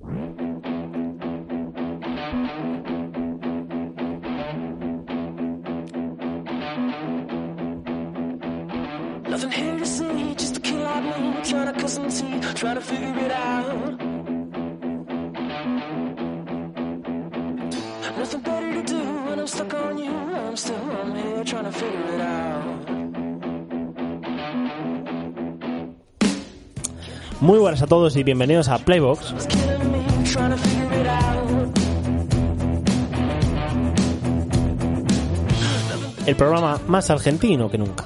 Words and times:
Nothing 0.00 0.20
here 9.50 9.78
to 9.78 9.86
see, 9.86 10.34
just 10.36 10.56
a 10.56 10.60
kid 10.60 10.78
like 10.78 11.02
me 11.02 11.42
trying 11.42 11.74
to 11.74 11.80
cut 11.80 11.90
some 11.90 12.08
teeth, 12.08 12.54
trying 12.54 12.76
to 12.76 12.80
figure 12.80 13.18
it 13.18 13.32
out. 13.32 13.98
Nothing 18.18 18.40
better 18.40 18.72
to 18.74 18.82
do 18.82 18.98
when 18.98 19.40
I'm 19.40 19.46
stuck 19.48 19.74
on 19.74 19.98
you. 19.98 20.12
I'm 20.12 20.56
still 20.56 20.76
on 20.76 21.16
here 21.16 21.42
trying 21.44 21.64
to 21.64 21.72
figure 21.72 22.14
it 22.14 22.20
out. 22.20 22.88
Muy 27.40 27.58
buenas 27.58 27.82
a 27.82 27.86
todos 27.86 28.16
y 28.16 28.22
bienvenidos 28.24 28.68
a 28.68 28.78
Playbox. 28.78 29.77
It's 30.28 30.36
killing 30.36 30.50
me 30.50 30.56
trying 30.58 30.62
to 30.62 30.68
figure 30.68 31.00
it 31.00 31.06
out. 31.06 31.38
el 36.26 36.36
programa 36.36 36.78
más 36.86 37.08
argentino 37.08 37.70
que 37.70 37.78
nunca. 37.78 38.04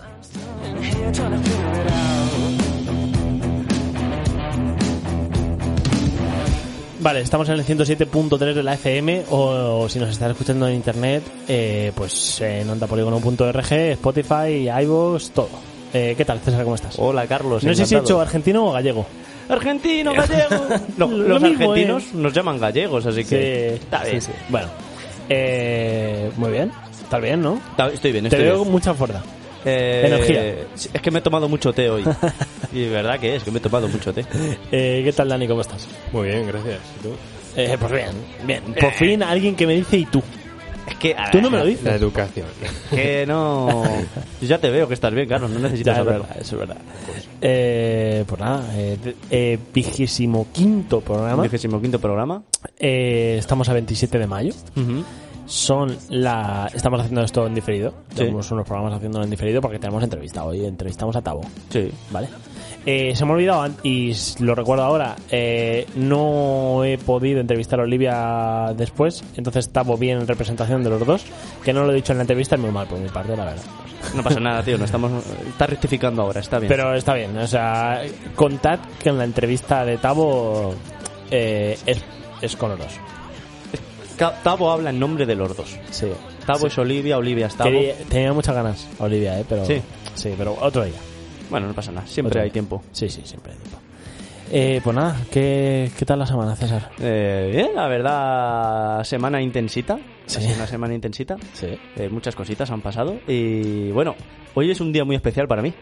Vale, 7.00 7.22
estamos 7.22 7.48
en 7.48 7.54
el 7.56 7.64
107.3 7.64 8.54
de 8.54 8.62
la 8.62 8.74
FM 8.74 9.24
o, 9.30 9.88
si 9.88 9.98
nos 9.98 10.10
estás 10.10 10.30
escuchando 10.30 10.68
en 10.68 10.76
internet, 10.76 11.24
eh, 11.48 11.90
pues 11.96 12.40
en 12.40 12.70
ondapoligono.org, 12.70 13.72
Spotify, 13.72 14.70
iVoox, 14.82 15.30
todo. 15.32 15.48
Eh, 15.92 16.14
¿Qué 16.16 16.24
tal, 16.24 16.38
César? 16.38 16.62
¿Cómo 16.62 16.76
estás? 16.76 16.94
Hola, 17.00 17.26
Carlos. 17.26 17.64
no 17.64 17.74
sé 17.74 17.84
si 17.84 17.96
he 17.96 17.98
hecho 17.98 18.20
argentino 18.20 18.68
o 18.68 18.72
gallego. 18.72 19.04
Argentino, 19.48 20.12
gallego. 20.14 20.66
Lo- 20.96 21.06
Lo 21.08 21.28
los 21.28 21.42
mismo, 21.42 21.70
argentinos 21.72 22.02
¿eh? 22.04 22.10
nos 22.14 22.32
llaman 22.32 22.58
gallegos, 22.58 23.04
así 23.06 23.24
que 23.24 23.76
Sí, 23.78 23.82
está 23.84 24.04
bien. 24.04 24.20
sí, 24.20 24.30
sí. 24.30 24.38
Bueno, 24.48 24.68
eh, 25.28 26.30
muy 26.36 26.50
bien. 26.52 26.70
Estás 27.02 27.20
bien, 27.22 27.42
¿no? 27.42 27.60
Está- 27.70 27.88
estoy 27.88 28.12
bien, 28.12 28.24
Te 28.24 28.28
estoy 28.28 28.44
veo 28.44 28.54
bien. 28.54 28.64
con 28.64 28.72
mucha 28.72 28.94
fuerza. 28.94 29.22
Eh, 29.64 30.02
energía. 30.06 30.66
Es 30.92 31.00
que 31.02 31.10
me 31.10 31.20
he 31.20 31.22
tomado 31.22 31.48
mucho 31.48 31.72
té 31.72 31.88
hoy. 31.88 32.04
y 32.72 32.86
verdad 32.88 33.20
que 33.20 33.36
es, 33.36 33.42
que 33.44 33.50
me 33.50 33.58
he 33.58 33.62
tomado 33.62 33.86
mucho 33.88 34.12
té. 34.12 34.24
Eh, 34.72 35.02
¿Qué 35.04 35.12
tal, 35.12 35.28
Dani? 35.28 35.46
¿Cómo 35.46 35.60
estás? 35.60 35.86
Muy 36.12 36.28
bien, 36.28 36.46
gracias. 36.46 36.78
¿Y 36.98 37.02
tú? 37.02 37.14
Eh, 37.56 37.76
pues 37.78 37.92
bien, 37.92 38.08
bien. 38.44 38.62
Por 38.80 38.92
fin 38.92 39.22
alguien 39.22 39.54
que 39.54 39.66
me 39.66 39.74
dice 39.74 39.98
y 39.98 40.06
tú. 40.06 40.22
Es 40.86 40.96
que... 40.96 41.16
Tú 41.30 41.40
no 41.40 41.50
me 41.50 41.58
lo 41.58 41.64
La 41.64 41.70
dices. 41.70 41.86
educación. 41.94 42.46
Que 42.90 43.24
no... 43.26 43.82
Yo 44.40 44.48
ya 44.48 44.58
te 44.58 44.70
veo 44.70 44.88
que 44.88 44.94
estás 44.94 45.12
bien, 45.14 45.28
Carlos, 45.28 45.50
no 45.50 45.58
necesitas 45.60 45.94
Ya, 45.96 46.00
es 46.02 46.06
saberlo. 46.06 46.22
verdad, 46.24 46.36
eso 46.40 46.54
es 46.54 46.58
verdad. 46.60 46.76
Eh, 47.40 48.24
pues 48.26 48.40
nada, 48.40 48.64
eh, 48.74 48.96
eh, 49.30 49.58
vigésimo 49.72 50.46
quinto 50.52 51.00
programa. 51.00 51.42
Vigésimo 51.42 51.80
quinto 51.80 51.98
programa. 51.98 52.42
Eh, 52.78 53.36
estamos 53.38 53.68
a 53.68 53.72
27 53.72 54.18
de 54.18 54.26
mayo. 54.26 54.52
Ujú. 54.76 55.04
Son 55.46 55.96
la. 56.08 56.70
Estamos 56.72 57.00
haciendo 57.00 57.22
esto 57.22 57.46
en 57.46 57.54
diferido. 57.54 57.90
Sí. 58.10 58.16
Tenemos 58.18 58.50
unos 58.52 58.64
programas 58.66 58.94
haciéndolo 58.94 59.24
en 59.24 59.30
diferido 59.30 59.60
porque 59.60 59.78
tenemos 59.78 60.02
entrevista 60.02 60.44
hoy. 60.44 60.64
Entrevistamos 60.64 61.16
a 61.16 61.20
Tabo. 61.22 61.42
Sí. 61.70 61.90
¿Vale? 62.10 62.28
Eh, 62.84 63.14
se 63.14 63.24
me 63.24 63.30
ha 63.30 63.34
olvidado 63.34 63.68
y 63.84 64.12
lo 64.40 64.54
recuerdo 64.56 64.82
ahora. 64.84 65.14
eh, 65.30 65.86
no 65.94 66.82
he 66.84 66.98
podido 66.98 67.40
entrevistar 67.40 67.78
a 67.80 67.84
Olivia 67.84 68.72
después. 68.76 69.22
Entonces 69.36 69.68
Tabo 69.70 69.96
bien 69.96 70.18
en 70.20 70.26
representación 70.26 70.82
de 70.82 70.90
los 70.90 71.06
dos. 71.06 71.24
Que 71.64 71.72
no 71.72 71.84
lo 71.84 71.92
he 71.92 71.94
dicho 71.94 72.12
en 72.12 72.18
la 72.18 72.22
entrevista, 72.22 72.56
es 72.56 72.60
muy 72.60 72.70
mal 72.72 72.86
por 72.88 72.98
mi 72.98 73.08
parte, 73.08 73.36
la 73.36 73.44
verdad. 73.44 73.62
No 74.16 74.22
pasa 74.24 74.40
nada, 74.40 74.62
tío. 74.64 74.76
No 74.78 74.84
estamos... 74.84 75.12
Está 75.48 75.66
rectificando 75.66 76.22
ahora, 76.22 76.40
está 76.40 76.58
bien. 76.58 76.68
Pero 76.68 76.92
está 76.94 77.14
bien, 77.14 77.36
o 77.38 77.46
sea, 77.46 78.02
contad 78.34 78.80
que 79.00 79.10
en 79.10 79.18
la 79.18 79.24
entrevista 79.24 79.84
de 79.84 79.96
Tabo 79.98 80.74
eh, 81.30 81.78
es, 81.86 82.02
es 82.40 82.56
con 82.56 82.70
los 82.70 82.78
dos. 82.80 82.92
Tabo 84.42 84.70
habla 84.70 84.90
en 84.90 84.98
nombre 85.00 85.24
de 85.26 85.34
los 85.34 85.56
dos. 85.56 85.76
Sí. 85.90 86.08
Tabo 86.46 86.66
es 86.66 86.76
Olivia, 86.78 87.16
Olivia 87.16 87.46
es. 87.46 87.54
Quería- 87.54 87.94
tenía 88.08 88.32
muchas 88.32 88.54
ganas, 88.54 88.86
Olivia, 88.98 89.38
¿eh? 89.38 89.44
Pero, 89.48 89.64
Sí. 89.66 89.80
Sí, 90.14 90.34
pero 90.36 90.56
otro 90.60 90.84
día. 90.84 90.94
Bueno, 91.52 91.68
no 91.68 91.74
pasa 91.74 91.92
nada. 91.92 92.06
Siempre 92.08 92.40
hay 92.40 92.50
tiempo. 92.50 92.82
Sí, 92.90 93.08
sí, 93.08 93.20
siempre 93.24 93.52
hay 93.52 93.58
tiempo. 93.58 93.78
Eh, 94.54 94.80
pues 94.84 94.94
nada, 94.96 95.16
¿qué, 95.30 95.90
¿qué 95.96 96.04
tal 96.04 96.18
la 96.18 96.26
semana, 96.26 96.54
César? 96.56 96.90
Eh, 97.00 97.50
bien, 97.54 97.70
la 97.74 97.86
verdad, 97.88 99.04
semana 99.04 99.40
intensita. 99.40 99.98
Sí. 100.26 100.38
Ha 100.38 100.40
sido 100.40 100.54
una 100.56 100.66
semana 100.66 100.94
intensita. 100.94 101.36
Sí. 101.54 101.68
Eh, 101.96 102.08
muchas 102.10 102.34
cositas 102.34 102.70
han 102.70 102.80
pasado. 102.82 103.16
Y 103.28 103.90
bueno, 103.92 104.14
hoy 104.54 104.70
es 104.70 104.80
un 104.80 104.92
día 104.92 105.04
muy 105.04 105.14
especial 105.16 105.46
para 105.48 105.62
mí. 105.62 105.72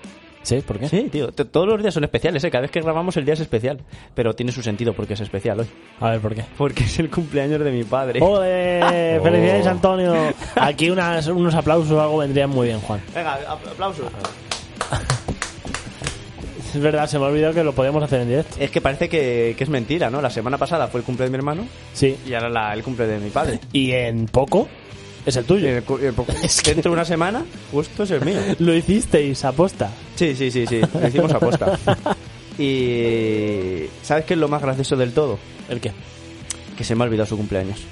¿Sí? 0.42 0.60
¿Por 0.66 0.78
qué? 0.78 0.88
Sí, 0.88 1.08
tío. 1.10 1.32
Todos 1.32 1.66
los 1.68 1.82
días 1.82 1.92
son 1.92 2.04
especiales, 2.04 2.42
¿eh? 2.44 2.50
Cada 2.50 2.62
vez 2.62 2.70
que 2.70 2.80
grabamos 2.80 3.16
el 3.16 3.24
día 3.24 3.34
es 3.34 3.40
especial. 3.40 3.78
Pero 4.14 4.34
tiene 4.34 4.52
su 4.52 4.62
sentido 4.62 4.92
porque 4.94 5.14
es 5.14 5.20
especial 5.20 5.60
hoy. 5.60 5.66
A 6.00 6.10
ver, 6.10 6.20
¿por 6.20 6.34
qué? 6.34 6.44
Porque 6.56 6.84
es 6.84 6.98
el 6.98 7.10
cumpleaños 7.10 7.60
de 7.62 7.70
mi 7.70 7.84
padre. 7.84 8.20
¡Ole! 8.22 8.80
Oh. 9.20 9.22
¡Felicidades, 9.24 9.66
Antonio! 9.66 10.14
Aquí 10.54 10.88
unas, 10.90 11.26
unos 11.26 11.54
aplausos 11.54 11.90
o 11.92 12.00
algo 12.00 12.18
vendrían 12.18 12.48
muy 12.50 12.68
bien, 12.68 12.80
Juan. 12.80 13.00
Venga, 13.14 13.38
apl- 13.48 13.70
aplausos. 13.72 14.06
Es 16.74 16.80
verdad, 16.80 17.06
se 17.08 17.18
me 17.18 17.24
ha 17.24 17.28
olvidado 17.28 17.54
que 17.54 17.64
lo 17.64 17.74
podíamos 17.74 18.02
hacer 18.02 18.20
en 18.20 18.28
directo. 18.28 18.56
Es 18.60 18.70
que 18.70 18.80
parece 18.80 19.08
que, 19.08 19.54
que 19.56 19.64
es 19.64 19.70
mentira, 19.70 20.10
¿no? 20.10 20.20
La 20.22 20.30
semana 20.30 20.56
pasada 20.58 20.86
fue 20.88 21.00
el 21.00 21.06
cumple 21.06 21.24
de 21.26 21.30
mi 21.30 21.36
hermano 21.36 21.66
Sí. 21.92 22.16
y 22.26 22.32
ahora 22.34 22.48
la- 22.48 22.72
el 22.74 22.82
cumple 22.82 23.06
de 23.06 23.18
mi 23.18 23.30
padre. 23.30 23.58
Y 23.72 23.90
en 23.92 24.26
poco 24.26 24.68
es 25.26 25.36
el 25.36 25.44
tuyo. 25.44 25.66
Dentro 26.64 26.82
de 26.82 26.88
una 26.90 27.04
semana, 27.04 27.44
justo 27.72 28.04
es 28.04 28.10
el 28.12 28.20
mío. 28.24 28.38
Lo 28.60 28.74
hicisteis 28.74 29.44
aposta. 29.44 29.90
Sí, 30.14 30.34
sí, 30.34 30.50
sí, 30.50 30.66
sí. 30.66 30.80
Lo 31.00 31.08
hicimos 31.08 31.32
a 31.32 31.38
posta. 31.40 31.78
Y. 32.58 33.86
¿Sabes 34.02 34.24
qué 34.24 34.34
es 34.34 34.40
lo 34.40 34.48
más 34.48 34.62
gracioso 34.62 34.96
del 34.96 35.12
todo? 35.12 35.38
¿El 35.68 35.80
qué? 35.80 35.92
Que 36.76 36.84
se 36.84 36.94
me 36.94 37.02
ha 37.04 37.06
olvidado 37.06 37.26
su 37.26 37.36
cumpleaños. 37.36 37.82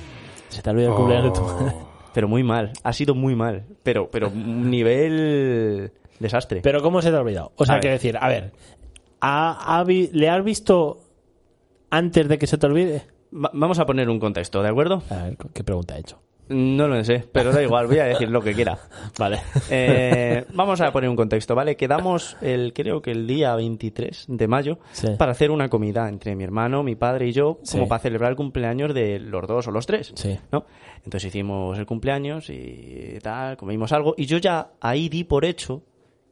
Se 0.48 0.62
te 0.62 0.68
ha 0.70 0.72
olvidado 0.72 0.92
el 0.92 0.96
cumpleaños 0.98 1.32
de 1.32 1.38
tu 1.40 1.44
Oh. 1.46 1.60
madre. 1.60 1.74
Pero 2.14 2.28
muy 2.28 2.42
mal. 2.42 2.72
Ha 2.82 2.92
sido 2.92 3.14
muy 3.14 3.34
mal. 3.34 3.64
Pero, 3.82 4.10
pero 4.10 4.28
un 4.28 4.70
nivel. 4.70 5.92
Desastre. 6.20 6.60
Pero 6.62 6.82
¿cómo 6.82 7.00
se 7.02 7.10
te 7.10 7.16
ha 7.16 7.20
olvidado? 7.20 7.52
O 7.56 7.64
sea, 7.66 7.76
A 7.76 7.80
ver. 7.80 7.92
decir, 7.92 8.16
a 8.20 8.28
ver, 8.28 8.52
¿ha- 9.20 9.78
ha 9.78 9.84
vi- 9.84 10.10
¿le 10.12 10.28
has 10.28 10.42
visto 10.44 11.00
antes 11.90 12.28
de 12.28 12.38
que 12.38 12.46
se 12.46 12.58
te 12.58 12.66
olvide? 12.66 13.02
Va- 13.34 13.50
vamos 13.52 13.78
a 13.78 13.86
poner 13.86 14.08
un 14.08 14.18
contexto, 14.18 14.62
¿de 14.62 14.68
acuerdo? 14.68 15.02
A 15.10 15.24
ver, 15.24 15.36
¿qué 15.52 15.64
pregunta 15.64 15.96
he 15.96 16.00
hecho? 16.00 16.18
No 16.50 16.88
lo 16.88 17.04
sé, 17.04 17.26
pero 17.30 17.52
da 17.52 17.62
igual, 17.62 17.88
voy 17.88 17.98
a 17.98 18.04
decir 18.06 18.30
lo 18.30 18.40
que 18.40 18.54
quiera. 18.54 18.78
Vale. 19.18 19.38
Eh, 19.68 20.46
vamos 20.54 20.80
a 20.80 20.90
poner 20.92 21.10
un 21.10 21.16
contexto, 21.16 21.54
¿vale? 21.54 21.76
Quedamos 21.76 22.38
el, 22.40 22.72
creo 22.72 23.02
que 23.02 23.10
el 23.10 23.26
día 23.26 23.54
23 23.54 24.24
de 24.28 24.48
mayo 24.48 24.78
Sí. 24.92 25.08
para 25.18 25.32
hacer 25.32 25.50
una 25.50 25.68
comida 25.68 26.08
entre 26.08 26.34
mi 26.34 26.44
hermano, 26.44 26.82
mi 26.82 26.94
padre 26.94 27.28
y 27.28 27.32
yo, 27.32 27.58
Sí. 27.64 27.76
como 27.76 27.86
para 27.86 27.98
celebrar 27.98 28.30
el 28.30 28.36
cumpleaños 28.36 28.94
de 28.94 29.18
los 29.18 29.46
dos 29.46 29.68
o 29.68 29.70
los 29.72 29.84
tres. 29.84 30.12
Sí. 30.16 30.38
¿no? 30.50 30.64
Entonces 31.04 31.26
hicimos 31.26 31.78
el 31.78 31.84
cumpleaños 31.84 32.48
y 32.48 33.18
tal, 33.22 33.58
comimos 33.58 33.92
algo 33.92 34.14
y 34.16 34.24
yo 34.24 34.38
ya 34.38 34.70
ahí 34.80 35.10
di 35.10 35.24
por 35.24 35.44
hecho 35.44 35.82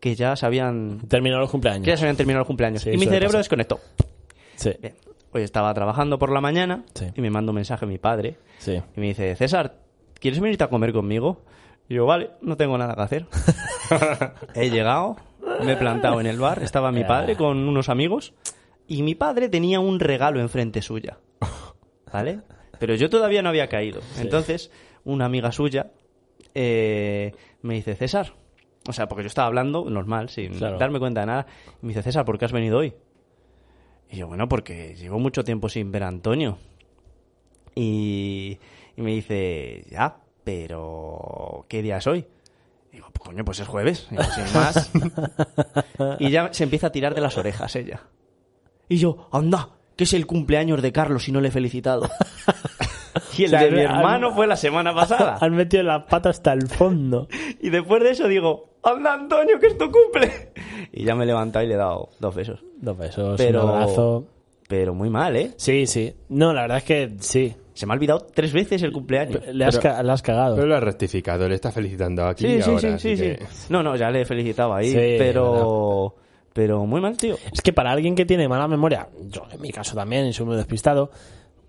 que 0.07 0.15
ya 0.15 0.37
se 0.37 0.47
habían, 0.47 1.01
Terminó 1.09 1.41
los 1.41 1.51
cumpleaños. 1.51 1.83
que 1.85 1.91
ya 1.91 1.97
se 1.97 2.05
habían 2.05 2.17
terminado 2.17 2.43
los 2.43 2.47
cumpleaños. 2.47 2.83
Sí, 2.83 2.91
y 2.93 2.97
mi 2.97 3.07
cerebro 3.07 3.39
desconectó. 3.39 3.81
Sí. 4.55 4.71
Bien. 4.81 4.95
Hoy 5.33 5.43
estaba 5.43 5.75
trabajando 5.75 6.17
por 6.17 6.31
la 6.31 6.41
mañana 6.41 6.85
Sí. 6.95 7.07
y 7.13 7.21
me 7.21 7.29
manda 7.29 7.51
un 7.51 7.57
mensaje 7.57 7.87
mi 7.87 7.99
padre 7.99 8.37
Sí. 8.59 8.81
y 8.97 9.01
me 9.01 9.07
dice, 9.07 9.35
César, 9.35 9.81
¿quieres 10.21 10.39
venirte 10.39 10.63
a 10.63 10.69
comer 10.69 10.93
conmigo? 10.93 11.43
Y 11.89 11.95
yo, 11.95 12.07
vale, 12.07 12.31
no 12.41 12.57
tengo 12.57 12.79
nada 12.79 12.95
que 12.95 13.01
hacer. 13.03 13.27
he 14.55 14.71
llegado, 14.71 15.17
me 15.65 15.73
he 15.73 15.77
plantado 15.77 16.21
en 16.21 16.27
el 16.29 16.39
bar, 16.39 16.63
estaba 16.63 16.93
mi 16.93 17.03
padre 17.03 17.35
con 17.35 17.69
unos 17.69 17.89
amigos 17.89 18.33
y 18.87 19.03
mi 19.03 19.17
padre 19.17 19.49
tenía 19.49 19.81
un 19.81 19.99
regalo 19.99 20.39
enfrente 20.41 20.83
suya. 20.83 21.19
¿Vale? 22.13 22.43
Pero 22.79 22.95
yo 22.95 23.11
todavía 23.11 23.43
no 23.43 23.49
había 23.49 23.67
caído. 23.69 24.03
Entonces, 24.21 24.71
una 25.03 25.25
amiga 25.25 25.51
suya 25.51 25.91
eh, 26.55 27.33
me 27.63 27.75
dice, 27.75 27.97
César, 27.97 28.35
o 28.89 28.93
sea, 28.93 29.09
porque 29.09 29.23
yo 29.23 29.29
estaba 29.29 29.47
hablando 29.49 29.89
normal, 29.91 30.29
sin 30.29 30.55
Claro. 30.55 30.79
darme 30.79 30.99
cuenta 30.99 31.21
de 31.21 31.27
nada, 31.27 31.47
y 31.83 31.87
me 31.87 31.89
dice, 31.91 32.03
César, 32.03 32.25
¿por 32.25 32.39
qué 32.39 32.45
has 32.45 32.53
venido 32.53 32.79
hoy? 32.79 32.95
Y 34.11 34.17
yo, 34.19 34.29
bueno, 34.29 34.49
porque 34.49 34.95
llevo 34.95 35.19
mucho 35.19 35.43
tiempo 35.45 35.69
sin 35.69 35.91
ver 35.91 36.05
a 36.05 36.09
Antonio. 36.09 36.59
Y, 37.75 38.59
y 38.97 39.03
me 39.03 39.11
dice, 39.13 39.85
ya, 39.91 40.17
pero 40.45 41.67
¿qué 41.69 41.83
día 41.83 41.99
es 41.99 42.07
hoy? 42.07 42.25
Y 42.93 42.97
digo, 42.97 43.09
pues 43.13 43.29
coño, 43.29 43.45
pues 43.45 43.61
es 43.61 43.69
jueves, 43.69 44.07
Digo, 44.11 44.23
sin 44.23 44.55
más. 44.55 44.91
y 46.21 46.31
ya 46.31 46.53
se 46.53 46.65
empieza 46.65 46.87
a 46.87 46.93
tirar 46.93 47.15
de 47.15 47.21
las 47.21 47.37
orejas 47.37 47.75
ella. 47.77 48.01
Y 48.89 48.97
yo, 48.99 49.29
anda, 49.33 49.71
que 49.97 50.05
es 50.05 50.13
el 50.15 50.27
cumpleaños 50.27 50.81
de 50.81 50.93
Carlos 50.93 51.29
y 51.29 51.33
no 51.33 51.41
le 51.41 51.49
he 51.49 51.51
felicitado. 51.51 52.09
y 53.37 53.45
el 53.45 53.47
O 53.47 53.51
sea, 53.51 53.65
de 53.65 53.71
mi 53.71 53.81
hermano 53.81 54.33
fue 54.33 54.47
la 54.47 54.57
semana 54.57 54.95
pasada. 54.95 55.39
Han 55.41 55.55
metido 55.55 55.83
la 55.83 56.07
pata 56.07 56.31
hasta 56.31 56.53
el 56.53 56.67
fondo. 56.69 57.29
y 57.61 57.71
después 57.71 58.03
de 58.03 58.11
eso 58.11 58.29
digo, 58.29 58.75
anda 58.83 59.15
Antonio, 59.15 59.59
que 59.59 59.67
es 59.69 59.79
tu 59.79 59.91
cumple. 59.91 60.53
y 60.93 61.05
ya 61.05 61.15
me 61.15 61.25
he 61.25 61.27
levantado 61.27 61.65
y 61.65 61.69
le 61.69 61.75
he 61.75 61.79
dado 61.79 62.11
dos 62.21 62.35
besos. 62.35 62.61
Dos 62.81 62.97
besos, 62.97 63.37
Pero, 63.39 63.65
un 63.65 63.71
abrazo. 63.71 64.25
pero 64.69 64.95
muy 64.95 65.11
mal, 65.11 65.35
¿eh? 65.37 65.53
Sí, 65.57 65.87
sí. 65.87 66.15
No, 66.29 66.53
la 66.53 66.63
verdad 66.63 66.79
es 66.79 66.85
que 66.85 67.13
sí. 67.21 67.55
Se 67.75 67.85
me 67.85 67.93
ha 67.93 67.97
olvidado 67.97 68.21
tres 68.35 68.55
veces 68.55 68.83
el 68.83 68.91
cumpleaños. 68.93 69.43
Le 69.53 69.65
has, 69.67 69.77
Pero- 69.79 69.95
ca- 69.97 70.03
le 70.03 70.11
has 70.13 70.23
cagado. 70.23 70.55
Pero 70.57 70.67
lo 70.67 70.77
ha 70.77 70.81
rectificado, 70.81 71.47
le 71.47 71.57
está 71.57 71.71
felicitando 71.71 72.25
aquí 72.27 72.47
Sí, 72.47 72.53
y 72.55 72.63
sí, 72.63 72.71
ahora. 72.71 72.81
sí, 72.81 72.87
así 72.89 73.17
sí, 73.17 73.23
que- 73.23 73.47
sí. 73.51 73.67
No, 73.69 73.83
no, 73.83 73.97
ya 73.97 74.11
le 74.11 74.23
he 74.23 74.25
felicitado 74.25 74.73
ahí, 74.75 74.91
Sí, 74.93 75.17
pero... 75.19 76.15
Pero 76.55 76.87
muy 76.87 77.03
mal, 77.03 77.19
tío. 77.19 77.37
Es 77.53 77.61
que 77.61 77.75
para 77.75 77.91
alguien 77.93 78.15
que 78.15 78.25
tiene 78.25 78.49
mala 78.49 78.67
memoria, 78.67 79.09
yo 79.29 79.43
en 79.53 79.61
mi 79.61 79.71
caso 79.71 79.95
también, 79.95 80.25
y 80.27 80.33
soy 80.33 80.47
muy 80.47 80.57
despistado, 80.57 81.11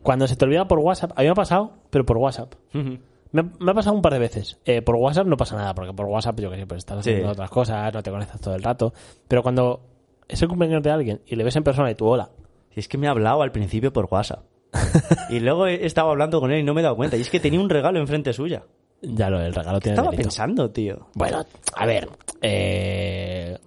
cuando 0.07 0.25
se 0.25 0.37
te 0.37 0.45
olvida 0.45 0.65
por 0.69 0.79
WhatsApp, 0.79 1.11
a 1.17 1.19
mí 1.19 1.25
me 1.27 1.31
ha 1.31 1.35
pasado, 1.35 1.73
pero 1.89 2.05
por 2.05 2.15
WhatsApp. 2.17 2.53
Me, 2.73 3.43
me 3.59 3.71
ha 3.71 3.73
pasado 3.73 3.93
un 3.93 4.01
par 4.01 4.13
de 4.13 4.19
veces. 4.19 4.57
Eh, 4.63 4.81
por 4.81 4.95
WhatsApp 4.95 5.27
no 5.27 5.35
pasa 5.35 5.57
nada, 5.57 5.75
porque 5.75 5.91
por 5.91 6.05
WhatsApp, 6.05 6.39
yo 6.39 6.49
que 6.49 6.55
sé, 6.55 6.65
pues 6.65 6.77
estás 6.77 7.03
Sí. 7.03 7.09
haciendo 7.11 7.31
otras 7.33 7.49
cosas, 7.49 7.93
no 7.93 8.01
te 8.01 8.09
conectas 8.09 8.39
todo 8.39 8.55
el 8.55 8.63
rato. 8.63 8.93
Pero 9.27 9.43
cuando 9.43 9.81
es 10.29 10.41
el 10.41 10.47
cumpleaños 10.47 10.81
de 10.81 10.91
alguien 10.91 11.21
y 11.25 11.35
le 11.35 11.43
ves 11.43 11.57
en 11.57 11.63
persona 11.65 11.91
y 11.91 11.95
tú 11.95 12.05
hola, 12.07 12.29
Si 12.73 12.79
es 12.79 12.87
que 12.87 12.97
me 12.97 13.07
ha 13.07 13.11
hablado 13.11 13.41
al 13.41 13.51
principio 13.51 13.91
por 13.91 14.07
WhatsApp. 14.09 14.43
y 15.29 15.41
luego 15.41 15.67
he 15.67 15.85
estado 15.85 16.09
hablando 16.09 16.39
con 16.39 16.51
él 16.53 16.59
y 16.61 16.63
no 16.63 16.73
me 16.73 16.79
he 16.79 16.83
dado 16.85 16.95
cuenta. 16.95 17.17
Y 17.17 17.21
es 17.21 17.29
que 17.29 17.41
tenía 17.41 17.59
un 17.59 17.69
regalo 17.69 17.99
enfrente 17.99 18.31
suya. 18.31 18.63
ya 19.01 19.29
lo 19.29 19.41
el 19.41 19.53
regalo 19.53 19.79
tiene 19.81 19.95
Estaba 19.95 20.11
delito. 20.11 20.23
pensando, 20.29 20.69
tío. 20.71 21.07
Bueno, 21.15 21.45
a 21.75 21.85
ver, 21.85 22.07
eh, 22.41 23.57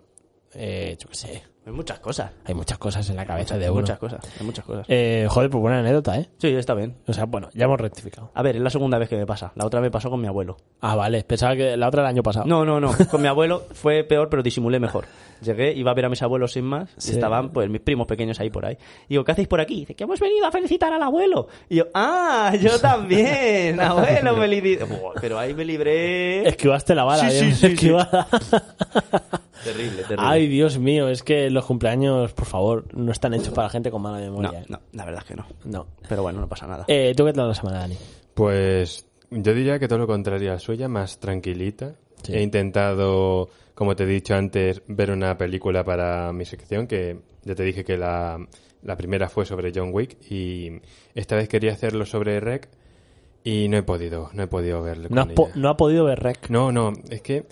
eh, 0.54 0.96
yo 0.98 1.08
qué 1.08 1.14
sé, 1.14 1.42
Hay 1.66 1.72
muchas 1.72 1.98
cosas. 2.00 2.30
hay 2.46 2.54
muchas 2.54 2.78
cosas 2.78 3.08
en 3.10 3.16
la 3.16 3.26
cabeza 3.26 3.54
Hay 3.54 3.60
de 3.60 3.70
uno. 3.70 3.80
muchas 3.80 3.98
cosas. 3.98 4.20
Hay 4.40 4.46
muchas 4.46 4.64
cosas. 4.64 4.86
Eh, 4.88 5.26
joder, 5.28 5.50
pues 5.50 5.60
buena 5.60 5.78
anécdota, 5.80 6.18
¿eh? 6.18 6.28
Sí, 6.38 6.48
está 6.48 6.74
bien. 6.74 6.96
O 7.06 7.12
sea, 7.12 7.26
bueno, 7.26 7.48
ya 7.54 7.66
hemos 7.66 7.78
rectificado. 7.78 8.30
A 8.34 8.42
ver, 8.42 8.56
es 8.56 8.62
la 8.62 8.70
segunda 8.70 8.98
vez 8.98 9.08
que 9.08 9.16
me 9.16 9.26
pasa. 9.26 9.52
La 9.56 9.66
otra 9.66 9.80
me 9.80 9.90
pasó 9.90 10.08
con 10.10 10.20
mi 10.20 10.26
abuelo. 10.26 10.56
Ah, 10.80 10.96
vale, 10.96 11.22
pensaba 11.22 11.54
que 11.54 11.76
la 11.76 11.86
otra 11.88 12.00
el 12.02 12.08
año 12.08 12.22
pasado. 12.22 12.46
No, 12.46 12.64
no, 12.64 12.80
no. 12.80 12.92
Con 13.10 13.20
mi 13.22 13.28
abuelo 13.28 13.62
fue 13.72 14.04
peor, 14.04 14.28
pero 14.30 14.42
disimulé 14.42 14.80
mejor. 14.80 15.04
Llegué, 15.42 15.72
iba 15.74 15.90
a 15.90 15.94
ver 15.94 16.06
a 16.06 16.08
mis 16.08 16.22
abuelos 16.22 16.52
sin 16.52 16.64
más. 16.64 16.90
Sí. 16.96 17.12
Estaban, 17.12 17.50
pues, 17.50 17.68
mis 17.70 17.80
primos 17.82 18.06
pequeños 18.06 18.40
ahí 18.40 18.50
por 18.50 18.64
ahí. 18.64 18.76
Y 19.06 19.10
digo, 19.14 19.24
¿qué 19.24 19.32
hacéis 19.32 19.48
por 19.48 19.60
aquí? 19.60 19.80
Dice, 19.80 19.94
que 19.94 20.04
hemos 20.04 20.18
venido 20.18 20.46
a 20.46 20.50
felicitar 20.52 20.92
al 20.92 21.02
abuelo. 21.02 21.46
Y 21.68 21.76
yo, 21.76 21.84
¡ah! 21.94 22.52
Yo 22.60 22.78
también. 22.80 23.78
Abuelo, 23.80 24.34
felicito. 24.36 24.86
Pero 25.20 25.38
ahí 25.38 25.52
me 25.54 25.64
libré. 25.66 26.48
Esquivaste 26.48 26.94
la 26.94 27.04
bala, 27.04 27.28
Sí, 27.30 27.40
bien 27.40 27.54
sí, 27.54 27.60
sí, 27.60 27.66
sí. 27.66 27.72
esquivada. 27.74 28.26
Terrible, 29.62 30.02
terrible. 30.04 30.24
Ay, 30.26 30.48
Dios 30.48 30.78
mío, 30.78 31.08
es 31.10 31.22
que 31.22 31.49
los 31.50 31.64
cumpleaños, 31.66 32.32
por 32.32 32.46
favor, 32.46 32.84
no 32.94 33.12
están 33.12 33.34
hechos 33.34 33.50
para 33.54 33.68
gente 33.68 33.90
con 33.90 34.02
mala 34.02 34.18
no, 34.18 34.24
memoria. 34.24 34.60
¿eh? 34.60 34.64
no, 34.68 34.80
la 34.92 35.04
verdad 35.04 35.22
es 35.22 35.28
que 35.28 35.34
no. 35.36 35.46
No. 35.64 35.86
Pero 36.08 36.22
bueno, 36.22 36.40
no 36.40 36.48
pasa 36.48 36.66
nada. 36.66 36.84
Eh, 36.88 37.12
¿Tú 37.16 37.24
qué 37.24 37.32
tal 37.32 37.48
la 37.48 37.54
semana, 37.54 37.78
Dani? 37.80 37.96
Pues 38.34 39.06
yo 39.30 39.54
diría 39.54 39.78
que 39.78 39.88
todo 39.88 39.98
lo 39.98 40.06
contrario 40.06 40.50
a 40.50 40.54
la 40.54 40.58
suya, 40.60 40.88
más 40.88 41.18
tranquilita. 41.18 41.94
Sí. 42.22 42.34
He 42.34 42.42
intentado, 42.42 43.48
como 43.74 43.96
te 43.96 44.04
he 44.04 44.06
dicho 44.06 44.34
antes, 44.34 44.82
ver 44.86 45.10
una 45.10 45.36
película 45.38 45.84
para 45.84 46.32
mi 46.32 46.44
sección, 46.44 46.86
que 46.86 47.18
ya 47.44 47.54
te 47.54 47.62
dije 47.62 47.84
que 47.84 47.96
la, 47.96 48.38
la 48.82 48.96
primera 48.96 49.28
fue 49.28 49.46
sobre 49.46 49.72
John 49.74 49.90
Wick 49.92 50.18
y 50.30 50.80
esta 51.14 51.36
vez 51.36 51.48
quería 51.48 51.72
hacerlo 51.72 52.04
sobre 52.04 52.38
Rec 52.40 52.68
y 53.42 53.68
no 53.68 53.78
he 53.78 53.82
podido, 53.82 54.28
no 54.34 54.42
he 54.42 54.46
podido 54.46 54.82
verlo. 54.82 55.08
No, 55.10 55.26
con 55.26 55.34
po- 55.34 55.46
ella. 55.46 55.54
no 55.56 55.68
ha 55.70 55.76
podido 55.78 56.04
ver 56.04 56.20
Rec. 56.20 56.50
No, 56.50 56.70
no, 56.72 56.92
es 57.08 57.22
que 57.22 57.46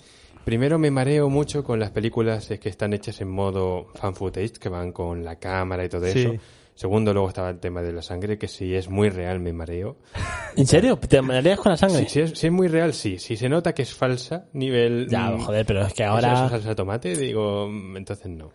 primero 0.49 0.79
me 0.79 0.89
mareo 0.89 1.29
mucho 1.29 1.63
con 1.63 1.79
las 1.79 1.91
películas 1.91 2.49
es 2.49 2.59
que 2.59 2.69
están 2.69 2.91
hechas 2.93 3.21
en 3.21 3.29
modo 3.29 3.85
fan 3.93 4.15
footage, 4.15 4.53
que 4.53 4.67
van 4.67 4.91
con 4.91 5.23
la 5.23 5.35
cámara 5.35 5.85
y 5.85 5.89
todo 5.89 6.07
Sí. 6.07 6.21
eso. 6.21 6.33
Segundo, 6.73 7.13
luego 7.13 7.27
estaba 7.27 7.51
el 7.51 7.59
tema 7.59 7.83
de 7.83 7.93
la 7.93 8.01
sangre, 8.01 8.39
que 8.39 8.47
si 8.47 8.73
es 8.73 8.89
muy 8.89 9.09
real 9.09 9.39
me 9.39 9.53
mareo. 9.53 9.97
¿En 10.57 10.65
serio? 10.65 10.97
¿Te 10.97 11.21
mareas 11.21 11.59
con 11.59 11.71
la 11.73 11.77
sangre? 11.77 11.99
Si, 12.05 12.09
si 12.09 12.19
es, 12.21 12.31
si 12.39 12.47
es 12.47 12.51
muy 12.51 12.67
real, 12.67 12.95
sí. 12.95 13.19
Si 13.19 13.37
se 13.37 13.47
nota 13.47 13.73
que 13.75 13.83
es 13.83 13.93
falsa, 13.93 14.45
nivel... 14.53 15.07
Ya, 15.07 15.29
mm, 15.29 15.39
joder, 15.41 15.65
pero 15.67 15.85
es 15.85 15.93
que 15.93 16.03
ahora... 16.03 16.33
eso, 16.33 16.49
salsa 16.49 16.69
de 16.69 16.75
tomate, 16.75 17.15
digo, 17.15 17.67
mm, 17.69 17.97
entonces 17.97 18.27
no. 18.31 18.49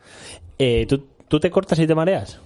Eh, 0.58 0.84
¿tú, 0.88 1.06
¿Tú 1.28 1.38
te 1.38 1.48
cortas 1.48 1.78
y 1.78 1.86
te 1.86 1.94
mareas? 1.94 2.40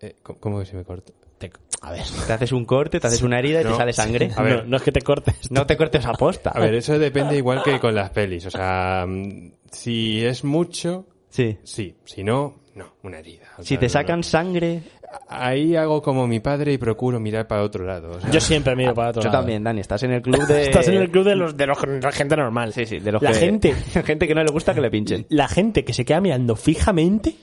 Eh, 0.00 0.14
¿cómo, 0.22 0.38
cómo 0.40 0.58
que 0.60 0.66
se 0.66 0.76
me 0.76 0.84
corta? 0.84 1.12
Te- 1.38 1.50
A 1.82 1.92
ver. 1.92 2.02
Te 2.26 2.32
haces 2.32 2.52
un 2.52 2.64
corte, 2.64 2.98
te 3.00 3.06
haces 3.06 3.22
una 3.22 3.38
herida 3.38 3.60
y 3.60 3.64
te 3.64 3.74
sale 3.74 3.92
sangre. 3.92 4.30
A 4.36 4.42
ver. 4.42 4.64
No, 4.64 4.70
no 4.70 4.76
es 4.78 4.82
que 4.82 4.92
te 4.92 5.00
cortes. 5.02 5.50
No 5.50 5.66
te 5.66 5.76
cortes 5.76 6.04
a 6.06 6.12
posta. 6.12 6.50
A 6.50 6.60
ver, 6.60 6.74
eso 6.74 6.98
depende 6.98 7.36
igual 7.36 7.62
que 7.62 7.78
con 7.78 7.94
las 7.94 8.10
pelis. 8.10 8.46
O 8.46 8.50
sea, 8.50 9.04
mm, 9.06 9.52
si 9.70 10.24
es 10.24 10.42
mucho, 10.44 11.06
Sí. 11.30 11.58
sí. 11.62 11.94
Si 12.04 12.24
no, 12.24 12.60
no, 12.74 12.94
una 13.02 13.18
herida. 13.20 13.46
O 13.58 13.62
Si 13.62 13.68
sea, 13.70 13.78
te 13.80 13.86
no, 13.86 13.90
sacan 13.90 14.18
no. 14.20 14.22
sangre... 14.24 14.82
Ahí 15.28 15.74
hago 15.74 16.02
como 16.02 16.26
mi 16.26 16.38
padre 16.40 16.74
y 16.74 16.76
procuro 16.78 17.18
mirar 17.18 17.46
para 17.46 17.62
otro 17.62 17.82
lado. 17.86 18.10
o 18.10 18.20
sea, 18.20 18.30
Yo 18.30 18.40
siempre 18.40 18.76
miro 18.76 18.92
para 18.94 19.08
otro 19.08 19.22
Yo 19.22 19.28
lado. 19.28 19.38
también, 19.38 19.64
Dani. 19.64 19.80
Estás 19.80 20.02
en 20.02 20.10
el 20.12 20.20
club 20.20 20.46
de... 20.46 20.62
Estás 20.64 20.86
en 20.88 20.96
el 20.98 21.10
club 21.10 21.24
de 21.24 21.34
los 21.34 21.56
de 21.56 21.66
los, 21.66 21.78
la 22.02 22.12
gente 22.12 22.36
normal. 22.36 22.74
Sí, 22.74 22.84
sí, 22.84 22.98
de 22.98 23.12
los 23.12 23.22
la 23.22 23.32
que... 23.32 23.38
gente, 23.38 23.74
gente 24.04 24.28
que 24.28 24.34
no 24.34 24.44
le 24.44 24.50
gusta 24.52 24.74
que 24.74 24.82
le 24.82 24.90
pinchen. 24.90 25.24
la 25.30 25.48
gente 25.48 25.82
que 25.84 25.94
se 25.94 26.04
queda 26.04 26.20
mirando 26.20 26.56
fijamente. 26.56 27.34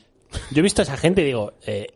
Yo 0.52 0.60
he 0.60 0.62
visto 0.62 0.82
a 0.82 0.84
esa 0.84 0.96
gente 0.98 1.22
y 1.22 1.26
digo, 1.26 1.54
eh, 1.66 1.88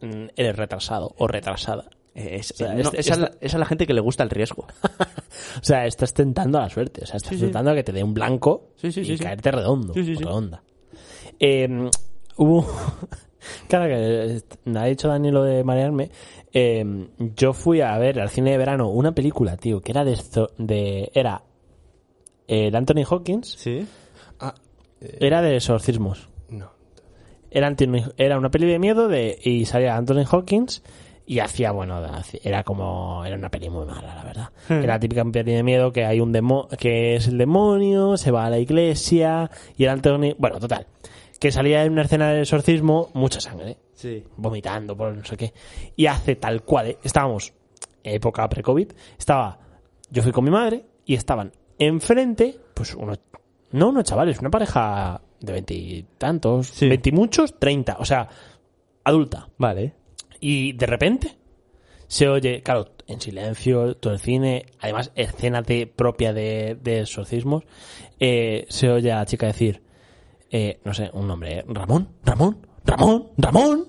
eres 0.00 0.56
retrasado 0.56 1.14
o 1.18 1.26
retrasada. 1.26 1.88
Eh, 2.14 2.36
es- 2.36 2.52
O 2.52 2.56
sea, 2.56 2.72
no, 2.74 2.80
esa, 2.92 2.98
es 2.98 3.18
la, 3.18 3.26
esta- 3.26 3.36
esa 3.40 3.56
es 3.56 3.60
la 3.60 3.66
gente 3.66 3.86
que 3.86 3.92
le 3.94 4.00
gusta 4.00 4.22
el 4.22 4.30
riesgo. 4.30 4.66
O 5.60 5.64
sea, 5.64 5.84
estás 5.86 6.14
tentando 6.14 6.58
a 6.58 6.62
la 6.62 6.70
suerte. 6.70 7.02
O 7.02 7.06
sea, 7.06 7.16
estás 7.16 7.38
Sí, 7.38 7.50
a 7.54 7.74
que 7.74 7.82
te 7.82 7.92
dé 7.92 8.02
un 8.02 8.14
blanco 8.14 8.68
Sí, 8.76 8.90
sí, 8.90 9.00
y 9.00 9.04
sí, 9.04 9.18
sí. 9.18 9.24
caerte 9.24 9.50
redondo. 9.50 9.92
Sí, 9.92 10.02
sí, 10.04 10.14
o 10.14 10.18
sí. 10.18 10.24
redonda. 10.24 10.62
Eh, 11.38 11.90
hubo. 12.36 12.66
claro 13.68 13.84
que 13.86 14.42
me 14.64 14.78
ha 14.80 14.84
dicho 14.84 15.08
Dani 15.08 15.30
lo 15.30 15.42
de 15.42 15.62
marearme. 15.64 16.10
Eh, 16.52 17.08
yo 17.18 17.52
fui 17.52 17.82
a 17.82 17.96
ver 17.98 18.18
al 18.20 18.30
cine 18.30 18.52
de 18.52 18.58
verano 18.58 18.88
una 18.88 19.12
película, 19.14 19.56
tío, 19.58 19.80
que 19.82 19.92
era 19.92 20.04
de. 20.04 20.18
de 20.58 21.10
era. 21.14 21.42
El 22.48 22.74
Anthony 22.76 23.04
Hawkins. 23.10 23.56
Sí. 23.58 23.86
ah, 24.40 24.54
eh, 25.00 25.18
Era 25.20 25.42
de 25.42 25.56
exorcismos. 25.56 26.28
Era, 27.56 28.38
una 28.38 28.50
peli 28.50 28.66
de 28.66 28.78
miedo 28.78 29.08
de, 29.08 29.38
y 29.42 29.64
salía 29.64 29.96
Anthony 29.96 30.24
Hawkins 30.30 30.82
y 31.24 31.38
hacía, 31.38 31.72
bueno, 31.72 32.00
era 32.44 32.62
como, 32.62 33.24
era 33.24 33.34
una 33.34 33.48
peli 33.50 33.70
muy 33.70 33.86
mala, 33.86 34.14
la 34.14 34.24
verdad. 34.24 34.48
Era 34.68 34.94
la 34.94 35.00
típica 35.00 35.24
peli 35.24 35.52
de 35.54 35.62
miedo 35.62 35.90
que 35.90 36.04
hay 36.04 36.20
un 36.20 36.32
demo, 36.32 36.68
que 36.78 37.16
es 37.16 37.28
el 37.28 37.38
demonio, 37.38 38.16
se 38.18 38.30
va 38.30 38.44
a 38.44 38.50
la 38.50 38.58
iglesia 38.58 39.50
y 39.76 39.84
era 39.84 39.94
Anthony, 39.94 40.34
bueno, 40.38 40.60
total, 40.60 40.86
que 41.40 41.50
salía 41.50 41.82
en 41.82 41.92
una 41.92 42.02
escena 42.02 42.28
de 42.28 42.42
exorcismo, 42.42 43.08
mucha 43.14 43.40
sangre, 43.40 43.78
Sí. 43.94 44.22
vomitando 44.36 44.94
por 44.94 45.14
no 45.16 45.24
sé 45.24 45.38
qué, 45.38 45.54
y 45.96 46.06
hace 46.06 46.36
tal 46.36 46.62
cual, 46.62 46.88
¿eh? 46.88 46.98
estábamos, 47.02 47.54
época 48.04 48.46
pre-COVID, 48.48 48.92
estaba, 49.18 49.58
yo 50.10 50.22
fui 50.22 50.30
con 50.30 50.44
mi 50.44 50.50
madre 50.50 50.84
y 51.06 51.14
estaban 51.14 51.52
enfrente, 51.78 52.58
pues 52.74 52.94
unos, 52.94 53.18
no 53.72 53.88
unos 53.88 54.04
chavales, 54.04 54.38
una 54.40 54.50
pareja 54.50 55.22
de 55.40 55.52
veintitantos, 55.52 56.68
Sí. 56.68 56.88
veintimuchos, 56.88 57.58
treinta, 57.58 57.96
o 57.98 58.04
sea, 58.04 58.28
adulta. 59.04 59.48
Vale. 59.58 59.94
Y 60.40 60.72
de 60.74 60.86
repente 60.86 61.36
se 62.08 62.28
oye, 62.28 62.62
claro, 62.62 62.92
en 63.06 63.20
silencio, 63.20 63.96
todo 63.96 64.12
el 64.12 64.20
cine, 64.20 64.66
además 64.80 65.12
escena 65.14 65.62
de, 65.62 65.86
propia 65.86 66.32
de, 66.32 66.76
de 66.80 67.00
exorcismos, 67.00 67.64
eh, 68.20 68.66
se 68.68 68.90
oye 68.90 69.12
a 69.12 69.16
la 69.16 69.26
chica 69.26 69.46
decir, 69.46 69.82
eh, 70.50 70.80
no 70.84 70.94
sé, 70.94 71.10
un 71.12 71.26
nombre, 71.26 71.58
¿eh? 71.58 71.64
Ramón, 71.66 72.08
Ramón, 72.24 72.66
Ramón, 72.84 73.28
Ramón. 73.36 73.86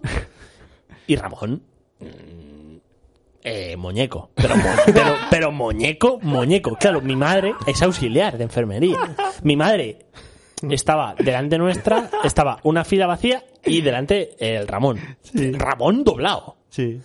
Y 1.06 1.16
Ramón, 1.16 1.62
mm, 2.00 2.77
eh, 3.44 3.77
muñeco. 3.77 4.32
Pero, 4.36 4.56
pero, 4.86 5.16
pero 5.30 5.51
muñeco, 5.51 6.20
muñeco. 6.22 6.75
Claro, 6.75 7.01
mi 7.01 7.16
madre 7.16 7.54
es 7.68 7.82
auxiliar 7.82 8.38
de 8.38 8.44
enfermería. 8.46 8.98
Mi 9.44 9.56
madre 9.56 10.00
estaba 10.70 11.16
delante 11.16 11.58
nuestra, 11.58 12.10
estaba 12.24 12.60
una 12.64 12.84
fila 12.84 13.08
vacía 13.08 13.44
y 13.66 13.82
delante 13.82 14.36
el 14.40 14.68
Ramón. 14.68 15.00
Ramón 15.34 16.04
doblado. 16.04 16.58
Sí. 16.70 17.00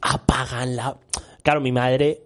Apagan 0.00 0.76
la. 0.76 0.96
Claro, 1.42 1.60
mi 1.60 1.72
madre. 1.72 2.20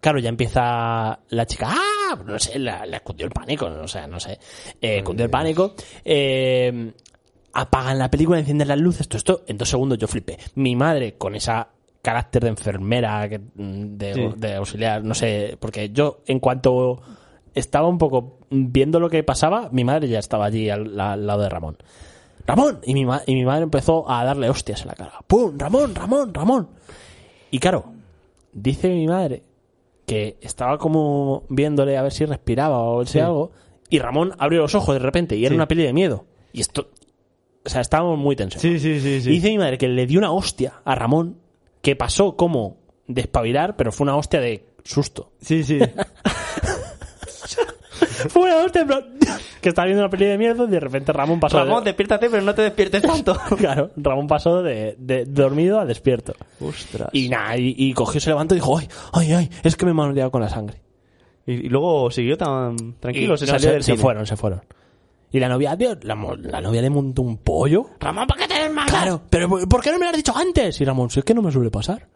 Claro, 0.00 0.18
ya 0.18 0.30
empieza 0.30 1.18
la 1.28 1.46
chica. 1.46 1.68
¡Ah! 1.70 2.18
No 2.24 2.38
sé, 2.38 2.58
la, 2.58 2.86
la 2.86 3.00
cundió 3.00 3.26
el 3.26 3.32
pánico. 3.32 3.66
O 3.66 3.88
sea, 3.88 4.06
no 4.06 4.18
sé. 4.18 4.38
Eh, 4.80 5.02
cundió 5.04 5.24
el 5.26 5.30
pánico. 5.30 5.74
Eh, 6.04 6.92
apagan 7.52 7.98
la 7.98 8.10
película, 8.10 8.38
encienden 8.38 8.68
las 8.68 8.78
luces. 8.78 9.06
Todo 9.08 9.18
esto, 9.18 9.42
en 9.46 9.58
dos 9.58 9.68
segundos 9.68 9.98
yo 9.98 10.08
flipé. 10.08 10.38
Mi 10.54 10.74
madre, 10.74 11.18
con 11.18 11.34
esa 11.34 11.68
carácter 12.00 12.42
de 12.44 12.48
enfermera, 12.48 13.28
de, 13.28 14.14
Sí. 14.14 14.28
de 14.36 14.54
auxiliar, 14.54 15.04
no 15.04 15.14
sé. 15.14 15.58
Porque 15.60 15.90
yo, 15.90 16.22
en 16.26 16.40
cuanto 16.40 17.02
estaba 17.54 17.88
un 17.88 17.98
poco 17.98 18.38
viendo 18.50 19.00
lo 19.00 19.08
que 19.10 19.22
pasaba, 19.22 19.68
mi 19.72 19.84
madre 19.84 20.08
ya 20.08 20.18
estaba 20.18 20.46
allí 20.46 20.70
al, 20.70 20.98
al 21.00 21.26
lado 21.26 21.42
de 21.42 21.48
Ramón. 21.48 21.76
Ramón. 22.46 22.80
Y 22.84 22.94
mi, 22.94 23.04
ma- 23.04 23.22
y 23.26 23.34
mi 23.34 23.44
madre 23.44 23.62
empezó 23.64 24.10
a 24.10 24.24
darle 24.24 24.48
hostias 24.50 24.82
en 24.82 24.88
la 24.88 24.94
cara. 24.94 25.12
¡Pum! 25.26 25.56
Ramón, 25.58 25.94
Ramón, 25.94 26.34
Ramón. 26.34 26.68
Y 27.50 27.58
claro, 27.58 27.84
dice 28.52 28.88
mi 28.88 29.06
madre 29.06 29.42
que 30.06 30.36
estaba 30.40 30.78
como 30.78 31.44
viéndole 31.48 31.96
a 31.96 32.02
ver 32.02 32.12
si 32.12 32.24
respiraba 32.24 32.80
o 32.80 33.04
si 33.06 33.12
Sí. 33.14 33.18
algo. 33.20 33.52
Y 33.88 33.98
Ramón 33.98 34.32
abrió 34.38 34.62
los 34.62 34.74
ojos 34.74 34.94
de 34.94 34.98
repente 35.00 35.36
y 35.36 35.44
era 35.44 35.50
Sí. 35.50 35.56
una 35.56 35.68
peli 35.68 35.82
de 35.84 35.92
miedo. 35.92 36.24
Y 36.52 36.60
esto. 36.60 36.88
O 37.64 37.68
sea, 37.68 37.80
estábamos 37.82 38.18
muy 38.18 38.34
tensos. 38.36 38.60
Sí, 38.62 38.78
sí, 38.80 39.00
sí, 39.00 39.28
Y 39.28 39.34
dice 39.34 39.48
mi 39.50 39.58
madre 39.58 39.76
que 39.78 39.86
le 39.88 40.06
dio 40.06 40.18
una 40.18 40.32
hostia 40.32 40.80
a 40.84 40.94
Ramón 40.94 41.36
que 41.82 41.94
pasó 41.94 42.34
como 42.36 42.78
despabilar, 43.06 43.76
pero 43.76 43.92
fue 43.92 44.04
una 44.04 44.16
hostia 44.16 44.40
de 44.40 44.64
susto. 44.84 45.32
Sí, 45.40 45.62
sí. 45.62 45.78
Fue 48.28 48.42
una 48.42 48.56
hostia, 48.64 48.86
plan, 48.86 49.04
que 49.60 49.68
estaba 49.68 49.86
viendo 49.86 50.02
una 50.02 50.10
peli 50.10 50.26
de 50.26 50.38
mierda 50.38 50.64
y 50.64 50.68
de 50.68 50.80
repente 50.80 51.12
Ramón 51.12 51.40
pasó. 51.40 51.58
Ramón, 51.58 51.82
de... 51.84 51.90
despiértate, 51.90 52.30
pero 52.30 52.42
no 52.42 52.54
te 52.54 52.62
despiertes 52.62 53.02
tanto. 53.02 53.36
Claro, 53.58 53.90
Ramón 53.96 54.26
pasó 54.26 54.62
de, 54.62 54.94
de 54.98 55.24
dormido 55.24 55.80
a 55.80 55.84
despierto. 55.84 56.34
Ostras. 56.60 57.10
Y 57.12 57.28
nada, 57.28 57.56
y, 57.56 57.74
y 57.76 57.92
cogió, 57.94 58.20
se 58.20 58.30
levantó 58.30 58.54
y 58.54 58.58
dijo, 58.58 58.78
ay, 58.78 58.88
ay, 59.12 59.32
ay, 59.32 59.50
es 59.62 59.76
que 59.76 59.84
me 59.84 59.90
he 59.90 59.94
mareado 59.94 60.30
con 60.30 60.40
la 60.40 60.48
sangre. 60.48 60.80
Y, 61.46 61.52
y 61.66 61.68
luego 61.68 62.10
siguió 62.10 62.36
tan 62.36 62.76
tranquilo, 63.00 63.34
Y 63.34 63.38
se 63.38 63.46
no, 63.46 63.52
salió 63.52 63.72
del 63.72 63.82
se 63.82 63.92
cine. 63.92 64.02
fueron, 64.02 64.26
se 64.26 64.36
fueron. 64.36 64.62
Y 65.32 65.38
la 65.38 65.48
novia, 65.48 65.76
tío, 65.76 65.96
la, 66.02 66.14
mo- 66.16 66.34
la 66.36 66.60
novia 66.60 66.82
le 66.82 66.90
montó 66.90 67.22
un 67.22 67.38
pollo. 67.38 67.86
Ramón, 68.00 68.26
¿para 68.26 68.42
qué 68.42 68.48
te 68.52 68.60
desmayas? 68.62 68.90
Claro, 68.90 69.22
pero 69.30 69.48
¿por 69.48 69.80
qué 69.80 69.92
no 69.92 69.98
me 69.98 70.04
lo 70.04 70.10
has 70.10 70.16
dicho 70.16 70.36
antes? 70.36 70.80
Y 70.80 70.84
Ramón, 70.84 71.08
si 71.10 71.20
es 71.20 71.24
que 71.24 71.34
no 71.34 71.40
me 71.42 71.52
suele 71.52 71.70
pasar. 71.70 72.08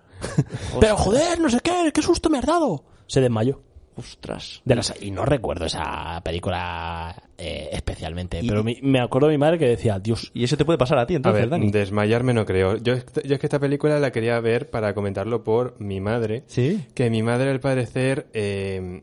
pero 0.80 0.96
joder, 0.96 1.38
no 1.40 1.48
sé 1.48 1.60
qué, 1.60 1.90
qué 1.92 2.02
susto 2.02 2.28
me 2.30 2.38
has 2.38 2.46
dado. 2.46 2.84
Se 3.06 3.20
desmayó. 3.20 3.60
Ostras. 3.96 4.60
De 4.64 4.80
y 5.00 5.10
no 5.10 5.24
recuerdo 5.24 5.66
esa 5.66 6.20
película 6.24 7.14
eh, 7.38 7.68
especialmente, 7.72 8.40
pero 8.46 8.64
mi- 8.64 8.78
me 8.82 9.00
acuerdo 9.00 9.28
de 9.28 9.34
mi 9.34 9.38
madre 9.38 9.58
que 9.58 9.66
decía, 9.68 9.98
Dios, 9.98 10.30
Y 10.34 10.44
eso 10.44 10.56
te 10.56 10.64
puede 10.64 10.78
pasar 10.78 10.98
a 10.98 11.06
ti, 11.06 11.14
A 11.14 11.16
entonces, 11.18 11.42
ver, 11.42 11.50
Dani. 11.50 11.70
desmayarme 11.70 12.34
no 12.34 12.44
creo. 12.44 12.76
Yo, 12.76 12.94
yo 13.24 13.34
es 13.34 13.38
que 13.38 13.46
esta 13.46 13.60
película 13.60 13.98
la 14.00 14.10
quería 14.10 14.38
ver 14.40 14.70
para 14.70 14.94
comentarlo 14.94 15.44
por 15.44 15.80
mi 15.80 16.00
madre. 16.00 16.42
Sí. 16.46 16.86
Que 16.94 17.08
mi 17.10 17.22
madre, 17.22 17.50
al 17.50 17.60
parecer, 17.60 18.26
eh, 18.32 19.02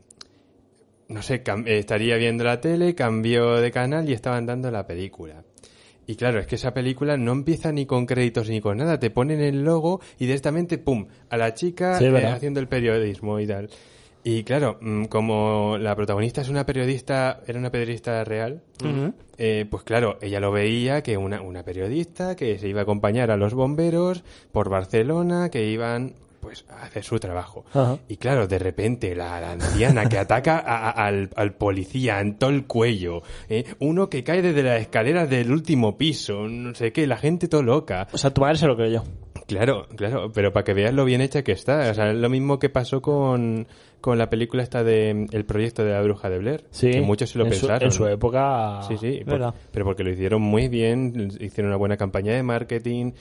no 1.07 1.21
sé, 1.21 1.43
estaría 1.65 2.15
viendo 2.17 2.43
la 2.43 2.61
tele, 2.61 2.95
cambió 2.95 3.55
de 3.55 3.71
canal 3.71 4.09
y 4.09 4.13
estaban 4.13 4.45
dando 4.45 4.71
la 4.71 4.87
película. 4.87 5.43
Y 6.07 6.15
claro, 6.15 6.39
es 6.39 6.47
que 6.47 6.55
esa 6.55 6.73
película 6.73 7.15
no 7.15 7.31
empieza 7.31 7.71
ni 7.71 7.85
con 7.85 8.05
créditos 8.05 8.49
ni 8.49 8.59
con 8.59 8.77
nada. 8.77 8.99
Te 8.99 9.09
ponen 9.11 9.39
el 9.41 9.63
logo 9.63 10.01
y 10.19 10.25
directamente, 10.25 10.77
¡pum!, 10.77 11.07
a 11.29 11.37
la 11.37 11.53
chica 11.53 11.97
Sí, 11.99 12.05
eh, 12.05 12.25
haciendo 12.25 12.59
el 12.59 12.67
periodismo 12.67 13.39
y 13.39 13.47
tal. 13.47 13.69
Y 14.23 14.43
claro, 14.43 14.77
mm, 14.81 15.05
como 15.05 15.77
la 15.79 15.95
protagonista 15.95 16.41
es 16.41 16.49
una 16.49 16.65
periodista, 16.65 17.39
era 17.47 17.57
una 17.57 17.71
periodista 17.71 18.23
real, 18.23 18.61
eh, 19.37 19.65
pues 19.69 19.83
claro, 19.83 20.17
ella 20.21 20.39
lo 20.39 20.51
veía 20.51 21.01
que 21.01 21.17
una, 21.17 21.41
una 21.41 21.63
periodista 21.63 22.35
que 22.35 22.59
se 22.59 22.67
iba 22.67 22.81
a 22.81 22.83
acompañar 22.83 23.31
a 23.31 23.37
los 23.37 23.53
bomberos 23.55 24.23
por 24.51 24.69
Barcelona, 24.69 25.49
que 25.49 25.65
iban 25.71 26.13
pues 26.39 26.65
a 26.69 26.83
hacer 26.85 27.03
su 27.03 27.19
trabajo. 27.19 27.65
Y 28.07 28.17
claro, 28.17 28.47
de 28.47 28.57
repente 28.57 29.15
la, 29.15 29.39
la 29.39 29.51
anciana 29.53 30.09
que 30.09 30.17
ataca 30.17 30.57
a- 30.57 30.89
a- 30.89 31.05
al, 31.07 31.29
al 31.35 31.53
policía 31.53 32.19
en 32.19 32.35
todo 32.39 32.49
el 32.49 32.65
cuello, 32.65 33.21
¿eh? 33.49 33.63
uno 33.79 34.09
que 34.09 34.23
cae 34.23 34.41
desde 34.41 34.63
las 34.63 34.81
escaleras 34.81 35.29
del 35.29 35.51
último 35.51 35.97
piso, 35.97 36.47
no 36.47 36.73
sé 36.75 36.91
qué, 36.91 37.05
la 37.05 37.17
gente 37.17 37.47
todo 37.47 37.61
loca. 37.63 38.07
o 38.11 38.17
sea, 38.17 38.31
tu 38.33 38.41
madre 38.41 38.57
se 38.57 38.65
lo 38.67 38.75
creyó. 38.75 39.03
Claro, 39.55 39.87
claro, 39.95 40.31
pero 40.33 40.51
para 40.53 40.63
que 40.63 40.73
veas 40.73 40.93
lo 40.93 41.05
bien 41.05 41.21
hecha 41.21 41.43
que 41.43 41.51
está. 41.51 41.89
O 41.91 41.93
sea, 41.93 42.11
es 42.11 42.17
lo 42.17 42.29
mismo 42.29 42.59
que 42.59 42.69
pasó 42.69 43.01
con, 43.01 43.67
con 43.99 44.17
la 44.17 44.29
película 44.29 44.63
esta 44.63 44.83
de 44.83 45.27
El 45.31 45.45
proyecto 45.45 45.83
de 45.83 45.91
la 45.93 46.01
bruja 46.01 46.29
de 46.29 46.37
Blair. 46.39 46.65
Sí, 46.71 46.91
Que 46.91 47.01
muchos 47.01 47.31
se 47.31 47.37
lo 47.39 47.45
en 47.45 47.53
su- 47.53 47.59
pensaron. 47.67 47.87
en 47.87 47.91
su 47.91 48.07
época. 48.07 48.81
Sí, 48.87 48.97
sí, 48.97 49.21
por- 49.25 49.53
pero 49.71 49.85
porque 49.85 50.03
lo 50.03 50.11
hicieron 50.11 50.41
muy 50.41 50.67
bien, 50.67 51.29
hicieron 51.39 51.67
una 51.69 51.77
buena 51.77 51.97
campaña 51.97 52.33
de 52.33 52.43
marketing 52.43 53.11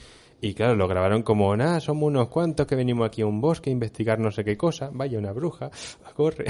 y 0.41 0.53
claro, 0.55 0.75
lo 0.75 0.87
grabaron 0.87 1.21
como, 1.21 1.55
nada, 1.55 1.79
somos 1.79 2.07
unos 2.07 2.27
cuantos 2.29 2.65
que 2.65 2.75
venimos 2.75 3.05
aquí 3.07 3.21
a 3.21 3.27
un 3.27 3.41
bosque 3.41 3.69
a 3.69 3.73
investigar 3.73 4.17
no 4.19 4.31
sé 4.31 4.43
qué 4.43 4.57
cosa, 4.57 4.89
vaya 4.91 5.19
una 5.19 5.31
bruja, 5.33 5.69
corre. 6.15 6.45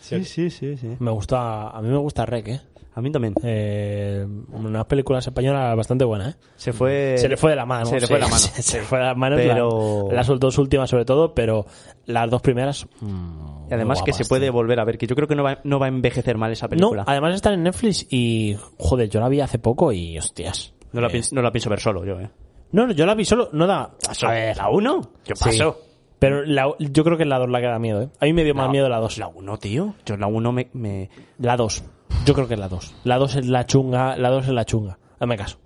Sí, 0.00 0.24
sí, 0.24 0.50
sí, 0.50 0.76
sí. 0.76 0.96
Me 0.98 1.10
gusta, 1.10 1.68
a 1.68 1.82
mí 1.82 1.88
me 1.88 1.98
gusta 1.98 2.24
Rec, 2.26 2.48
¿eh? 2.48 2.60
A 2.92 3.00
mí 3.00 3.10
también. 3.12 3.34
Eh, 3.44 4.26
unas 4.52 4.84
películas 4.86 5.24
españolas 5.26 5.76
bastante 5.76 6.04
buenas, 6.04 6.34
¿eh? 6.34 6.38
Se 6.56 6.72
fue... 6.72 7.16
se 7.18 7.28
le 7.28 7.36
fue 7.36 7.50
de 7.50 7.56
la 7.56 7.64
mano. 7.64 7.86
Se 7.86 8.00
le 8.00 8.06
fue 8.06 8.16
de 8.16 8.20
la 8.22 8.26
mano. 8.26 8.38
Se, 8.38 8.62
se 8.62 8.78
le 8.80 8.84
fue 8.84 8.98
de 8.98 9.04
las 9.04 9.16
manos. 9.16 9.38
Pero- 9.40 10.08
La, 10.10 10.16
las 10.16 10.26
dos 10.40 10.58
últimas 10.58 10.90
sobre 10.90 11.04
todo, 11.04 11.32
pero 11.34 11.66
las 12.06 12.28
dos 12.28 12.42
primeras... 12.42 12.86
mm, 13.00 13.68
Y 13.70 13.74
además 13.74 14.02
que 14.02 14.12
se 14.12 14.24
puede 14.24 14.50
volver 14.50 14.80
a 14.80 14.84
ver, 14.84 14.98
que 14.98 15.06
yo 15.06 15.14
creo 15.14 15.28
que 15.28 15.36
no 15.36 15.44
va, 15.44 15.60
no 15.64 15.78
va 15.78 15.86
a 15.86 15.88
envejecer 15.88 16.36
mal 16.36 16.50
esa 16.52 16.66
No, 16.66 16.70
película. 16.70 17.04
además 17.06 17.34
están 17.36 17.54
en 17.54 17.62
Netflix 17.62 18.06
y... 18.10 18.56
Joder, 18.78 19.08
yo 19.08 19.20
la 19.20 19.28
vi 19.28 19.40
hace 19.40 19.58
poco 19.60 19.92
y 19.92 20.18
hostias. 20.18 20.74
no, 20.92 21.00
la 21.00 21.06
Eh, 21.06 21.10
pienso, 21.10 21.34
no 21.36 21.42
la 21.42 21.52
pienso 21.52 21.70
ver 21.70 21.80
solo 21.80 22.04
yo, 22.04 22.18
eh. 22.20 22.28
No, 22.72 22.86
no, 22.88 22.92
yo 22.92 23.06
la 23.06 23.14
vi 23.14 23.24
solo... 23.24 23.50
No 23.52 23.66
da... 23.68 23.92
A 24.22 24.30
ver, 24.30 24.56
¿La 24.56 24.68
1? 24.68 25.00
¿Qué 25.24 25.34
sí. 25.36 25.44
pasó? 25.44 25.78
Pero 26.18 26.44
la- 26.44 26.74
yo 26.78 27.02
creo 27.04 27.16
que 27.16 27.24
la 27.24 27.38
2 27.38 27.48
la 27.50 27.60
que 27.60 27.66
da 27.66 27.78
miedo, 27.78 28.02
¿eh? 28.02 28.08
A 28.20 28.24
mí 28.26 28.32
me 28.32 28.44
dio 28.44 28.54
más 28.54 28.66
La- 28.66 28.72
miedo 28.72 28.88
la 28.88 28.98
2. 28.98 29.18
La 29.18 29.28
1, 29.28 29.58
tío. 29.58 29.94
Yo 30.04 30.16
la 30.16 30.26
1 30.26 30.52
me, 30.52 30.68
me... 30.74 31.08
La 31.38 31.56
2. 31.56 31.82
Yo 32.30 32.34
creo 32.34 32.46
que 32.46 32.54
es 32.54 32.60
la 32.60 32.68
2. 32.68 32.94
La 33.02 33.18
2 33.18 33.34
es 33.34 33.46
la 33.48 33.66
chunga, 33.66 34.16
la 34.16 34.28
2 34.30 34.44
es 34.46 34.52
la 34.52 34.64
chunga. 34.64 34.98
Hazme 35.18 35.36
caso. 35.36 35.58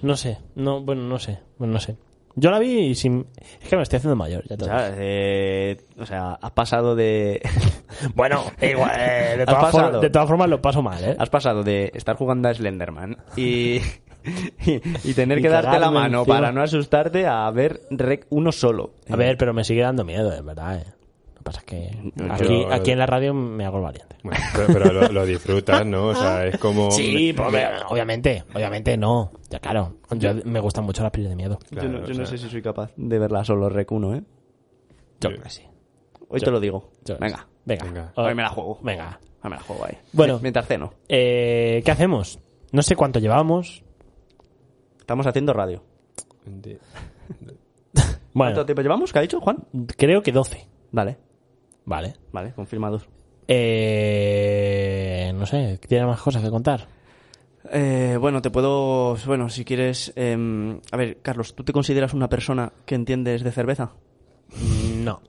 No 0.00 0.16
sé, 0.16 0.38
no, 0.54 0.80
bueno, 0.80 1.02
no 1.02 1.18
sé, 1.18 1.40
bueno, 1.58 1.74
no 1.74 1.78
sé. 1.78 1.98
Yo 2.36 2.50
la 2.50 2.58
vi 2.58 2.78
y 2.86 2.94
sin... 2.94 3.26
Es 3.60 3.68
que 3.68 3.76
me 3.76 3.82
estoy 3.82 3.98
haciendo 3.98 4.16
mayor, 4.16 4.44
ya 4.48 4.56
te 4.56 4.64
O 4.64 4.66
sea, 4.66 4.94
eh, 4.96 5.76
o 5.98 6.06
sea, 6.06 6.38
has 6.40 6.52
pasado 6.52 6.96
de... 6.96 7.42
Bueno, 8.14 8.44
igual, 8.62 8.92
eh, 8.98 9.36
de, 9.36 9.44
todas 9.44 10.00
de 10.00 10.26
formas 10.26 10.48
lo 10.48 10.62
paso 10.62 10.80
mal, 10.80 11.04
¿eh? 11.04 11.16
Has 11.18 11.28
pasado 11.28 11.62
de 11.62 11.92
estar 11.94 12.16
jugando 12.16 12.48
a 12.48 12.54
Slenderman 12.54 13.18
y, 13.36 13.74
y, 14.64 14.80
y 15.04 15.12
tener 15.12 15.38
Y 15.38 15.42
que 15.42 15.50
darte 15.50 15.78
la 15.78 15.90
mano 15.90 16.20
encima. 16.20 16.36
para 16.36 16.50
no 16.50 16.62
asustarte 16.62 17.26
a 17.26 17.50
ver 17.50 17.82
Rec 17.90 18.26
uno 18.30 18.52
solo. 18.52 18.94
A 19.10 19.16
ver, 19.16 19.36
pero 19.36 19.52
me 19.52 19.64
sigue 19.64 19.82
dando 19.82 20.02
miedo, 20.02 20.32
es 20.32 20.42
verdad, 20.42 20.78
¿eh? 20.78 21.03
Lo 21.44 21.50
que 21.52 21.58
pasa 21.58 21.60
es 21.60 21.64
que 21.66 22.12
Yo- 22.16 22.32
aquí, 22.32 22.64
aquí 22.70 22.90
en 22.92 22.98
la 22.98 23.06
radio 23.06 23.34
me 23.34 23.64
hago 23.66 23.76
el 23.78 23.82
valiente. 23.84 24.16
Bueno, 24.22 24.38
pero 24.54 24.66
pero 24.72 24.92
lo, 24.92 25.08
lo 25.12 25.26
disfrutas, 25.26 25.84
¿no? 25.84 26.06
O 26.08 26.14
sea, 26.14 26.46
es 26.46 26.56
como... 26.58 26.90
Sí, 26.90 27.34
pues, 27.36 27.48
obviamente, 27.88 28.44
obviamente 28.54 28.96
no. 28.96 29.30
Ya 29.50 29.58
claro, 29.58 29.96
yo, 30.12 30.32
me 30.44 30.58
gustan 30.60 30.84
mucho 30.84 31.02
las 31.02 31.12
pelis 31.12 31.28
de 31.28 31.36
miedo. 31.36 31.58
Claro, 31.70 31.88
yo 31.88 31.92
no, 31.92 31.98
yo 32.00 32.04
o 32.06 32.08
no 32.08 32.14
sea- 32.14 32.26
sé 32.26 32.38
si 32.38 32.48
soy 32.50 32.62
capaz 32.62 32.92
de 32.96 33.18
verla 33.18 33.44
solo 33.44 33.68
Rec 33.68 33.92
1, 33.92 34.14
¿eh? 34.14 34.22
Yo 35.20 35.28
creo 35.30 35.42
que 35.42 35.50
sí. 35.50 35.62
Hoy 36.28 36.40
Yo- 36.40 36.44
te 36.46 36.50
lo 36.50 36.60
digo. 36.60 36.90
Yo- 37.04 37.18
Venga, 37.18 37.46
Venga. 37.66 37.84
Venga. 37.84 38.12
hoy 38.16 38.34
me 38.34 38.42
la 38.42 38.48
juego. 38.48 38.78
Venga. 38.82 39.20
Hoy 39.42 39.50
me 39.50 39.56
la 39.56 39.62
juego 39.62 39.84
ahí. 39.84 39.98
Bueno. 40.14 40.38
Mientras 40.40 40.66
ceno. 40.66 40.94
Eh, 41.08 41.82
¿Qué 41.84 41.90
hacemos? 41.90 42.38
No 42.72 42.80
sé 42.82 42.96
cuánto 42.96 43.18
llevamos. 43.18 43.84
Estamos 44.98 45.26
haciendo 45.26 45.52
radio. 45.52 45.82
Bueno, 48.36 48.52
¿Cuánto 48.52 48.66
tiempo 48.66 48.82
llevamos? 48.82 49.12
¿Qué 49.12 49.18
ha 49.20 49.22
dicho 49.22 49.40
Juan? 49.40 49.58
creo 49.96 50.20
que 50.22 50.32
12. 50.32 50.66
Vale, 50.90 51.18
Vale. 51.84 52.14
vale, 52.32 52.52
confirmados. 52.52 53.08
Eh, 53.46 55.32
no 55.34 55.46
sé, 55.46 55.78
¿tiene 55.86 56.06
más 56.06 56.20
cosas 56.20 56.42
que 56.42 56.50
contar? 56.50 56.86
Eh, 57.70 58.16
bueno, 58.20 58.42
te 58.42 58.50
puedo... 58.50 59.16
Bueno, 59.26 59.48
si 59.48 59.64
quieres... 59.64 60.12
em, 60.16 60.80
a 60.90 60.96
ver, 60.96 61.18
Carlos, 61.22 61.54
¿tú 61.54 61.64
te 61.64 61.72
consideras 61.72 62.14
una 62.14 62.28
persona 62.28 62.72
que 62.86 62.94
entiendes 62.94 63.42
de 63.42 63.52
cerveza? 63.52 63.92
No. 65.02 65.20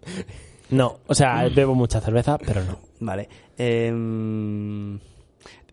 No, 0.69 0.99
o 1.07 1.15
sea, 1.15 1.47
bebo 1.55 1.75
mucha 1.75 2.01
cerveza, 2.01 2.37
pero 2.37 2.63
no. 2.63 2.79
Vale. 2.99 3.29
Em, 3.57 4.99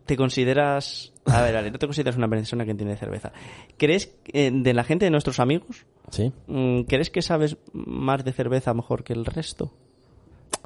¿Te 0.07 0.17
consideras... 0.17 1.13
A 1.27 1.43
ver, 1.43 1.71
no 1.71 1.79
te 1.79 1.87
consideras 1.87 2.17
una 2.17 2.29
persona 2.29 2.65
que 2.65 2.73
entiende 2.73 2.95
de 2.95 3.01
cerveza. 3.01 3.33
¿Crees 3.77 4.13
eh, 4.33 4.51
de 4.53 4.75
la 4.75 4.83
gente 4.83 5.05
de 5.05 5.11
nuestros 5.11 5.39
amigos? 5.39 5.87
¿Sí? 6.11 6.33
mm, 6.49 6.83
¿Crees 6.83 7.11
que 7.11 7.23
sabes 7.23 7.57
más 7.73 8.25
de 8.25 8.33
cerveza 8.33 8.75
mejor 8.75 9.05
que 9.05 9.13
el 9.13 9.25
resto? 9.25 9.73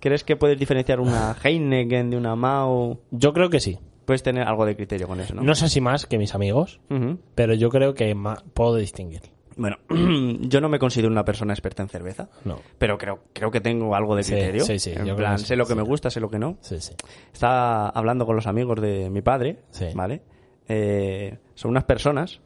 ¿Crees 0.00 0.24
que 0.24 0.36
puedes 0.36 0.58
diferenciar 0.58 1.00
una 1.00 1.34
Heineken 1.42 2.10
de 2.10 2.16
una 2.16 2.36
Mao? 2.36 3.00
Yo 3.10 3.32
creo 3.32 3.50
que 3.50 3.60
sí. 3.60 3.78
Puedes 4.04 4.22
tener 4.22 4.46
algo 4.46 4.64
de 4.66 4.76
criterio 4.76 5.08
con 5.08 5.18
eso, 5.20 5.34
¿no? 5.34 5.42
No 5.42 5.54
sé 5.56 5.68
si 5.68 5.80
más 5.80 6.06
que 6.06 6.16
mis 6.18 6.34
amigos, 6.34 6.80
pero 7.34 7.54
yo 7.54 7.70
creo 7.70 7.94
que 7.94 8.14
puedo 8.54 8.76
distinguir. 8.76 9.22
Bueno, 9.56 9.78
yo 10.42 10.60
no 10.60 10.68
me 10.68 10.78
considero 10.78 11.10
una 11.10 11.24
persona 11.24 11.54
experta 11.54 11.82
en 11.82 11.88
cerveza, 11.88 12.28
No. 12.44 12.60
pero 12.78 12.98
creo, 12.98 13.20
creo 13.32 13.50
que 13.50 13.60
tengo 13.60 13.96
algo 13.96 14.14
de 14.14 14.22
Sí, 14.22 14.32
criterio. 14.32 14.64
sí, 14.64 14.78
sí, 14.78 14.92
yo 14.94 15.04
En 15.12 15.16
plan, 15.16 15.38
sí, 15.38 15.46
sé 15.46 15.56
lo 15.56 15.64
que 15.64 15.72
sí. 15.72 15.76
me 15.78 15.82
gusta, 15.82 16.10
sé 16.10 16.20
lo 16.20 16.28
que 16.30 16.38
no. 16.38 16.58
Sí, 16.60 16.78
sí. 16.80 16.92
Estaba 17.32 17.88
hablando 17.88 18.26
con 18.26 18.36
los 18.36 18.46
amigos 18.46 18.80
de 18.80 19.10
mi 19.10 19.22
padre, 19.22 19.60
Sí. 19.70 19.86
¿vale? 19.94 20.22
Eh, 20.68 21.38
son 21.54 21.70
unas 21.72 21.84
personas 21.84 22.40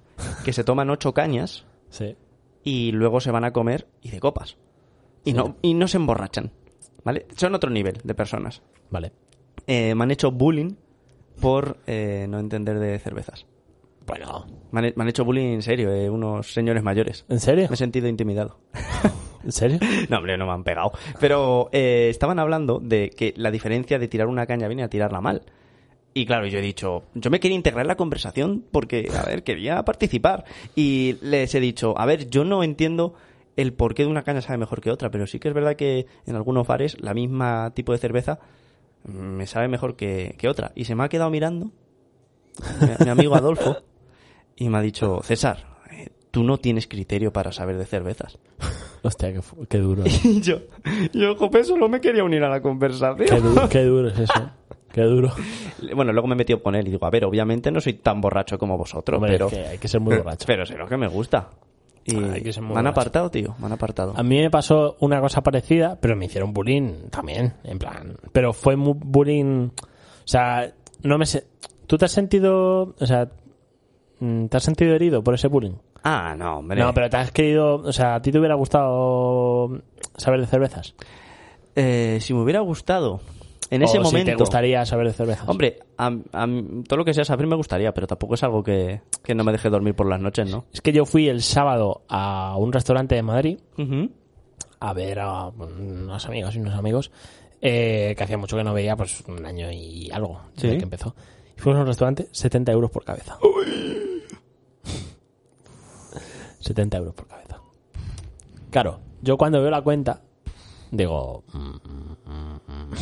que 0.44 0.52
se 0.52 0.64
toman 0.64 0.88
ocho 0.88 1.12
cañas 1.12 1.66
Sí. 1.90 2.16
y 2.62 2.92
luego 2.92 3.20
se 3.20 3.32
van 3.32 3.44
a 3.44 3.52
comer 3.52 3.86
y 4.02 4.10
de 4.10 4.20
copas. 4.20 4.56
Y, 5.24 5.32
no, 5.34 5.56
y 5.62 5.74
no 5.74 5.88
se 5.88 5.96
emborrachan, 5.98 6.52
¿vale? 7.04 7.26
Son 7.36 7.54
otro 7.54 7.70
nivel 7.70 7.98
de 8.02 8.14
personas. 8.14 8.62
Vale. 8.90 9.12
Eh, 9.66 9.94
me 9.94 10.04
han 10.04 10.10
hecho 10.10 10.30
bullying 10.30 10.74
por 11.40 11.78
eh, 11.86 12.26
no 12.28 12.38
entender 12.38 12.78
de 12.78 12.98
cervezas. 12.98 13.46
Bueno, 14.06 14.46
Me 14.72 14.80
han, 14.80 14.92
me 14.96 15.02
han 15.02 15.08
hecho 15.08 15.24
bullying 15.24 15.54
en 15.54 15.62
serio, 15.62 15.92
eh, 15.92 16.10
unos 16.10 16.52
señores 16.52 16.82
mayores. 16.82 17.24
¿en 17.28 17.38
serio? 17.38 17.66
Me 17.68 17.74
he 17.74 17.76
sentido 17.76 18.08
intimidado. 18.08 18.58
¿En 19.44 19.52
serio? 19.52 19.78
No, 20.08 20.18
hombre, 20.18 20.36
no 20.36 20.46
me 20.46 20.52
han 20.52 20.64
pegado. 20.64 20.92
Pero 21.18 21.68
eh, 21.72 22.08
estaban 22.10 22.38
hablando 22.38 22.80
de 22.80 23.10
que 23.10 23.32
la 23.36 23.50
diferencia 23.50 23.98
de 23.98 24.08
tirar 24.08 24.26
una 24.26 24.46
caña 24.46 24.68
viene 24.68 24.82
a 24.82 24.88
tirarla 24.90 25.20
mal. 25.20 25.42
Y 26.12 26.26
claro, 26.26 26.46
yo 26.48 26.58
he 26.58 26.62
dicho, 26.62 27.04
yo 27.14 27.30
me 27.30 27.38
quería 27.38 27.56
integrar 27.56 27.82
en 27.82 27.88
la 27.88 27.96
conversación 27.96 28.64
porque, 28.72 29.08
a 29.16 29.22
ver, 29.26 29.44
quería 29.44 29.84
participar. 29.84 30.44
Y 30.74 31.16
les 31.22 31.54
he 31.54 31.60
dicho, 31.60 31.96
a 31.96 32.04
ver, 32.04 32.28
yo 32.28 32.44
no 32.44 32.64
entiendo 32.64 33.14
el 33.56 33.72
porqué 33.72 34.04
de 34.04 34.08
una 34.08 34.22
caña 34.22 34.40
sabe 34.40 34.58
mejor 34.58 34.80
que 34.80 34.90
otra, 34.90 35.10
pero 35.10 35.26
sí 35.26 35.38
que 35.38 35.48
es 35.48 35.54
verdad 35.54 35.76
que 35.76 36.06
en 36.26 36.36
algunos 36.36 36.66
bares 36.66 37.00
la 37.00 37.14
misma 37.14 37.72
tipo 37.74 37.92
de 37.92 37.98
cerveza 37.98 38.38
me 39.04 39.46
sabe 39.46 39.68
mejor 39.68 39.96
que, 39.96 40.34
que 40.38 40.48
otra. 40.48 40.72
Y 40.74 40.84
se 40.84 40.94
me 40.94 41.04
ha 41.04 41.08
quedado 41.08 41.30
mirando 41.30 41.66
mi, 42.80 43.04
mi 43.04 43.10
amigo 43.10 43.34
Adolfo 43.34 43.76
y 44.56 44.68
me 44.68 44.78
ha 44.78 44.82
dicho, 44.82 45.20
César, 45.22 45.78
eh, 45.90 46.08
tú 46.30 46.44
no 46.44 46.58
tienes 46.58 46.86
criterio 46.86 47.32
para 47.32 47.52
saber 47.52 47.78
de 47.78 47.86
cervezas. 47.86 48.38
Hostia, 49.02 49.32
qué, 49.68 49.78
duro. 49.78 50.04
Y 50.24 50.40
yo, 50.42 50.58
yo, 51.12 51.34
jope, 51.36 51.64
solo 51.64 51.88
me 51.88 52.00
quería 52.00 52.24
unir 52.24 52.42
a 52.44 52.48
la 52.50 52.56
qué, 52.56 52.62
conversación. 52.62 53.68
qué 53.70 53.84
duro 53.84 54.08
es 54.08 54.18
eso. 54.18 54.50
Qué 54.92 55.02
duro. 55.02 55.32
Bueno, 55.94 56.12
luego 56.12 56.28
me 56.28 56.34
he 56.34 56.36
metido 56.36 56.62
con 56.62 56.74
él 56.74 56.86
y 56.86 56.90
digo, 56.90 57.06
a 57.06 57.10
ver, 57.10 57.24
obviamente 57.24 57.70
no 57.70 57.80
soy 57.80 57.94
tan 57.94 58.20
borracho 58.20 58.58
como 58.58 58.76
vosotros, 58.76 59.16
Hombre, 59.16 59.32
pero, 59.32 59.46
es 59.46 59.52
que 59.54 59.66
hay 59.66 59.78
que 59.78 59.88
ser 59.88 59.98
muy 59.98 60.14
borracho. 60.14 60.44
pero 60.46 60.66
sé 60.66 60.76
lo 60.76 60.86
que 60.86 60.98
me 60.98 61.08
gusta. 61.08 61.48
Y 62.04 62.42
que 62.42 62.60
me 62.60 62.78
han 62.78 62.86
apartado, 62.86 63.30
tío, 63.30 63.54
me 63.58 63.66
han 63.66 63.72
apartado. 63.72 64.14
A 64.16 64.22
mí 64.22 64.38
me 64.38 64.50
pasó 64.50 64.96
una 65.00 65.20
cosa 65.20 65.42
parecida, 65.42 65.98
pero 66.00 66.16
me 66.16 66.26
hicieron 66.26 66.52
bullying 66.52 67.08
también, 67.10 67.54
en 67.64 67.78
plan. 67.78 68.16
Pero 68.32 68.52
fue 68.52 68.76
muy 68.76 68.94
bullying. 68.96 69.68
O 69.68 70.28
sea, 70.28 70.72
no 71.02 71.18
me 71.18 71.26
sé. 71.26 71.46
¿Tú 71.86 71.98
te 71.98 72.06
has 72.06 72.12
sentido. 72.12 72.94
O 72.98 73.06
sea, 73.06 73.28
mm, 74.18 74.46
¿te 74.46 74.56
has 74.56 74.62
sentido 74.62 74.94
herido 74.94 75.22
por 75.22 75.34
ese 75.34 75.48
bullying? 75.48 75.74
Ah, 76.02 76.34
no, 76.36 76.58
hombre. 76.58 76.80
No, 76.80 76.94
pero 76.94 77.10
te 77.10 77.18
has 77.18 77.30
querido. 77.32 77.76
O 77.76 77.92
sea, 77.92 78.16
¿a 78.16 78.22
ti 78.22 78.32
te 78.32 78.38
hubiera 78.38 78.54
gustado 78.54 79.82
saber 80.16 80.40
de 80.40 80.46
cervezas? 80.46 80.94
Eh, 81.76 82.18
si 82.20 82.32
me 82.34 82.42
hubiera 82.42 82.60
gustado, 82.60 83.20
en 83.70 83.82
ese 83.82 83.98
O 83.98 84.02
momento... 84.02 84.30
Si 84.30 84.36
te 84.36 84.42
gustaría 84.42 84.84
saber 84.84 85.06
de 85.06 85.12
cervezas. 85.12 85.48
Hombre, 85.48 85.78
a, 85.96 86.06
a- 86.32 86.46
todo 86.88 86.96
lo 86.98 87.04
que 87.04 87.14
sea 87.14 87.24
saber 87.24 87.46
me 87.46 87.56
gustaría, 87.56 87.94
pero 87.94 88.06
tampoco 88.06 88.34
es 88.34 88.42
algo 88.42 88.62
que, 88.62 89.00
que 89.22 89.34
no 89.34 89.44
me 89.44 89.52
deje 89.52 89.70
dormir 89.70 89.94
por 89.94 90.08
las 90.08 90.20
noches, 90.20 90.50
¿no? 90.50 90.64
Es 90.72 90.80
que 90.80 90.92
yo 90.92 91.04
fui 91.06 91.28
el 91.28 91.42
sábado 91.42 92.02
a 92.08 92.56
un 92.58 92.72
restaurante 92.72 93.14
de 93.14 93.22
Madrid 93.22 93.58
a 94.80 94.92
ver 94.92 95.20
a 95.20 95.48
unas 95.48 96.26
amigas 96.26 96.54
y 96.56 96.58
unos 96.58 96.74
amigos 96.74 97.10
eh, 97.60 98.14
que 98.16 98.24
hacía 98.24 98.38
mucho 98.38 98.56
que 98.56 98.64
no 98.64 98.72
veía, 98.74 98.96
pues 98.96 99.22
un 99.28 99.44
año 99.44 99.70
y 99.70 100.10
algo 100.10 100.40
desde 100.54 100.70
Sí. 100.72 100.76
que 100.78 100.84
empezó. 100.84 101.14
Y 101.56 101.60
fuimos 101.60 101.78
a 101.78 101.82
un 101.82 101.86
restaurante, 101.88 102.28
70 102.32 102.72
euros 102.72 102.90
por 102.90 103.04
cabeza. 103.04 103.38
70 106.60 106.96
euros 106.98 107.14
por 107.14 107.26
cabeza. 107.26 107.60
Claro, 108.70 109.00
yo 109.22 109.36
cuando 109.36 109.60
veo 109.60 109.70
la 109.70 109.82
cuenta, 109.82 110.22
digo, 110.90 111.44
mm, 111.52 111.58
mm, 112.28 112.60
mm, 112.66 112.92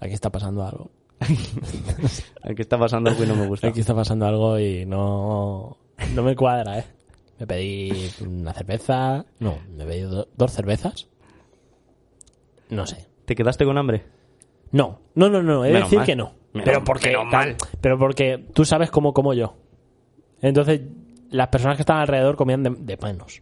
aquí 0.00 0.12
está 0.14 0.30
pasando 0.30 0.64
algo. 0.64 0.90
Aquí 2.42 2.60
está 2.62 2.76
pasando 2.76 3.08
algo 3.10 3.24
y 3.24 3.26
no 3.26 3.34
me 3.36 3.46
gusta. 3.46 3.68
Aquí 3.68 3.80
está 3.80 3.94
pasando 3.94 4.26
algo 4.26 4.58
y 4.58 4.84
no, 4.84 5.78
no 6.14 6.22
me 6.22 6.36
cuadra, 6.36 6.80
¿eh? 6.80 6.84
Me 7.38 7.46
pedí 7.46 8.10
una 8.20 8.52
cerveza, 8.52 9.24
no, 9.38 9.58
me 9.74 9.86
pedí 9.86 10.00
do- 10.02 10.28
dos 10.36 10.52
cervezas. 10.52 11.08
No 12.68 12.86
sé. 12.86 13.06
¿Te 13.24 13.34
quedaste 13.34 13.64
con 13.64 13.78
hambre? 13.78 14.04
No, 14.72 15.00
no, 15.14 15.30
no, 15.30 15.42
no, 15.42 15.64
he 15.64 15.68
de 15.72 15.80
decir 15.80 15.98
mal. 15.98 16.06
que 16.06 16.16
no. 16.16 16.32
Menos- 16.52 16.64
pero 16.66 16.84
porque 16.84 17.16
mal. 17.30 17.56
pero 17.80 17.98
porque 17.98 18.46
tú 18.52 18.64
sabes 18.64 18.90
cómo 18.90 19.14
como 19.14 19.32
yo. 19.34 19.56
Entonces, 20.42 20.82
las 21.30 21.48
personas 21.48 21.76
que 21.76 21.82
estaban 21.82 22.02
alrededor 22.02 22.36
comían 22.36 22.62
de, 22.62 22.70
de 22.70 22.96
menos. 22.98 23.40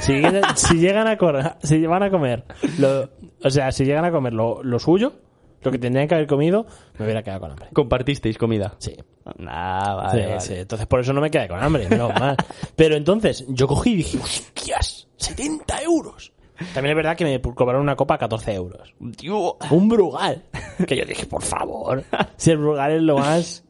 Si, 0.00 0.12
llegan- 0.14 0.56
si 0.56 0.74
llegan 0.78 1.06
a 1.06 1.16
comer, 1.16 1.54
si 1.62 1.84
van 1.86 2.02
a 2.02 2.10
comer, 2.10 2.44
lo- 2.78 3.08
o 3.42 3.50
sea, 3.50 3.70
si 3.72 3.84
llegan 3.84 4.04
a 4.04 4.10
comer 4.10 4.32
lo, 4.32 4.62
lo 4.62 4.78
suyo, 4.78 5.12
lo 5.62 5.70
que 5.70 5.78
tendrían 5.78 6.08
que 6.08 6.14
haber 6.14 6.26
comido, 6.26 6.66
me 6.98 7.04
hubiera 7.04 7.22
quedado 7.22 7.40
con 7.40 7.50
hambre. 7.52 7.68
¿Compartisteis 7.72 8.38
comida? 8.38 8.74
Sí. 8.78 8.96
Ah, 9.46 9.94
vale, 9.96 10.22
Sí, 10.22 10.28
vale. 10.28 10.40
sí. 10.40 10.54
Entonces 10.54 10.86
por 10.86 11.00
eso 11.00 11.12
no 11.12 11.20
me 11.20 11.30
quedé 11.30 11.48
con 11.48 11.62
hambre, 11.62 11.88
menos 11.88 12.12
mal. 12.20 12.36
Pero 12.76 12.96
entonces 12.96 13.44
yo 13.48 13.66
cogí 13.68 13.90
y 13.92 13.96
dije, 13.96 14.18
hostias, 14.18 15.06
70 15.16 15.82
euros. 15.82 16.32
También 16.74 16.90
es 16.92 16.96
verdad 16.96 17.16
que 17.16 17.24
me 17.24 17.40
cobraron 17.40 17.82
una 17.82 17.96
copa 17.96 18.14
a 18.14 18.18
14 18.18 18.52
euros. 18.54 18.94
Tío, 19.16 19.56
Un 19.70 19.88
Brugal. 19.88 20.44
Que 20.86 20.96
yo 20.96 21.04
dije, 21.04 21.26
por 21.26 21.42
favor. 21.42 22.02
Si 22.36 22.50
el 22.50 22.58
Brugal 22.58 22.92
es 22.92 23.02
lo 23.02 23.18
más 23.18 23.64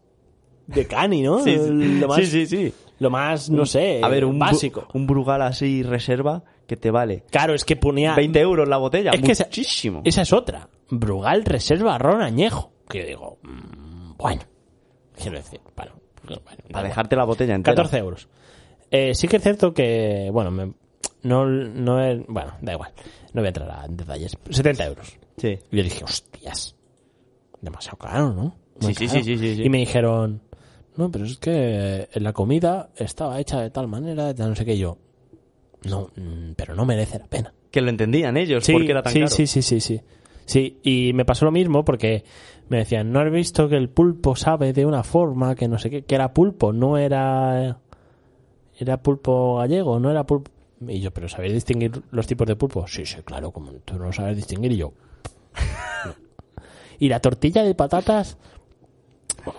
de 0.69 0.87
cani, 0.87 1.23
¿no? 1.23 1.40
Sí, 1.42 1.57
sí. 1.59 1.99
Lo 1.99 2.09
más, 2.09 2.16
sí, 2.19 2.26
sí, 2.26 2.47
sí. 2.47 2.75
Lo 3.00 3.11
más, 3.11 3.50
no 3.50 3.66
sé, 3.66 4.00
A 4.02 4.09
ver, 4.09 4.25
un, 4.25 4.38
básico. 4.38 4.87
un 4.95 5.07
Brugal 5.07 5.42
así 5.42 5.83
reserva 5.83 6.45
que 6.69 6.76
te 6.76 6.90
vale 6.92 7.25
Claro, 7.30 7.54
es 7.54 7.64
que 7.64 7.75
ponía... 7.75 8.14
20 8.14 8.38
euros 8.40 8.69
la 8.69 8.76
botella. 8.76 9.11
Es 9.11 9.21
que 9.23 9.33
esa- 9.33 9.45
muchísimo. 9.47 10.02
Esa 10.04 10.23
es 10.23 10.33
otra. 10.33 10.69
Brugal 10.91 11.45
reserva 11.45 11.99
ron 11.99 12.21
añejo. 12.23 12.73
Que 12.89 13.00
yo 13.00 13.06
digo, 13.06 13.39
mm, 13.43 14.17
bueno. 14.17 14.43
Quiero 15.21 15.39
decir, 15.39 15.60
bueno. 15.75 15.93
bueno, 16.25 16.43
Para 16.71 16.89
dejarte 16.89 17.17
la 17.17 17.25
botella 17.25 17.54
entera. 17.54 17.75
14 17.75 17.99
euros. 17.99 18.28
Eh, 18.91 19.15
sí 19.15 19.26
que 19.28 19.36
es 19.39 19.43
cierto 19.43 19.73
que, 19.75 20.28
bueno, 20.32 20.50
me- 20.50 20.75
no, 21.23 21.47
no 21.47 22.02
es, 22.02 22.21
bueno, 22.28 22.52
da 22.60 22.73
igual. 22.75 22.93
No 23.32 23.41
voy 23.41 23.47
a 23.47 23.49
entrar 23.49 23.71
a- 23.71 23.84
en 23.86 23.97
detalles. 23.97 24.36
70 24.50 24.84
euros. 24.86 25.17
Sí. 25.39 25.58
Y 25.71 25.76
yo 25.78 25.82
dije, 25.82 26.04
hostias, 26.04 26.76
demasiado 27.60 27.97
caro, 27.99 28.32
¿no? 28.34 28.56
Sí, 28.80 28.95
sí, 28.95 29.06
caro. 29.06 29.19
sí, 29.21 29.25
sí, 29.25 29.39
sí, 29.39 29.56
sí. 29.56 29.63
Y 29.65 29.69
me 29.71 29.78
dijeron, 29.78 30.43
no, 31.00 31.10
pero 31.10 31.25
es 31.25 31.36
que 31.39 32.08
la 32.15 32.32
comida 32.32 32.91
estaba 32.97 33.41
hecha 33.41 33.60
de 33.60 33.71
tal 33.71 33.89
manera, 33.89 34.26
de 34.26 34.34
tal 34.34 34.50
no 34.50 34.56
sé 34.56 34.65
qué 34.65 34.78
yo. 34.78 34.99
No, 35.84 36.10
mm, 36.15 36.52
pero 36.56 36.75
no 36.75 36.84
merece 36.84 37.19
la 37.19 37.26
pena. 37.26 37.52
Que 37.71 37.80
lo 37.80 37.91
entendían 37.91 38.36
ellos, 38.36 38.65
Sí, 38.65 38.73
porque 38.73 38.91
era 38.91 39.02
tan 39.02 39.13
sí, 39.13 39.19
caro. 39.21 39.30
sí, 39.30 39.47
sí, 39.47 39.63
sí, 39.63 39.80
sí. 39.80 40.00
Sí, 40.45 40.78
y 40.82 41.13
me 41.15 41.25
pasó 41.25 41.45
lo 41.45 41.52
mismo 41.52 41.84
porque 41.84 42.25
me 42.69 42.78
decían, 42.78 43.13
¿no 43.13 43.21
has 43.21 43.30
visto 43.30 43.69
que 43.69 43.76
el 43.76 43.89
pulpo 43.89 44.34
sabe 44.36 44.73
de 44.73 44.84
una 44.84 45.02
forma 45.04 45.54
que 45.54 45.69
no 45.69 45.78
sé 45.78 45.91
qué? 45.91 46.02
Que 46.02 46.15
era 46.17 46.32
pulpo, 46.34 46.73
no 46.73 46.99
era... 46.99 47.78
Era 48.78 49.02
pulpo 49.02 49.56
gallego, 49.58 50.00
no 50.00 50.10
era 50.10 50.25
pulpo... 50.25 50.50
Y 50.89 51.00
yo, 51.00 51.10
¿pero 51.13 51.28
sabéis 51.28 51.52
distinguir 51.52 52.02
los 52.10 52.26
tipos 52.26 52.47
de 52.47 52.56
pulpo? 52.56 52.86
Sí, 52.86 53.04
sí, 53.06 53.19
claro, 53.25 53.50
como 53.50 53.71
tú 53.73 53.95
no 53.99 54.06
lo 54.06 54.13
sabes 54.13 54.36
distinguir 54.36 54.73
y 54.73 54.76
yo... 54.78 54.93
no. 56.04 56.15
Y 56.99 57.08
la 57.08 57.21
tortilla 57.21 57.63
de 57.63 57.75
patatas... 57.75 58.36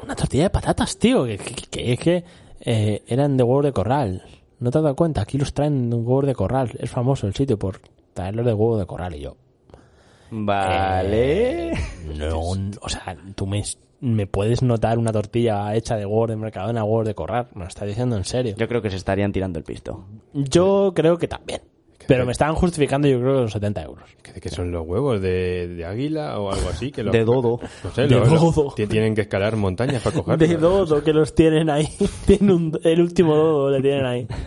Una 0.04 0.16
tortilla 0.16 0.44
de 0.44 0.50
patatas, 0.50 0.98
tío, 0.98 1.26
que, 1.26 1.38
que- 1.38 1.54
que 1.70 1.94
es 1.94 2.00
que 2.00 2.24
eh, 2.62 3.04
eran 3.08 3.38
de 3.38 3.44
huevo 3.44 3.62
de 3.62 3.72
corral. 3.74 4.24
¿No 4.60 4.70
te 4.72 4.78
has 4.78 4.84
dado 4.84 4.96
cuenta? 4.96 5.22
Aquí 5.22 5.38
los 5.38 5.54
traen 5.54 5.90
de 5.90 5.96
huevos 5.96 6.26
de 6.26 6.36
corral. 6.36 6.72
Es 6.80 6.90
famoso 6.90 7.26
el 7.28 7.34
sitio 7.34 7.58
por 7.58 7.80
traerlos 8.14 8.46
de 8.46 8.54
huevo 8.54 8.78
de 8.78 8.86
corral. 8.86 9.16
Y 9.16 9.22
yo, 9.22 9.36
Vale. 10.30 11.72
eh, 11.72 11.74
no, 12.16 12.40
o 12.40 12.90
sea, 12.90 13.18
tú 13.36 13.48
me, 13.48 13.64
me 14.00 14.28
puedes 14.28 14.62
notar 14.62 14.98
una 14.98 15.12
tortilla 15.12 15.76
hecha 15.76 15.96
de 15.98 16.06
huevos 16.06 16.30
de 16.30 16.36
Mercadona, 16.38 16.84
huevos 16.84 17.06
de 17.08 17.16
corral. 17.16 17.48
Me 17.54 17.62
lo 17.64 17.68
estás 17.68 17.88
diciendo 17.88 18.16
en 18.16 18.24
serio. 18.24 18.56
Yo 18.58 18.68
creo 18.68 18.82
que 18.82 18.90
se 18.90 18.96
estarían 18.98 19.32
tirando 19.32 19.60
el 19.60 19.66
pisto. 19.66 20.06
Yo 20.34 20.94
creo 20.96 21.18
que 21.18 21.28
también. 21.28 21.62
Pero 22.08 22.26
me 22.26 22.32
estaban 22.32 22.56
justificando 22.56 23.08
yo 23.08 23.20
creo 23.20 23.36
que 23.36 23.42
los 23.42 23.52
70 23.52 23.82
euros. 23.84 24.10
¿Qué, 24.22 24.40
qué 24.40 24.50
son 24.50 24.72
los 24.72 24.86
huevos? 24.88 25.22
¿De, 25.22 25.68
de 25.68 25.86
águila 25.86 26.40
o 26.40 26.52
algo 26.52 26.70
así? 26.70 26.92
Que 26.92 27.04
los- 27.04 27.12
De 27.14 27.24
dodo. 27.24 27.60
No 27.84 27.92
sé, 27.92 28.02
De 28.04 28.10
los- 28.20 28.30
los- 28.30 28.56
dodo. 28.56 28.74
ti- 28.76 28.88
tienen 28.88 29.16
que 29.16 29.22
escalar 29.22 29.56
montañas 29.56 30.02
para 30.02 30.16
cogerlos. 30.18 30.50
De 30.50 30.58
dodo 30.58 31.04
que 31.04 31.14
los 31.14 31.34
tienen 31.36 31.70
ahí. 31.70 31.88
Tienen 32.26 32.52
un- 32.52 32.80
el 32.84 33.02
último 33.02 33.36
dodo 33.36 33.70
le 33.72 33.82
tienen 33.82 34.06
ahí. 34.06 34.28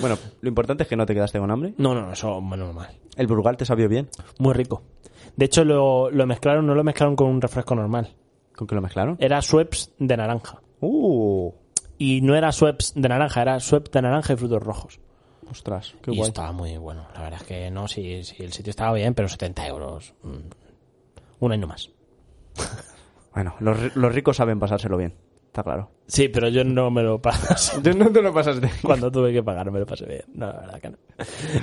Bueno, 0.00 0.16
lo 0.42 0.48
importante 0.48 0.82
es 0.82 0.88
que 0.88 0.96
no 0.96 1.06
te 1.06 1.14
quedaste 1.14 1.38
con 1.38 1.50
hambre. 1.50 1.72
No, 1.78 1.94
no, 1.94 2.12
eso 2.12 2.40
bueno, 2.40 2.66
normal. 2.66 2.88
El 3.16 3.26
Brugal 3.26 3.56
te 3.56 3.64
sabió 3.64 3.88
bien. 3.88 4.08
Muy 4.38 4.52
rico. 4.52 4.82
De 5.36 5.46
hecho, 5.46 5.64
lo, 5.64 6.10
lo 6.10 6.26
mezclaron, 6.26 6.66
no 6.66 6.74
lo 6.74 6.84
mezclaron 6.84 7.16
con 7.16 7.28
un 7.28 7.40
refresco 7.40 7.74
normal. 7.74 8.08
¿Con 8.54 8.66
qué 8.66 8.74
lo 8.74 8.82
mezclaron? 8.82 9.16
Era 9.20 9.40
Schweppes 9.40 9.92
de 9.98 10.16
naranja. 10.16 10.60
Uh, 10.80 11.50
Y 11.98 12.20
no 12.20 12.34
era 12.36 12.52
Schweppes 12.52 12.92
de 12.94 13.08
naranja, 13.08 13.42
era 13.42 13.58
Schweppes 13.60 13.90
de 13.92 14.02
naranja 14.02 14.32
y 14.32 14.36
frutos 14.36 14.62
rojos. 14.62 15.00
ostras, 15.50 15.94
qué 16.02 16.12
y 16.12 16.16
guay. 16.16 16.28
estaba 16.28 16.52
muy 16.52 16.76
bueno. 16.76 17.06
La 17.14 17.22
verdad 17.22 17.40
es 17.40 17.46
que 17.46 17.70
no, 17.70 17.88
sí, 17.88 18.12
el 18.38 18.52
sitio 18.52 18.70
estaba 18.70 18.92
bien, 18.94 19.14
pero 19.14 19.28
70 19.28 19.66
euros. 19.66 20.14
mm, 20.22 20.36
Un 21.40 21.52
año 21.52 21.66
más. 21.66 21.90
Bueno, 23.34 23.54
los, 23.60 23.94
los 23.94 24.14
ricos 24.14 24.38
saben 24.38 24.58
pasárselo 24.58 24.96
bien, 24.96 25.12
está 25.48 25.62
claro. 25.62 25.90
Sí, 26.06 26.28
pero 26.30 26.48
yo 26.48 26.64
no 26.64 26.90
me 26.90 27.02
lo 27.02 27.20
pasé. 27.22 27.82
Yo 27.82 27.92
no 27.92 28.10
te 28.10 28.22
lo 28.22 28.32
pasaste. 28.32 28.70
Cuando 28.82 29.10
tuve 29.12 29.30
que 29.30 29.42
pagar 29.42 29.70
me 29.70 29.78
lo 29.78 29.84
pasé 29.84 30.06
bien. 30.06 30.22
No, 30.32 30.46
la 30.46 30.60
verdad 30.60 30.80
que 30.80 30.88
no. 30.88 30.96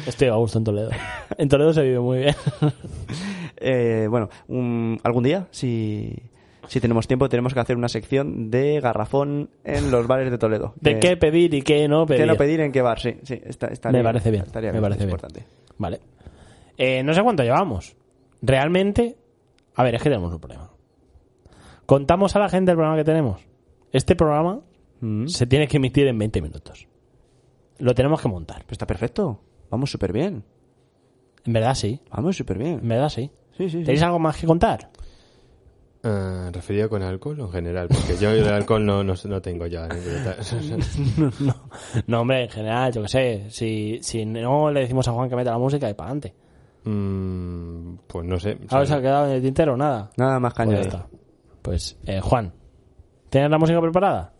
Estoy 0.05 0.27
a 0.27 0.35
gusto 0.35 0.59
en 0.59 0.63
Toledo. 0.65 0.91
En 1.35 1.49
Toledo 1.49 1.73
se 1.73 1.81
vive 1.81 1.99
muy 1.99 2.19
bien. 2.19 2.35
Eh, 3.57 4.05
bueno, 4.07 4.29
un- 4.47 4.99
algún 5.03 5.23
día, 5.23 5.47
si, 5.49 6.15
si 6.73 6.81
tenemos 6.81 7.07
tiempo, 7.07 7.29
tenemos 7.29 7.53
que 7.53 7.59
hacer 7.59 7.77
una 7.77 7.87
sección 7.87 8.49
de 8.49 8.79
garrafón 8.81 9.49
en 9.63 9.91
los 9.91 10.07
bares 10.07 10.31
de 10.31 10.37
Toledo. 10.39 10.73
¿De 10.81 10.99
qué 10.99 11.15
pedir 11.17 11.53
y 11.53 11.61
qué 11.61 11.87
no 11.87 12.05
pedir? 12.07 12.21
¿Qué 12.21 12.25
no 12.27 12.35
pedir 12.35 12.59
en 12.61 12.71
qué 12.71 12.81
bar? 12.81 12.99
Sí, 12.99 13.17
sí, 13.23 13.39
está, 13.43 13.67
estaría 13.67 13.99
Me 13.99 14.03
parece 14.03 14.31
bien. 14.31 14.43
Estaría 14.43 14.73
me 14.73 14.81
parece 14.81 14.99
bien. 15.05 15.09
importante. 15.09 15.45
Vale. 15.77 15.99
Eh, 16.77 17.03
no 17.03 17.13
sé 17.13 17.21
cuánto 17.21 17.43
llevamos. 17.43 17.95
Realmente, 18.41 19.15
a 19.75 19.83
ver, 19.83 19.95
es 19.95 20.01
que 20.01 20.09
tenemos 20.09 20.33
un 20.33 20.39
problema. 20.39 20.69
Contamos 21.85 22.35
a 22.35 22.39
la 22.39 22.49
gente 22.49 22.71
el 22.71 22.77
programa 22.77 22.97
que 22.97 23.03
tenemos. 23.05 23.41
Este 23.91 24.15
programa 24.15 24.61
Mm. 25.01 25.27
se 25.27 25.45
tiene 25.47 25.67
que 25.67 25.77
emitir 25.77 26.07
en 26.07 26.17
20 26.17 26.41
minutos. 26.41 26.87
Lo 27.77 27.93
tenemos 27.93 28.21
que 28.21 28.29
montar. 28.29 28.63
Está 28.69 28.87
perfecto. 28.87 29.41
Vamos 29.69 29.91
súper 29.91 30.13
bien. 30.13 30.43
En 31.45 31.53
verdad 31.53 31.75
sí. 31.75 31.99
Vamos 32.09 32.37
súper 32.37 32.57
bien. 32.57 32.79
En 32.81 32.87
verdad 32.87 33.09
sí. 33.09 33.29
Sí, 33.57 33.65
sí, 33.69 33.79
sí. 33.79 33.83
¿Tenéis 33.83 34.01
algo 34.01 34.17
más 34.17 34.37
que 34.37 34.47
contar? 34.47 34.89
Ah, 36.05 36.49
¿Referido 36.51 36.89
con 36.89 37.01
alcohol 37.01 37.39
o 37.39 37.45
en 37.45 37.51
general? 37.51 37.87
Porque 37.87 38.17
yo 38.19 38.29
el 38.31 38.45
alcohol 38.47 38.85
no, 38.85 39.03
no, 39.03 39.13
no 39.25 39.41
tengo 39.41 39.65
ya. 39.67 39.87
no, 41.17 41.53
no, 42.07 42.21
hombre, 42.21 42.43
en 42.43 42.49
general, 42.49 42.91
yo 42.91 43.01
qué 43.03 43.07
sé. 43.07 43.45
Si, 43.49 43.99
si 44.01 44.25
no 44.25 44.69
le 44.69 44.81
decimos 44.81 45.07
a 45.07 45.13
Juan 45.13 45.29
que 45.29 45.35
meta 45.37 45.51
la 45.51 45.57
música 45.57 45.89
y 45.89 45.93
para 45.93 46.09
adelante. 46.11 46.33
Mm, 46.83 47.95
pues 48.07 48.25
no 48.25 48.37
sé. 48.39 48.57
¿Ahora 48.69 48.85
se 48.85 48.93
ha 48.95 49.01
quedado 49.01 49.27
en 49.27 49.31
el 49.33 49.41
tintero? 49.41 49.77
Nada. 49.77 50.11
Nada 50.17 50.39
más 50.41 50.53
Pues 50.53 50.67
caña. 50.67 50.81
está. 50.81 51.07
Pues, 51.61 51.97
eh, 52.05 52.19
Juan, 52.19 52.51
¿Tienes 53.29 53.49
la 53.49 53.57
música 53.57 53.79
preparada? 53.81 54.33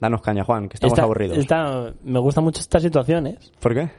Danos 0.00 0.22
caña, 0.22 0.44
Juan, 0.44 0.68
que 0.68 0.74
estamos 0.76 0.92
Esta- 0.92 1.02
aburridos. 1.02 1.36
esta- 1.36 1.92
me 2.04 2.18
gustan 2.20 2.44
mucho 2.44 2.60
estas 2.60 2.82
situaciones 2.82 3.52
¿Por 3.60 3.74
qué? 3.74 3.90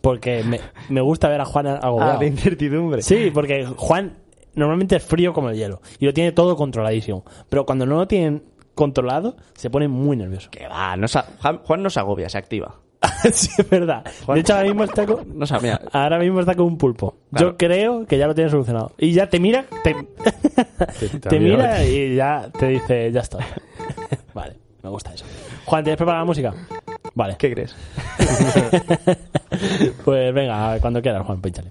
porque 0.00 0.44
me, 0.44 0.60
me 0.90 1.00
gusta 1.00 1.28
ver 1.28 1.40
a 1.40 1.44
Juan 1.44 1.66
agobiado. 1.66 2.12
Ah, 2.12 2.18
de 2.18 2.26
incertidumbre. 2.28 3.02
Sí, 3.02 3.30
porque 3.34 3.64
Juan 3.66 4.18
normalmente 4.54 4.96
es 4.96 5.02
frío 5.04 5.32
como 5.32 5.50
el 5.50 5.56
hielo 5.56 5.80
y 5.98 6.06
lo 6.06 6.12
tiene 6.14 6.32
todo 6.32 6.56
controladísimo. 6.56 7.24
Pero 7.48 7.64
cuando 7.66 7.86
no 7.86 7.96
lo 7.96 8.06
tienen 8.08 8.42
controlado, 8.74 9.36
se 9.54 9.70
pone 9.70 9.88
muy 9.88 10.16
nervioso. 10.16 10.50
Que 10.50 10.66
va, 10.68 10.96
no 10.96 11.06
se- 11.08 11.20
Juan, 11.40 11.58
Juan 11.58 11.82
no 11.82 11.90
se 11.90 12.00
agobia, 12.00 12.28
se 12.28 12.38
activa. 12.38 12.76
sí, 13.32 13.50
es 13.58 13.68
verdad. 13.68 14.04
Juan- 14.24 14.36
De 14.36 14.40
hecho, 14.42 14.54
ahora 14.54 14.68
mismo 14.68 14.84
está 14.84 15.04
con, 15.06 15.38
No 15.38 15.44
se 15.46 15.58
mira, 15.60 15.80
ahora 15.92 16.18
mismo 16.18 16.40
está 16.40 16.54
con 16.54 16.66
un 16.66 16.78
pulpo. 16.78 17.16
Claro. 17.32 17.50
Yo 17.50 17.56
creo 17.56 18.06
que 18.06 18.16
ya 18.18 18.26
lo 18.26 18.34
tiene 18.34 18.48
solucionado. 18.50 18.92
Y 18.98 19.12
ya 19.12 19.28
te 19.28 19.40
mira, 19.40 19.64
te, 19.82 19.94
te 21.28 21.40
mira 21.40 21.84
y 21.84 22.14
ya 22.14 22.48
te 22.56 22.68
dice, 22.68 23.10
ya 23.12 23.20
está. 23.20 23.38
vale, 24.34 24.54
me 24.82 24.90
gusta 24.90 25.12
eso. 25.12 25.24
Juan, 25.64 25.82
¿tienes 25.84 25.96
preparada 25.96 26.22
la 26.22 26.26
música? 26.26 26.54
Vale. 27.14 27.36
¿Qué 27.38 27.52
crees? 27.52 27.74
Pues 30.04 30.32
venga, 30.32 30.78
cuando 30.80 31.02
quieras, 31.02 31.26
Juan, 31.26 31.40
pinchale. 31.42 31.70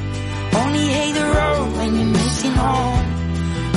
Hate 1.01 1.15
the 1.15 1.25
road 1.25 1.77
when 1.77 1.95
you're 1.95 2.05
missing 2.05 2.53
home 2.53 3.05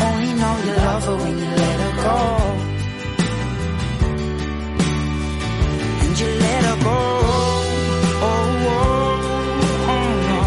Only 0.06 0.32
know 0.40 0.54
you 0.66 0.72
love 0.76 1.04
her 1.06 1.16
when 1.16 1.38
you 1.38 1.50
let 1.62 1.80
her 1.84 1.94
go 2.04 2.18
And 6.02 6.20
you 6.20 6.28
let 6.44 6.64
her 6.68 6.78
go 6.84 6.98
oh, 8.28 8.66
oh, 8.68 9.16
oh, 9.88 10.38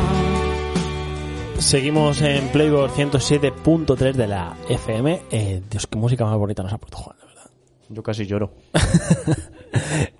Seguimos 1.59 2.21
en 2.21 2.47
Playboy 2.49 2.89
107.3 2.89 4.13
de 4.13 4.27
la 4.27 4.55
FM. 4.69 5.23
Eh, 5.31 5.63
Dios, 5.67 5.87
qué 5.87 5.97
música 5.97 6.25
más 6.25 6.37
bonita 6.37 6.61
nos 6.61 6.73
ha 6.73 6.77
puesto 6.77 6.97
Juan, 6.99 7.17
de 7.19 7.25
verdad. 7.25 7.49
Yo 7.89 8.03
casi 8.03 8.27
lloro. 8.27 8.51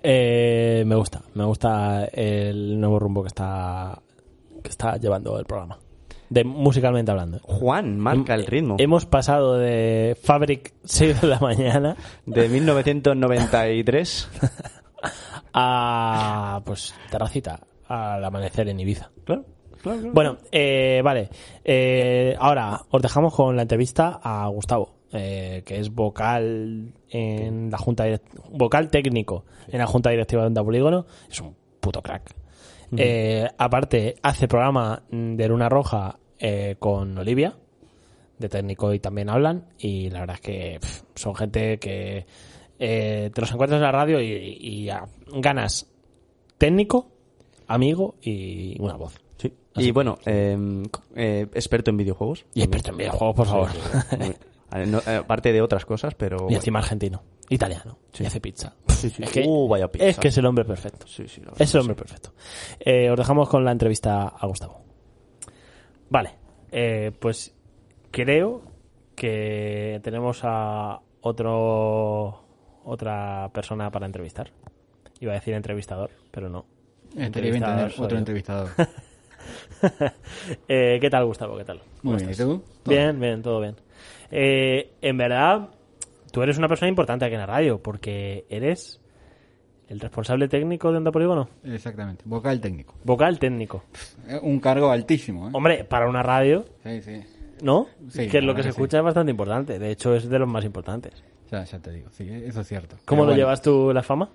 Eh, 0.02 0.84
me 0.86 0.94
gusta, 0.94 1.22
me 1.34 1.44
gusta 1.44 2.04
el 2.06 2.78
nuevo 2.78 2.98
rumbo 2.98 3.22
que 3.22 3.28
está 3.28 4.00
que 4.62 4.68
está 4.68 4.96
llevando 4.98 5.38
el 5.38 5.46
programa. 5.46 5.78
De 6.30 6.44
musicalmente 6.44 7.10
hablando. 7.10 7.38
Juan 7.42 7.98
marca 7.98 8.34
el 8.34 8.46
ritmo. 8.46 8.76
Hemos 8.78 9.06
pasado 9.06 9.56
de 9.56 10.16
Fabric 10.22 10.74
6 10.84 11.22
de 11.22 11.26
la 11.26 11.38
mañana 11.38 11.96
De 12.26 12.48
1993. 12.48 14.30
a 15.54 16.60
pues 16.64 16.94
terracita 17.10 17.60
al 17.86 18.24
amanecer 18.24 18.68
en 18.68 18.80
Ibiza. 18.80 19.10
Claro, 19.24 19.44
claro, 19.82 19.98
claro. 19.98 20.14
Bueno, 20.14 20.36
eh, 20.52 21.00
vale. 21.02 21.30
Eh, 21.64 22.36
ahora 22.38 22.82
os 22.90 23.02
dejamos 23.02 23.34
con 23.34 23.56
la 23.56 23.62
entrevista 23.62 24.20
a 24.22 24.46
Gustavo, 24.48 24.94
eh, 25.12 25.62
que 25.64 25.80
es 25.80 25.94
vocal 25.94 26.92
en 27.08 27.70
la 27.70 27.78
junta 27.78 28.04
vocal 28.50 28.90
técnico 28.90 29.44
en 29.68 29.78
la 29.78 29.86
junta 29.86 30.10
directiva 30.10 30.42
de 30.42 30.48
Onda 30.48 30.62
Polígono. 30.62 31.06
Es 31.30 31.40
un 31.40 31.56
puto 31.80 32.02
crack. 32.02 32.34
Eh, 32.96 33.46
aparte, 33.58 34.16
hace 34.22 34.48
programa 34.48 35.02
de 35.10 35.48
Luna 35.48 35.68
Roja 35.68 36.18
eh, 36.38 36.76
con 36.78 37.18
Olivia, 37.18 37.54
de 38.38 38.48
técnico 38.48 38.94
y 38.94 39.00
también 39.00 39.28
hablan. 39.30 39.66
Y 39.78 40.10
la 40.10 40.20
verdad 40.20 40.36
es 40.36 40.40
que 40.42 40.78
pff, 40.80 41.02
son 41.14 41.34
gente 41.34 41.78
que 41.78 42.24
eh, 42.78 43.30
te 43.34 43.40
los 43.40 43.50
encuentras 43.52 43.78
en 43.78 43.82
la 43.82 43.92
radio 43.92 44.20
y, 44.20 44.28
y 44.60 44.88
a- 44.90 45.06
ganas 45.34 45.86
técnico, 46.56 47.10
amigo 47.66 48.14
y 48.22 48.80
una 48.80 48.94
voz. 48.96 49.14
Sí. 49.36 49.52
Y 49.76 49.90
bueno, 49.92 50.18
eh, 50.26 50.56
eh, 51.14 51.46
experto 51.54 51.90
en 51.90 51.96
videojuegos. 51.98 52.46
Y 52.54 52.60
experto 52.62 52.90
en 52.90 52.96
videojuegos, 52.96 53.36
por 53.36 53.46
favor. 53.46 53.68
no, 54.70 54.98
eh, 55.06 55.16
aparte 55.16 55.52
de 55.52 55.62
otras 55.62 55.84
cosas, 55.84 56.14
pero... 56.14 56.46
Y 56.50 56.54
encima 56.54 56.78
argentino. 56.80 57.22
Italiano. 57.48 57.98
Y 58.18 58.26
hace 58.26 58.40
pizza. 58.40 58.74
Sí, 58.88 59.08
sí. 59.10 59.22
Es 59.22 59.30
que, 59.30 59.44
Uh, 59.46 59.66
vaya 59.68 59.88
pizza. 59.90 60.06
es 60.06 60.18
que 60.18 60.28
es 60.28 60.36
el 60.38 60.44
hombre 60.46 60.64
perfecto. 60.64 61.06
Sí, 61.06 61.26
sí, 61.28 61.40
Es 61.58 61.74
el 61.74 61.80
hombre 61.80 61.94
perfecto. 61.96 62.32
Eh, 62.80 63.10
os 63.10 63.16
dejamos 63.16 63.48
con 63.48 63.64
la 63.64 63.72
entrevista 63.72 64.28
a 64.28 64.46
Gustavo. 64.46 64.80
Vale. 66.10 66.34
eh, 66.70 67.12
pues 67.18 67.54
creo 68.10 68.62
que 69.14 70.00
tenemos 70.02 70.40
a 70.42 71.00
otro 71.20 72.44
otra 72.84 73.50
persona 73.52 73.90
para 73.90 74.06
entrevistar. 74.06 74.50
Iba 75.20 75.32
a 75.32 75.34
decir 75.36 75.54
entrevistador, 75.54 76.10
pero 76.30 76.48
no. 76.48 76.66
Entrevistador 77.16 77.90
otro 77.92 78.08
yo. 78.10 78.16
entrevistador. 78.18 78.68
Eh, 80.68 80.98
¿Qué 81.00 81.10
tal, 81.10 81.24
Gustavo? 81.26 81.56
¿Qué 81.56 81.64
tal? 81.64 81.80
Muy 82.02 82.16
bien, 82.16 82.30
¿y 82.30 82.34
tú? 82.34 82.62
Bien, 82.86 83.18
bien, 83.20 83.42
todo 83.42 83.60
bien. 83.60 83.76
Eh, 84.30 84.92
en 85.00 85.16
verdad, 85.16 85.68
tú 86.32 86.42
eres 86.42 86.58
una 86.58 86.68
persona 86.68 86.88
importante 86.88 87.24
aquí 87.24 87.34
en 87.34 87.40
la 87.40 87.46
radio, 87.46 87.80
porque 87.82 88.44
eres 88.48 89.00
el 89.88 90.00
responsable 90.00 90.48
técnico 90.48 90.90
de 90.90 90.98
Onda 90.98 91.10
Polígono. 91.12 91.48
Exactamente, 91.64 92.24
vocal 92.26 92.60
técnico. 92.60 92.94
Vocal 93.04 93.38
técnico. 93.38 93.84
Eh, 94.26 94.38
Un 94.42 94.60
cargo 94.60 94.90
altísimo, 94.90 95.48
¿eh? 95.48 95.50
Hombre, 95.54 95.84
para 95.84 96.08
una 96.08 96.22
radio, 96.22 96.64
Sí, 96.84 97.00
sí. 97.02 97.22
¿no? 97.62 97.86
Sí, 98.08 98.28
que 98.28 98.40
lo 98.42 98.54
que 98.54 98.62
se 98.62 98.68
que 98.68 98.72
sí. 98.74 98.80
escucha 98.80 98.98
es 98.98 99.04
bastante 99.04 99.30
importante. 99.30 99.78
De 99.78 99.90
hecho, 99.90 100.14
es 100.14 100.28
de 100.28 100.38
los 100.38 100.48
más 100.48 100.64
importantes. 100.64 101.22
Ya, 101.50 101.64
ya 101.64 101.78
te 101.78 101.90
digo, 101.92 102.10
sí, 102.10 102.28
eso 102.44 102.60
es 102.60 102.66
cierto. 102.68 102.96
¿Cómo 103.04 103.06
Pero 103.06 103.16
lo 103.22 103.24
bueno. 103.26 103.36
llevas 103.36 103.62
tú 103.62 103.92
la 103.94 104.02
fama? 104.02 104.28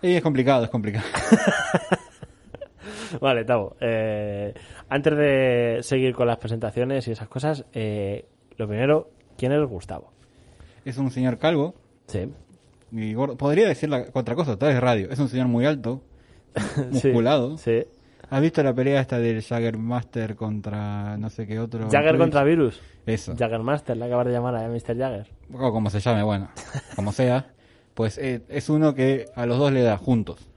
Y 0.00 0.14
es 0.14 0.22
complicado, 0.22 0.64
es 0.64 0.70
complicado. 0.70 1.04
Vale, 3.20 3.44
Tavo. 3.44 3.76
eh, 3.80 4.54
antes 4.88 5.16
de 5.16 5.78
seguir 5.82 6.14
con 6.14 6.26
las 6.26 6.38
presentaciones 6.38 7.06
y 7.08 7.12
esas 7.12 7.28
cosas, 7.28 7.64
eh, 7.72 8.26
lo 8.56 8.66
primero, 8.68 9.10
¿quién 9.36 9.52
es 9.52 9.64
Gustavo? 9.66 10.12
es 10.84 10.96
un 10.96 11.10
señor 11.10 11.36
calvo 11.38 11.74
Sí. 12.06 12.30
y 12.92 13.12
gordo. 13.12 13.36
Podría 13.36 13.68
decir 13.68 13.90
la 13.90 14.06
otra 14.14 14.34
cosa, 14.34 14.58
tal 14.58 14.70
vez 14.70 14.80
radio. 14.80 15.10
Es 15.10 15.18
un 15.18 15.28
señor 15.28 15.46
muy 15.48 15.66
alto, 15.66 16.00
musculado. 16.90 17.58
Sí. 17.58 17.84
¿Has 18.30 18.40
visto 18.42 18.62
la 18.62 18.74
pelea 18.74 19.00
esta 19.00 19.18
del 19.18 19.42
Jaggermaster 19.42 20.34
contra 20.36 21.16
no 21.18 21.28
sé 21.30 21.46
qué 21.46 21.58
otro? 21.58 21.88
Jagger 21.90 22.16
contra 22.18 22.44
Virus. 22.44 22.80
Eso. 23.06 23.34
Jaggermaster, 23.38 23.96
le 23.96 24.04
acabas 24.06 24.26
de 24.26 24.32
llamar 24.32 24.54
a 24.56 24.68
Mr. 24.68 24.96
Jagger. 24.98 25.26
O 25.52 25.72
como 25.72 25.88
se 25.90 26.00
llame, 26.00 26.22
bueno, 26.22 26.48
como 26.96 27.12
sea. 27.12 27.46
Pues 27.94 28.16
eh, 28.16 28.42
es 28.48 28.68
uno 28.68 28.94
que 28.94 29.24
a 29.34 29.44
los 29.44 29.58
dos 29.58 29.72
le 29.72 29.82
da 29.82 29.96
juntos. 29.96 30.48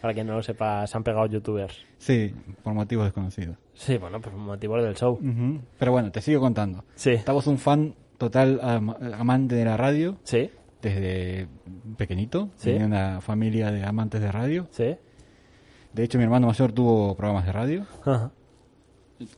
Para 0.00 0.14
quien 0.14 0.26
no 0.26 0.34
lo 0.34 0.42
sepa, 0.42 0.86
se 0.86 0.96
han 0.96 1.02
pegado 1.04 1.26
youtubers. 1.26 1.76
Sí, 1.98 2.34
por 2.62 2.72
motivos 2.74 3.04
desconocidos. 3.06 3.56
Sí, 3.74 3.96
bueno, 3.98 4.20
por 4.20 4.32
motivos 4.34 4.82
del 4.82 4.94
show. 4.94 5.18
Pero 5.78 5.92
bueno, 5.92 6.10
te 6.12 6.20
sigo 6.20 6.40
contando. 6.40 6.84
Sí. 6.94 7.10
Estamos 7.10 7.46
un 7.46 7.58
fan 7.58 7.94
total 8.16 8.60
am- 8.62 8.94
amante 9.14 9.54
de 9.54 9.64
la 9.64 9.76
radio 9.76 10.16
Sí, 10.24 10.50
desde 10.82 11.48
pequeñito. 11.96 12.50
Sí. 12.56 12.70
Tenía 12.72 12.86
una 12.86 13.20
familia 13.20 13.70
de 13.72 13.84
amantes 13.84 14.20
de 14.20 14.30
radio. 14.32 14.66
sí. 14.70 14.96
De 15.92 16.04
hecho, 16.04 16.18
mi 16.18 16.24
hermano 16.24 16.46
mayor 16.48 16.70
tuvo 16.72 17.16
programas 17.16 17.46
de 17.46 17.52
radio, 17.52 17.86
Ajá, 18.04 18.30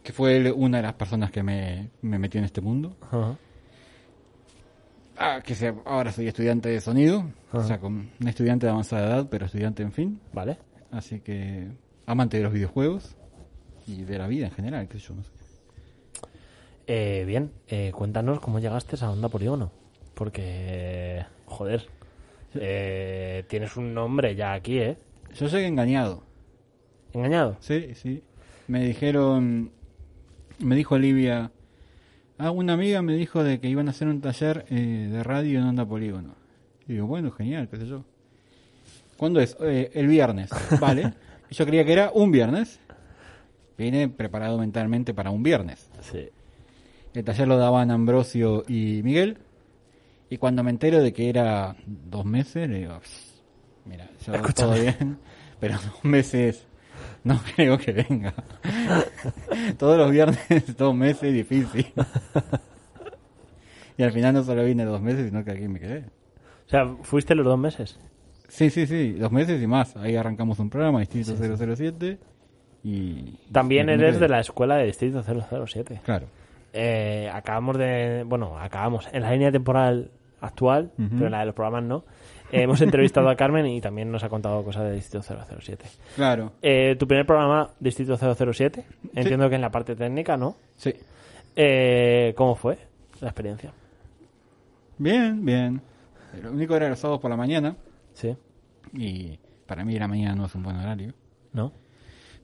que 0.02 0.12
fue 0.12 0.50
una 0.52 0.78
de 0.78 0.82
las 0.82 0.92
personas 0.94 1.30
que 1.30 1.42
me, 1.42 1.90
me 2.02 2.18
metió 2.18 2.38
en 2.38 2.44
este 2.44 2.60
mundo. 2.60 2.96
ajá. 3.00 3.36
Ah, 5.22 5.42
que 5.44 5.54
sea, 5.54 5.74
ahora 5.84 6.12
soy 6.12 6.28
estudiante 6.28 6.70
de 6.70 6.80
sonido, 6.80 7.30
o 7.52 7.62
sea, 7.62 7.78
con 7.78 8.08
un 8.18 8.28
estudiante 8.28 8.64
de 8.64 8.72
avanzada 8.72 9.06
edad, 9.06 9.28
pero 9.30 9.44
estudiante 9.44 9.82
en 9.82 9.92
fin. 9.92 10.18
Vale. 10.32 10.56
Así 10.90 11.20
que 11.20 11.68
amante 12.06 12.38
de 12.38 12.44
los 12.44 12.54
videojuegos 12.54 13.16
y 13.86 14.04
de 14.04 14.16
la 14.16 14.26
vida 14.26 14.46
en 14.46 14.52
general, 14.52 14.88
qué 14.88 14.98
sé 14.98 15.08
yo, 15.08 15.14
no 15.16 15.22
sé. 15.22 15.30
Eh, 16.86 17.24
bien, 17.26 17.52
eh, 17.68 17.92
cuéntanos 17.94 18.40
cómo 18.40 18.60
llegaste 18.60 18.96
a 19.04 19.10
Onda 19.10 19.28
Polígono. 19.28 19.70
Porque, 20.14 21.22
joder, 21.44 21.86
eh, 22.54 23.44
tienes 23.46 23.76
un 23.76 23.92
nombre 23.92 24.34
ya 24.34 24.54
aquí, 24.54 24.78
¿eh? 24.78 24.96
Yo 25.34 25.48
llegué 25.48 25.66
engañado. 25.66 26.22
¿Engañado? 27.12 27.58
Sí, 27.60 27.94
sí. 27.94 28.22
Me 28.68 28.86
dijeron, 28.86 29.70
me 30.60 30.76
dijo 30.76 30.94
Olivia, 30.94 31.52
ah, 32.40 32.50
una 32.50 32.72
amiga 32.74 33.02
me 33.02 33.14
dijo 33.14 33.42
de 33.44 33.60
que 33.60 33.68
iban 33.68 33.88
a 33.88 33.90
hacer 33.90 34.08
un 34.08 34.20
taller 34.20 34.64
eh, 34.70 35.08
de 35.10 35.22
radio 35.22 35.58
en 35.60 35.66
Onda 35.66 35.86
Polígono. 35.86 36.34
Y 36.88 36.94
digo, 36.94 37.06
bueno, 37.06 37.30
genial, 37.30 37.68
qué 37.68 37.76
sé 37.76 37.86
yo. 37.86 38.04
¿Cuándo 39.16 39.40
es? 39.40 39.56
"Eh, 39.60 39.90
el 39.94 40.06
viernes. 40.08 40.50
Vale. 40.80 41.12
Y 41.50 41.54
yo 41.54 41.66
creía 41.66 41.84
que 41.84 41.92
era 41.92 42.10
un 42.12 42.32
viernes. 42.32 42.80
Vine 43.76 44.08
preparado 44.08 44.58
mentalmente 44.58 45.14
para 45.14 45.30
un 45.30 45.42
viernes. 45.42 45.88
Sí. 46.00 46.28
El 47.14 47.24
taller 47.24 47.48
lo 47.48 47.56
daban 47.56 47.90
Ambrosio 47.90 48.64
y 48.68 49.02
Miguel. 49.02 49.38
Y 50.28 50.36
cuando 50.38 50.62
me 50.62 50.70
entero 50.70 51.02
de 51.02 51.12
que 51.12 51.28
era 51.28 51.74
dos 51.86 52.24
meses, 52.24 52.68
le 52.68 52.78
digo, 52.80 52.98
"Pss, 53.00 53.42
mira, 53.84 54.08
yo 54.24 54.32
todo 54.54 54.74
bien, 54.74 55.18
pero 55.60 55.74
dos 55.74 56.04
meses 56.04 56.66
no 57.24 57.40
creo 57.54 57.78
que 57.78 57.92
venga. 57.92 58.34
Todos 59.78 59.98
los 59.98 60.10
viernes, 60.10 60.76
dos 60.76 60.94
meses, 60.94 61.32
difícil. 61.32 61.86
y 63.96 64.02
al 64.02 64.12
final 64.12 64.34
no 64.34 64.42
solo 64.42 64.64
vine 64.64 64.84
dos 64.84 65.00
meses, 65.00 65.28
sino 65.28 65.44
que 65.44 65.52
aquí 65.52 65.68
me 65.68 65.80
quedé. 65.80 66.04
O 66.66 66.70
sea, 66.70 66.86
fuiste 67.02 67.34
los 67.34 67.44
dos 67.44 67.58
meses. 67.58 67.98
Sí, 68.48 68.70
sí, 68.70 68.86
sí, 68.86 69.12
dos 69.12 69.30
meses 69.32 69.62
y 69.62 69.66
más. 69.66 69.96
Ahí 69.96 70.16
arrancamos 70.16 70.58
un 70.58 70.70
programa, 70.70 71.00
Distrito 71.00 71.34
007. 71.36 72.18
Y. 72.82 73.38
También 73.52 73.88
y 73.88 73.92
aquí 73.92 74.00
me 74.00 74.06
eres 74.08 74.20
de 74.20 74.28
la 74.28 74.40
escuela 74.40 74.76
de 74.76 74.86
Distrito 74.86 75.22
007. 75.22 76.00
Claro. 76.04 76.26
Eh, 76.72 77.30
acabamos 77.32 77.78
de. 77.78 78.24
Bueno, 78.26 78.58
acabamos. 78.58 79.08
En 79.12 79.22
la 79.22 79.32
línea 79.32 79.52
temporal 79.52 80.10
actual, 80.40 80.90
pero 80.96 81.26
en 81.26 81.32
la 81.32 81.40
de 81.40 81.46
los 81.46 81.54
programas 81.54 81.84
no. 81.84 82.04
Hemos 82.52 82.80
entrevistado 82.82 83.28
a 83.28 83.36
Carmen 83.36 83.66
y 83.66 83.80
también 83.80 84.10
nos 84.10 84.22
ha 84.24 84.28
contado 84.28 84.62
cosas 84.64 84.84
de 84.84 84.92
Distrito 84.94 85.22
007. 85.60 85.84
Claro. 86.16 86.52
Eh, 86.62 86.96
tu 86.98 87.06
primer 87.06 87.26
programa, 87.26 87.70
Distrito 87.80 88.16
007. 88.16 88.84
Entiendo 89.14 89.48
que 89.48 89.54
en 89.56 89.60
la 89.60 89.70
parte 89.70 89.94
técnica, 89.96 90.36
¿no? 90.36 90.56
Sí. 90.76 90.94
Eh, 91.56 92.32
¿Cómo 92.36 92.54
fue 92.54 92.78
la 93.20 93.28
experiencia? 93.28 93.72
Bien, 94.98 95.44
bien. 95.44 95.80
Lo 96.42 96.52
único 96.52 96.76
era 96.76 96.88
los 96.88 96.98
sábados 96.98 97.20
por 97.20 97.30
la 97.30 97.36
mañana. 97.36 97.76
Sí. 98.14 98.36
Y 98.92 99.38
para 99.66 99.84
mí 99.84 99.98
la 99.98 100.08
mañana 100.08 100.34
no 100.34 100.46
es 100.46 100.54
un 100.54 100.62
buen 100.62 100.76
horario. 100.76 101.12
¿No? 101.52 101.72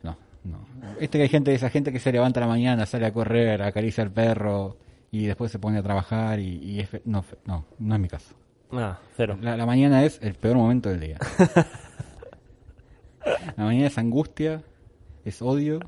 No, 0.03 0.17
no. 0.45 0.59
Este 1.01 1.19
que 1.19 1.23
hay 1.23 1.29
gente, 1.29 1.55
esa 1.55 1.71
gente 1.71 1.93
que 1.93 1.99
se 1.99 2.13
levanta 2.13 2.41
a 2.41 2.43
la 2.43 2.49
mañana, 2.49 2.87
sale 2.87 3.07
a 3.07 3.13
correr, 3.13 3.63
acaricia 3.63 4.03
al 4.05 4.11
perro 4.11 4.77
y 5.11 5.27
después 5.27 5.51
se 5.53 5.59
pone 5.59 5.79
a 5.79 5.83
trabajar 5.83 6.39
y, 6.41 6.59
y 6.63 6.81
es 6.81 6.89
fe- 6.89 7.03
no, 7.05 7.23
fe- 7.23 7.39
no, 7.47 7.65
no 7.79 7.95
es 7.95 8.01
mi 8.01 8.09
caso. 8.09 8.35
Nada, 8.73 9.01
cero. 9.17 9.39
La, 9.41 9.57
la 9.57 9.67
mañana 9.67 10.05
es 10.05 10.19
el 10.23 10.35
peor 10.35 10.57
momento 10.57 10.89
del 10.89 11.01
día. 11.01 11.19
la 13.57 13.65
mañana 13.65 13.87
es 13.87 13.99
angustia, 13.99 14.63
es 15.25 15.41
odio. 15.43 15.81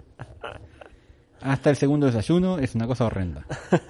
Hasta 1.40 1.70
el 1.70 1.76
segundo 1.76 2.06
desayuno 2.06 2.58
es 2.58 2.74
una 2.74 2.86
cosa 2.86 3.06
horrenda. 3.06 3.44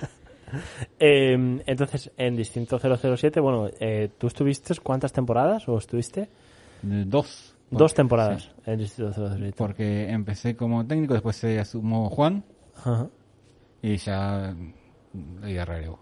Eh, 0.98 1.34
entonces, 1.66 2.10
en 2.16 2.34
Distinto 2.34 2.78
007, 2.78 3.38
bueno, 3.38 3.68
eh, 3.80 4.08
¿tú 4.16 4.28
estuviste 4.28 4.74
cuántas 4.82 5.12
temporadas 5.12 5.68
o 5.68 5.76
estuviste? 5.76 6.22
Eh, 6.22 7.04
Dos. 7.06 7.54
Dos 7.70 7.92
Por- 7.92 7.96
temporadas 7.96 8.44
sí, 8.44 8.50
en 8.64 8.78
Distinto 8.78 9.12
007. 9.12 9.52
porque 9.58 10.08
empecé 10.08 10.56
como 10.56 10.86
técnico, 10.86 11.12
después 11.12 11.36
se 11.36 11.58
asumó 11.58 12.08
Juan 12.08 12.44
Ajá. 12.76 13.08
y 13.82 13.98
ya 13.98 14.54
le 15.42 15.46
di 15.46 15.58
relevo. 15.58 15.98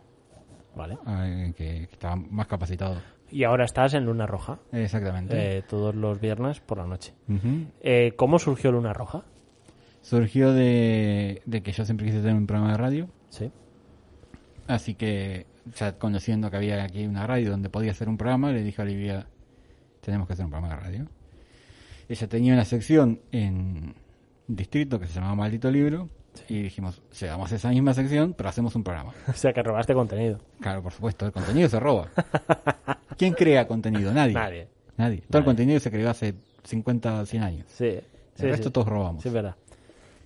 Vale. 0.76 0.98
a 1.04 1.22
alguien 1.22 1.52
que, 1.54 1.86
que 1.88 1.92
estaba 1.94 2.14
más 2.16 2.46
capacitado. 2.46 3.00
Y 3.30 3.42
ahora 3.42 3.64
estás 3.64 3.94
en 3.94 4.04
Luna 4.04 4.26
Roja, 4.26 4.60
Exactamente. 4.70 5.58
eh, 5.58 5.62
todos 5.62 5.94
los 5.96 6.20
viernes 6.20 6.60
por 6.60 6.78
la 6.78 6.86
noche. 6.86 7.12
Eh, 7.80 8.12
¿Cómo 8.16 8.38
surgió 8.38 8.70
Luna 8.70 8.92
Roja? 8.92 9.24
Surgió 10.02 10.52
de, 10.52 11.42
de 11.44 11.62
que 11.62 11.72
yo 11.72 11.84
siempre 11.84 12.06
quise 12.06 12.20
tener 12.20 12.36
un 12.36 12.46
programa 12.46 12.70
de 12.72 12.78
radio, 12.78 13.08
Sí. 13.30 13.50
así 14.68 14.94
que 14.94 15.46
ya 15.74 15.98
conociendo 15.98 16.48
que 16.50 16.56
había 16.58 16.84
aquí 16.84 17.04
una 17.06 17.26
radio 17.26 17.50
donde 17.50 17.68
podía 17.68 17.90
hacer 17.90 18.08
un 18.08 18.16
programa, 18.16 18.52
le 18.52 18.62
dije 18.62 18.80
a 18.80 18.84
Olivia, 18.84 19.26
tenemos 20.00 20.28
que 20.28 20.34
hacer 20.34 20.44
un 20.44 20.52
programa 20.52 20.76
de 20.76 20.80
radio. 20.80 21.08
Ella 22.08 22.28
tenía 22.28 22.52
una 22.52 22.64
sección 22.64 23.20
en 23.32 23.94
Distrito 24.46 25.00
que 25.00 25.06
se 25.08 25.14
llamaba 25.14 25.34
Maldito 25.34 25.68
Libro, 25.72 26.08
y 26.48 26.62
dijimos, 26.62 27.00
llevamos 27.20 27.50
esa 27.52 27.68
misma 27.70 27.94
sección, 27.94 28.34
pero 28.36 28.48
hacemos 28.48 28.74
un 28.76 28.82
programa. 28.84 29.12
O 29.28 29.32
sea, 29.32 29.52
que 29.52 29.62
robaste 29.62 29.94
contenido. 29.94 30.38
Claro, 30.60 30.82
por 30.82 30.92
supuesto, 30.92 31.26
el 31.26 31.32
contenido 31.32 31.68
se 31.68 31.78
roba. 31.80 32.08
¿Quién 33.16 33.32
crea 33.34 33.66
contenido? 33.66 34.12
Nadie. 34.12 34.34
Nadie. 34.34 34.68
Nadie. 34.96 35.16
Todo 35.18 35.26
Nadie. 35.30 35.38
el 35.38 35.44
contenido 35.44 35.80
se 35.80 35.90
creó 35.90 36.10
hace 36.10 36.34
50, 36.64 37.26
100 37.26 37.42
años. 37.42 37.66
Sí. 37.68 37.84
El 37.86 38.02
sí, 38.34 38.46
resto 38.46 38.68
sí. 38.68 38.72
todos 38.72 38.88
robamos. 38.88 39.22
Sí, 39.22 39.28
es 39.28 39.34
verdad. 39.34 39.54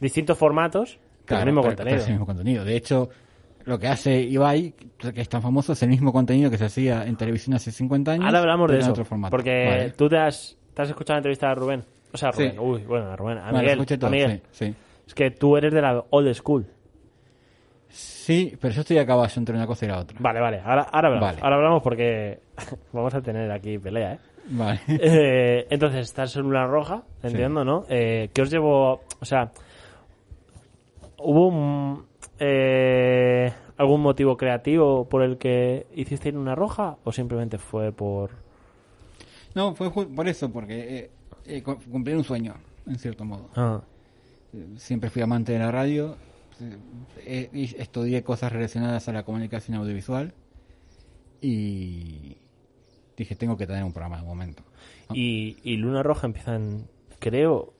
Distintos 0.00 0.36
formatos, 0.38 0.98
pero 0.98 1.26
Claro, 1.26 1.42
el 1.42 1.46
mismo 1.46 1.62
pero- 1.62 1.76
pero 1.76 1.84
contenido. 1.84 2.00
es 2.02 2.06
el 2.06 2.12
mismo 2.14 2.26
contenido. 2.26 2.64
De 2.64 2.76
hecho, 2.76 3.08
lo 3.64 3.78
que 3.78 3.88
hace 3.88 4.20
Ibai, 4.22 4.72
que 4.98 5.20
es 5.20 5.28
tan 5.28 5.42
famoso, 5.42 5.72
es 5.74 5.82
el 5.82 5.90
mismo 5.90 6.12
contenido 6.12 6.50
que 6.50 6.58
se 6.58 6.64
hacía 6.64 7.04
en 7.04 7.16
televisión 7.16 7.54
hace 7.54 7.70
50 7.70 8.12
años. 8.12 8.24
Ahora 8.26 8.38
hablamos 8.40 8.68
de 8.68 8.72
pero 8.72 8.78
en 8.78 8.82
eso. 8.84 8.90
otro 8.92 9.04
formato. 9.04 9.30
Porque 9.30 9.66
Vale. 9.66 9.90
tú 9.90 10.08
te 10.08 10.16
has, 10.18 10.56
te 10.74 10.82
has 10.82 10.88
escuchado 10.88 11.16
la 11.16 11.18
entrevista 11.18 11.50
a 11.50 11.54
Rubén. 11.54 11.84
O 12.12 12.16
sea, 12.16 12.30
a 12.30 12.32
Sí. 12.32 12.48
Rubén. 12.48 12.58
Uy, 12.58 12.82
bueno, 12.82 13.10
a 13.12 13.16
Rubén. 13.16 13.38
A 13.38 13.42
Bueno, 13.44 13.58
Miguel. 13.58 13.70
escuché 13.72 13.94
a 13.94 13.98
todo, 13.98 14.10
Miguel. 14.10 14.42
sí, 14.50 14.66
sí. 14.66 14.74
Es 15.10 15.14
que 15.14 15.32
tú 15.32 15.56
eres 15.56 15.74
de 15.74 15.82
la 15.82 16.04
old 16.10 16.32
school. 16.34 16.64
Sí, 17.88 18.56
pero 18.60 18.72
yo 18.72 18.82
estoy 18.82 18.98
a 18.98 19.04
caballo 19.04 19.32
entre 19.38 19.56
una 19.56 19.66
cosa 19.66 19.84
y 19.84 19.88
la 19.88 19.98
otra. 19.98 20.16
Vale, 20.20 20.38
vale. 20.38 20.60
Ahora, 20.60 20.82
ahora 20.82 21.08
hablamos. 21.08 21.28
Vale. 21.30 21.38
Ahora 21.42 21.56
hablamos 21.56 21.82
porque 21.82 22.38
vamos 22.92 23.12
a 23.12 23.20
tener 23.20 23.50
aquí 23.50 23.76
pelea, 23.80 24.12
¿eh? 24.14 24.18
Vale. 24.50 24.80
Eh, 24.88 25.66
entonces, 25.68 26.02
estás 26.02 26.36
en 26.36 26.46
una 26.46 26.64
roja, 26.64 27.02
entiendo, 27.24 27.64
¿no? 27.64 27.82
Eh, 27.88 28.30
¿Qué 28.32 28.42
os 28.42 28.50
llevó? 28.52 29.00
O 29.20 29.24
sea, 29.24 29.50
¿hubo 31.18 31.48
un, 31.48 32.06
eh, 32.38 33.52
algún 33.78 34.00
motivo 34.02 34.36
creativo 34.36 35.08
por 35.08 35.22
el 35.22 35.38
que 35.38 35.88
hiciste 35.96 36.28
en 36.28 36.36
una 36.36 36.54
roja 36.54 36.98
o 37.02 37.10
simplemente 37.10 37.58
fue 37.58 37.90
por... 37.90 38.30
No, 39.56 39.74
fue 39.74 39.90
por 39.90 40.28
eso, 40.28 40.52
porque 40.52 40.98
eh, 40.98 41.10
eh, 41.46 41.62
cu- 41.64 41.80
cumplir 41.90 42.16
un 42.16 42.22
sueño, 42.22 42.54
en 42.86 42.96
cierto 43.00 43.24
modo. 43.24 43.48
Ah, 43.56 43.80
siempre 44.76 45.10
fui 45.10 45.22
amante 45.22 45.52
de 45.52 45.58
la 45.58 45.70
radio, 45.70 46.16
eh, 47.24 47.48
y 47.52 47.64
estudié 47.80 48.22
cosas 48.22 48.52
relacionadas 48.52 49.08
a 49.08 49.12
la 49.12 49.22
comunicación 49.24 49.76
audiovisual 49.78 50.34
y 51.40 52.36
dije, 53.16 53.34
tengo 53.36 53.56
que 53.56 53.66
tener 53.66 53.84
un 53.84 53.92
programa 53.92 54.18
de 54.18 54.22
momento. 54.26 54.62
¿no? 55.08 55.14
Y, 55.16 55.56
y 55.62 55.76
Luna 55.76 56.02
Roja 56.02 56.26
empieza 56.26 56.54
en. 56.56 56.86
Creo 57.18 57.72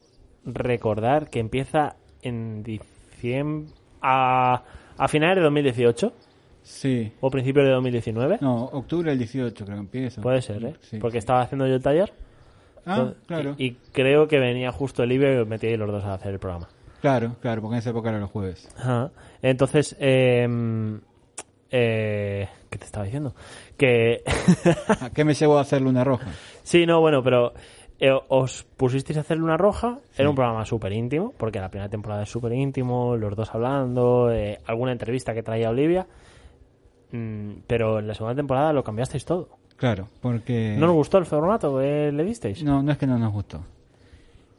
recordar 0.44 1.28
que 1.30 1.38
empieza 1.40 1.96
en 2.22 2.62
diciembre. 2.62 3.70
A, 4.02 4.62
a 4.96 5.08
finales 5.08 5.36
de 5.36 5.42
2018 5.42 6.12
Sí. 6.62 7.12
o 7.20 7.30
principios 7.30 7.66
de 7.66 7.72
2019. 7.72 8.38
No, 8.40 8.64
octubre 8.64 9.10
del 9.10 9.18
18 9.18 9.64
creo 9.64 9.76
que 9.76 9.80
empieza. 9.80 10.22
Puede 10.22 10.40
ser, 10.40 10.64
¿eh? 10.64 10.74
Sí, 10.80 10.98
Porque 10.98 11.16
sí. 11.16 11.18
estaba 11.18 11.42
haciendo 11.42 11.66
yo 11.66 11.74
el 11.74 11.82
taller. 11.82 12.12
Ah, 12.86 12.96
Entonces- 12.96 13.22
claro. 13.26 13.54
Y, 13.58 13.64
y 13.66 13.76
creo 13.92 14.26
que 14.28 14.38
venía 14.38 14.72
justo 14.72 15.02
el 15.02 15.12
IBE 15.12 15.34
y 15.34 15.38
os 15.38 15.46
metí 15.48 15.66
ahí 15.68 15.76
los 15.76 15.90
dos 15.90 16.04
a 16.04 16.14
hacer 16.14 16.32
el 16.32 16.38
programa. 16.38 16.68
Claro, 17.00 17.36
claro, 17.40 17.62
porque 17.62 17.76
en 17.76 17.78
esa 17.78 17.90
época 17.90 18.10
era 18.10 18.18
los 18.18 18.30
jueves. 18.30 18.68
Ajá. 18.78 19.10
Entonces, 19.42 19.96
eh, 20.00 20.46
eh, 21.70 22.48
¿qué 22.68 22.78
te 22.78 22.84
estaba 22.84 23.04
diciendo? 23.04 23.34
Que 23.76 24.22
¿A 25.00 25.10
qué 25.10 25.24
me 25.24 25.34
llevó 25.34 25.58
a 25.58 25.62
hacer 25.62 25.80
Luna 25.80 26.04
Roja? 26.04 26.26
sí, 26.62 26.84
no, 26.86 27.00
bueno, 27.00 27.22
pero 27.22 27.52
eh, 28.00 28.10
os 28.28 28.64
pusisteis 28.76 29.16
a 29.18 29.20
hacer 29.20 29.38
Luna 29.38 29.56
Roja. 29.56 29.98
Era 30.16 30.28
un 30.28 30.34
programa 30.34 30.64
súper 30.66 30.92
íntimo, 30.92 31.32
porque 31.36 31.60
la 31.60 31.68
primera 31.70 31.88
temporada 31.88 32.22
es 32.24 32.28
súper 32.30 32.52
íntimo, 32.52 33.16
los 33.16 33.34
dos 33.36 33.54
hablando, 33.54 34.30
eh, 34.32 34.58
alguna 34.66 34.92
entrevista 34.92 35.32
que 35.34 35.42
traía 35.42 35.70
Olivia. 35.70 36.06
Mm, 37.12 37.60
pero 37.66 37.98
en 37.98 38.06
la 38.08 38.14
segunda 38.14 38.34
temporada 38.36 38.72
lo 38.72 38.84
cambiasteis 38.84 39.24
todo. 39.24 39.48
Claro, 39.80 40.08
porque... 40.20 40.76
¿No 40.78 40.90
os 40.90 40.92
gustó 40.92 41.16
el 41.16 41.24
formato 41.24 41.78
que 41.78 42.12
le 42.12 42.22
disteis? 42.22 42.62
No, 42.62 42.82
no 42.82 42.92
es 42.92 42.98
que 42.98 43.06
no 43.06 43.18
nos 43.18 43.32
gustó. 43.32 43.64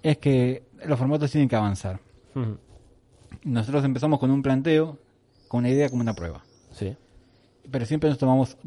Es 0.02 0.18
que 0.18 0.64
los 0.84 0.98
formatos 0.98 1.30
tienen 1.30 1.48
que 1.48 1.56
avanzar. 1.56 2.00
Nosotros 3.44 3.86
empezamos 3.86 4.18
con 4.20 4.32
un 4.32 4.42
planteo, 4.42 4.98
con 5.48 5.60
una 5.60 5.70
idea 5.70 5.90
como 5.90 6.02
una 6.02 6.16
prueba. 6.16 6.42
Sí. 6.72 6.98
Pero 7.70 7.86
siempre 7.86 8.10
nos 8.10 8.18
tomamos 8.18 8.58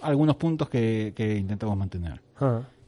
algunos 0.00 0.36
puntos 0.36 0.70
que, 0.70 1.12
que 1.14 1.36
intentamos 1.36 1.76
mantener. 1.76 2.22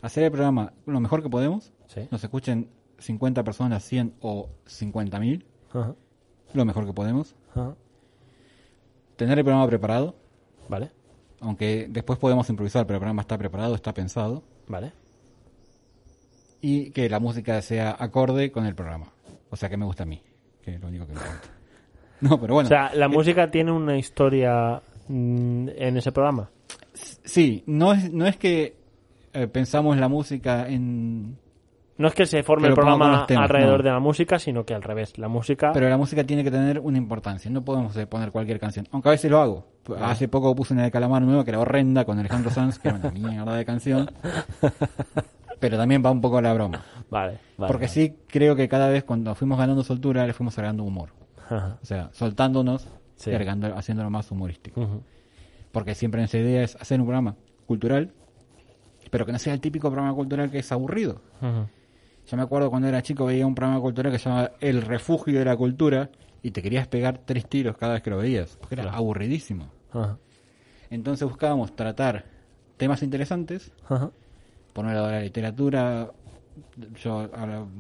Hacer 0.01 0.25
el 0.25 0.31
programa 0.31 0.73
lo 0.87 0.99
mejor 0.99 1.23
que 1.23 1.29
podemos. 1.29 1.75
Sí. 1.89 2.09
Nos 2.11 2.25
escuchen 2.25 2.71
50 3.01 3.45
personas, 3.45 3.85
100 3.85 4.15
o 4.23 4.49
50 4.65 5.21
mil. 5.21 5.45
Lo 6.55 6.65
mejor 6.65 6.87
que 6.87 6.95
podemos. 6.95 7.35
Tener 9.17 9.39
el 9.39 9.45
programa 9.45 9.67
preparado. 9.67 10.15
Vale. 10.71 10.91
Aunque 11.43 11.87
después 11.91 12.19
podemos 12.19 12.49
improvisar, 12.49 12.87
pero 12.87 12.97
el 12.97 13.01
programa 13.01 13.23
está 13.23 13.37
preparado, 13.37 13.75
está 13.75 13.93
pensado. 13.93 14.43
Vale. 14.69 14.93
Y 16.61 16.91
que 16.93 17.09
la 17.09 17.19
música 17.19 17.61
sea 17.61 17.97
acorde 17.99 18.53
con 18.53 18.65
el 18.65 18.75
programa. 18.75 19.13
O 19.51 19.57
sea, 19.57 19.69
que 19.69 19.77
me 19.77 19.85
gusta 19.85 20.05
a 20.05 20.07
mí. 20.07 20.23
Que 20.63 20.77
es 20.77 20.81
lo 20.81 20.89
único 20.89 21.07
que 21.07 21.13
me 21.13 21.21
importa. 21.21 21.49
No, 22.21 22.41
pero 22.41 22.55
bueno. 22.55 22.69
O 22.69 22.69
sea, 22.69 22.95
la 22.95 23.09
música 23.09 23.51
tiene 23.51 23.73
una 23.73 23.99
historia 23.99 24.81
mm, 25.09 25.71
en 25.77 25.97
ese 25.97 26.13
programa. 26.13 26.49
Sí, 26.95 27.65
no 27.67 27.93
es, 27.93 28.13
no 28.13 28.29
es 28.29 28.37
que 28.37 28.77
eh, 29.33 29.49
pensamos 29.49 29.97
la 29.97 30.07
música 30.07 30.69
en... 30.69 31.37
No 31.99 32.07
es 32.07 32.15
que 32.15 32.25
se 32.27 32.45
forme 32.45 32.63
Que 32.63 32.69
el 32.69 32.75
programa 32.75 33.27
temas, 33.27 33.51
alrededor 33.51 33.79
no. 33.79 33.83
de 33.83 33.91
la 33.91 33.99
música, 33.99 34.39
sino 34.39 34.65
que 34.65 34.73
al 34.73 34.83
revés. 34.83 35.19
La 35.19 35.27
música. 35.27 35.73
Pero 35.73 35.89
la 35.89 35.97
música 35.97 36.23
tiene 36.23 36.45
que 36.45 36.53
tener 36.53 36.79
una 36.79 36.97
importancia. 36.97 37.51
No 37.51 37.65
podemos 37.65 37.97
eh, 37.97 38.07
poner 38.07 38.31
cualquier 38.31 38.61
canción. 38.61 38.87
Aunque 38.93 39.09
a 39.09 39.13
veces 39.13 39.29
lo 39.29 39.41
hago. 39.41 39.67
Hace 40.01 40.29
poco 40.29 40.55
puse 40.55 40.75
una 40.75 40.85
de 40.85 40.91
Calamar 40.91 41.23
nueva 41.23 41.45
que 41.45 41.51
era 41.51 41.59
horrenda 41.61 42.05
con 42.05 42.19
Alejandro 42.19 42.51
Sanz, 42.51 42.79
que 42.79 42.89
era 42.89 42.99
una 42.99 43.11
mierda 43.11 43.57
de 43.57 43.65
canción. 43.65 44.11
Pero 45.61 45.77
también 45.77 46.03
va 46.05 46.11
un 46.11 46.21
poco 46.21 46.39
a 46.39 46.43
la 46.43 46.53
broma. 46.55 46.83
Vale, 47.11 47.39
vale. 47.57 47.71
Porque 47.73 47.89
sí 47.89 48.17
creo 48.27 48.57
que 48.57 48.69
cada 48.69 48.89
vez 48.89 49.05
cuando 49.05 49.35
fuimos 49.35 49.59
ganando 49.59 49.83
soltura 49.85 50.27
le 50.27 50.33
fuimos 50.33 50.57
agregando 50.59 50.83
humor. 50.85 51.11
Ajá. 51.49 51.79
O 51.83 51.87
sea, 51.87 52.11
soltándonos 52.13 52.89
Sí. 53.17 53.31
y 53.31 53.35
agregando, 53.35 53.77
haciéndolo 53.77 54.11
más 54.11 54.31
humorístico. 54.33 55.03
Porque 55.71 55.95
siempre 55.95 56.21
nuestra 56.21 56.41
idea 56.41 56.63
es 56.65 56.75
hacer 56.77 56.99
un 57.01 57.07
programa 57.07 57.37
cultural, 57.67 58.11
pero 59.11 59.25
que 59.27 59.33
no 59.33 59.39
sea 59.39 59.55
el 59.55 59.61
típico 59.61 59.89
programa 59.91 60.13
cultural 60.15 60.51
que 60.51 60.59
es 60.59 60.73
aburrido. 60.73 61.21
Yo 61.41 62.37
me 62.37 62.43
acuerdo 62.43 62.71
cuando 62.71 62.89
era 62.89 63.03
chico 63.03 63.27
veía 63.27 63.47
un 63.47 63.55
programa 63.55 63.81
cultural 63.81 64.11
que 64.13 64.19
se 64.19 64.29
llamaba 64.29 64.53
El 64.61 64.83
Refugio 64.83 65.39
de 65.39 65.45
la 65.45 65.57
Cultura 65.57 66.11
y 66.43 66.51
te 66.51 66.63
querías 66.63 66.89
pegar 66.89 67.19
tres 67.25 67.49
tiros 67.49 67.77
cada 67.77 67.95
vez 67.95 68.03
que 68.03 68.11
lo 68.11 68.19
veías, 68.19 68.57
porque 68.59 68.75
era 68.75 68.93
aburridísimo. 68.93 69.71
Ajá. 69.93 70.19
Entonces 70.91 71.27
buscábamos 71.29 71.75
tratar 71.75 72.25
temas 72.77 73.03
interesantes, 73.03 73.73
Ajá. 73.89 74.11
lado 74.75 75.11
la 75.11 75.21
literatura, 75.21 76.11
yo 77.03 77.31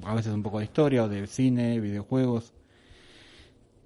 a 0.05 0.15
veces 0.15 0.33
un 0.33 0.43
poco 0.43 0.59
de 0.59 0.65
historia 0.65 1.05
o 1.05 1.09
de 1.09 1.27
cine, 1.27 1.81
videojuegos, 1.81 2.53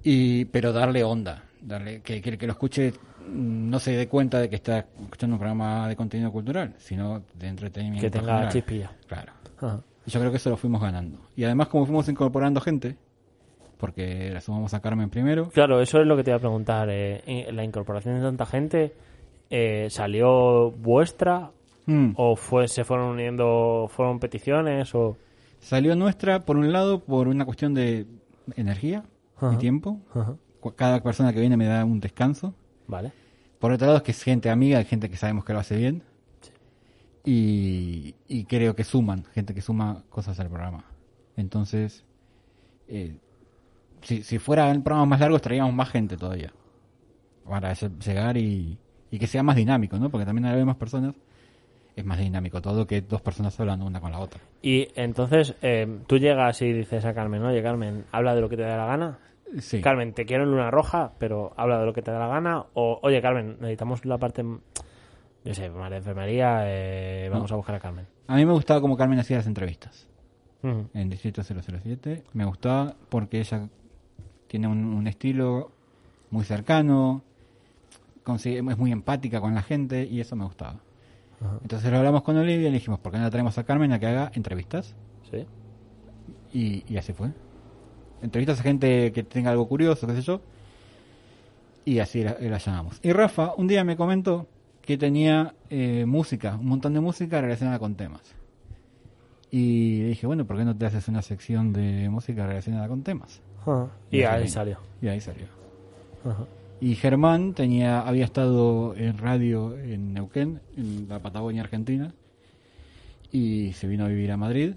y 0.03 0.45
pero 0.47 0.73
darle 0.73 1.03
onda, 1.03 1.45
darle 1.61 2.03
que, 2.03 2.21
que 2.21 2.31
el 2.31 2.39
que 2.39 2.47
lo 2.47 2.53
escuche 2.53 2.93
no 3.29 3.81
se 3.81 3.93
dé 3.97 4.07
cuenta 4.07 4.39
de 4.39 4.49
que 4.49 4.57
está 4.57 4.87
escuchando 5.01 5.35
un 5.35 5.41
programa 5.41 5.89
de 5.89 5.97
contenido 5.97 6.31
cultural, 6.31 6.75
sino 6.79 7.25
de 7.35 7.49
entretenimiento. 7.49 8.07
Que 8.07 8.11
tenga 8.11 8.49
chispilla. 8.49 8.93
Claro. 9.09 9.33
Ajá. 9.57 9.81
Y 10.07 10.11
yo 10.11 10.21
creo 10.21 10.31
que 10.31 10.37
eso 10.37 10.51
lo 10.51 10.57
fuimos 10.57 10.81
ganando. 10.81 11.19
Y 11.35 11.43
además 11.43 11.67
como 11.67 11.85
fuimos 11.85 12.09
incorporando 12.09 12.61
gente, 12.61 12.97
porque 13.79 14.31
la 14.31 14.41
sumamos 14.41 14.73
a 14.75 14.81
Carmen 14.81 15.11
primero, 15.11 15.49
Claro, 15.51 15.81
eso 15.81 16.01
es 16.01 16.07
lo 16.07 16.17
que 16.17 16.25
te 16.25 16.31
iba 16.31 16.37
a 16.37 16.41
preguntar. 16.41 16.89
eh, 16.91 17.23
eh, 17.27 17.53
¿La 17.53 17.65
incorporación 17.65 18.17
de 18.17 18.23
tanta 18.23 18.47
gente 18.47 18.95
eh, 19.51 19.89
salió 19.91 20.71
vuestra 20.73 21.51
mm, 21.87 22.13
o 22.17 22.37
fue 22.37 22.69
se 22.69 22.85
fueron 22.85 23.09
uniendo, 23.11 23.87
fueron 23.91 24.19
peticiones 24.19 24.95
o... 24.95 25.17
salió 25.61 25.95
nuestra 25.95 26.45
por 26.45 26.57
un 26.57 26.73
lado 26.73 27.01
por 27.01 27.29
una 27.29 27.45
cuestión 27.45 27.75
de 27.75 28.07
energía 28.57 29.05
y 29.53 29.57
tiempo. 29.57 30.01
Ajá. 30.15 30.37
Cada 30.75 31.03
persona 31.03 31.33
que 31.33 31.41
viene 31.41 31.57
me 31.57 31.67
da 31.67 31.85
un 31.85 32.01
descanso. 32.01 32.55
Vale. 32.89 33.13
Por 33.59 33.73
otro 33.73 33.87
lado 33.87 33.99
es 33.99 34.03
que 34.03 34.11
es 34.13 34.23
gente 34.23 34.51
amiga, 34.51 34.79
hay 34.79 34.85
gente 34.85 35.09
que 35.09 35.17
sabemos 35.17 35.45
que 35.45 35.53
lo 35.53 35.59
hace 35.61 35.77
bien. 35.77 36.03
Y, 37.25 38.15
y 38.29 38.45
creo 38.45 38.75
que 38.77 38.85
suman, 38.85 39.25
gente 39.35 39.53
que 39.55 39.61
suma 39.61 40.05
cosas 40.11 40.39
al 40.39 40.49
programa. 40.49 40.85
Entonces, 41.37 42.05
eh, 42.89 43.17
si, 44.07 44.23
si 44.23 44.39
fueran 44.39 44.83
programas 44.83 45.09
más 45.09 45.21
largos, 45.21 45.43
traíamos 45.43 45.75
más 45.75 45.89
gente 45.91 46.17
todavía. 46.17 46.53
Para 47.49 47.73
lle- 47.73 47.99
llegar 47.99 48.37
y, 48.37 48.79
y 49.11 49.19
que 49.19 49.27
sea 49.27 49.43
más 49.43 49.57
dinámico, 49.57 49.99
¿no? 49.99 50.11
Porque 50.11 50.25
también 50.27 50.47
al 50.47 50.53
haber 50.55 50.65
más 50.65 50.77
personas, 50.77 51.15
es 51.95 52.05
más 52.05 52.19
dinámico 52.19 52.61
todo 52.61 52.87
que 52.87 53.01
dos 53.03 53.21
personas 53.23 53.59
hablando 53.61 53.87
una 53.87 54.01
con 54.01 54.11
la 54.13 54.19
otra. 54.19 54.41
Y 54.63 54.89
entonces 54.97 55.55
eh, 55.63 56.01
tú 56.07 56.19
llegas 56.19 56.61
y 56.63 56.73
dices 56.73 57.05
a 57.05 57.15
Carmen, 57.15 57.43
oye 57.43 57.63
Carmen, 57.63 58.05
habla 58.13 58.35
de 58.35 58.41
lo 58.41 58.49
que 58.49 58.57
te 58.57 58.63
dé 58.63 58.69
la 58.77 58.87
gana. 58.87 59.19
Sí. 59.61 59.81
Carmen, 59.81 60.13
te 60.13 60.27
quiero 60.27 60.43
en 60.43 60.51
luna 60.51 60.71
roja, 60.73 61.13
pero 61.19 61.53
habla 61.57 61.79
de 61.79 61.87
lo 61.87 61.93
que 61.93 62.03
te 62.03 62.11
dé 62.11 62.19
la 62.19 62.27
gana. 62.27 62.65
O, 62.75 62.99
oye 63.03 63.23
Carmen, 63.23 63.57
necesitamos 63.61 64.05
la 64.05 64.19
parte, 64.19 64.43
yo 65.45 65.55
sé, 65.55 65.71
más 65.71 65.91
de 65.91 65.99
enfermería, 65.99 66.63
eh, 66.65 67.29
vamos 67.31 67.51
No. 67.51 67.55
a 67.55 67.57
buscar 67.59 67.77
a 67.77 67.81
Carmen. 67.81 68.07
A 68.27 68.35
mí 68.37 68.45
me 68.45 68.53
gustaba 68.53 68.81
como 68.81 68.97
Carmen 68.97 69.19
hacía 69.21 69.37
las 69.37 69.47
entrevistas. 69.47 70.09
Ujú. 70.63 70.89
en 70.95 71.09
Distrito 71.11 71.43
007. 71.45 72.25
Me 72.33 72.45
gustaba 72.45 72.97
porque 73.09 73.39
ella 73.39 73.69
tiene 74.57 74.69
un, 74.69 74.85
un 74.87 75.07
estilo 75.07 75.71
muy 76.31 76.43
cercano, 76.45 77.23
consigue- 78.25 78.59
es 78.71 78.79
muy 78.79 78.91
empática 78.91 79.39
con 79.39 79.55
la 79.55 79.61
gente 79.61 80.07
y 80.11 80.21
eso 80.21 80.35
me 80.35 80.45
gustaba. 80.47 80.81
Entonces 81.61 81.91
lo 81.91 81.99
hablamos 81.99 82.23
con 82.23 82.39
Olivia 82.39 82.69
y 82.69 82.71
le 82.71 82.79
dijimos, 82.79 82.99
¿por 83.01 83.13
qué 83.13 83.19
no 83.19 83.25
la 83.25 83.31
traemos 83.31 83.59
a 83.59 83.65
Carmen 83.65 83.93
a 83.93 83.99
que 83.99 84.07
haga 84.07 84.33
entrevistas? 84.35 84.95
Sí. 85.31 85.45
Y, 86.55 86.85
y 86.91 86.97
así 86.97 87.13
fue. 87.13 87.33
Entrevistas 88.23 88.61
a 88.61 88.63
gente 88.63 89.13
que 89.13 89.23
tenga 89.25 89.51
algo 89.51 89.69
curioso, 89.69 90.07
qué 90.07 90.15
sé 90.15 90.23
yo. 90.23 90.41
Y 91.85 91.99
así 91.99 92.25
la, 92.25 92.39
la 92.41 92.57
llamamos. 92.57 92.99
Y 93.03 93.13
Rafa 93.13 93.53
un 93.59 93.67
día 93.67 93.85
me 93.85 93.95
comentó 93.95 94.49
que 94.81 94.97
tenía 94.97 95.55
eh, 95.69 96.07
música, 96.07 96.57
un 96.57 96.67
montón 96.69 96.95
de 96.95 97.01
música 97.01 97.43
relacionada 97.43 97.79
con 97.79 97.95
temas. 97.95 98.23
Y 99.51 99.99
le 100.01 100.09
dije, 100.09 100.27
bueno, 100.27 100.47
¿por 100.47 100.57
qué 100.57 100.65
no 100.65 100.75
te 100.75 100.87
haces 100.87 101.09
una 101.09 101.21
sección 101.21 101.75
de 101.75 102.09
música 102.09 102.47
relacionada 102.47 102.89
con 102.89 103.03
temas? 103.03 103.43
Ajá. 103.67 103.89
Y 104.11 104.19
Y 104.19 104.23
ahí 104.23 104.49
salió. 104.49 104.79
Y 105.03 105.09
ahí 105.09 105.21
salió. 105.21 105.47
Ajá. 106.25 106.47
Y 106.81 106.95
Germán 106.95 107.55
tenía, 107.55 108.01
había 108.01 108.25
estado 108.25 108.95
en 108.97 109.17
radio 109.17 109.77
en 109.79 110.13
Neuquén, 110.13 110.61
en 110.77 111.09
la 111.09 111.21
Patagonia 111.21 111.63
Argentina, 111.63 112.13
y 113.33 113.73
se 113.73 113.87
vino 113.87 114.05
a 114.05 114.09
vivir 114.09 114.31
a 114.31 114.37
Madrid, 114.37 114.75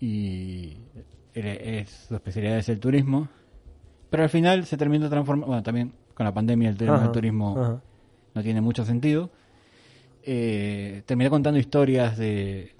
y 0.00 0.76
él 1.34 1.46
es, 1.46 2.06
su 2.08 2.14
especialidad 2.14 2.58
es 2.58 2.68
el 2.68 2.78
turismo, 2.78 3.28
pero 4.10 4.22
al 4.22 4.28
final 4.28 4.66
se 4.66 4.76
terminó 4.76 5.08
transformando, 5.08 5.46
bueno, 5.46 5.62
también 5.62 5.92
con 6.14 6.24
la 6.24 6.34
pandemia 6.34 6.68
el 6.68 6.76
tema 6.76 7.00
del 7.00 7.12
turismo 7.12 7.56
Ajá. 7.58 7.80
no 8.34 8.42
tiene 8.42 8.60
mucho 8.60 8.84
sentido. 8.84 9.30
Eh, 10.22 11.02
terminé 11.06 11.30
contando 11.30 11.58
historias 11.58 12.18
de, 12.18 12.74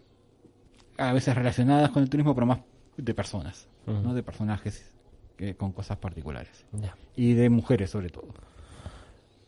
a 0.99 1.15
veces 1.15 1.35
relacionadas 1.35 1.91
con 1.91 2.03
el 2.03 2.11
turismo, 2.11 2.35
pero 2.35 2.47
más 2.47 2.59
de 2.97 3.15
personas. 3.15 3.67
¿no? 3.87 4.15
de 4.15 4.23
personajes 4.23 4.90
que, 5.41 5.55
con 5.57 5.73
cosas 5.73 5.97
particulares. 5.99 6.65
Ya. 6.73 6.95
Y 7.17 7.35
de 7.35 7.51
mujeres 7.51 7.91
sobre 7.91 8.11
todo. 8.11 8.29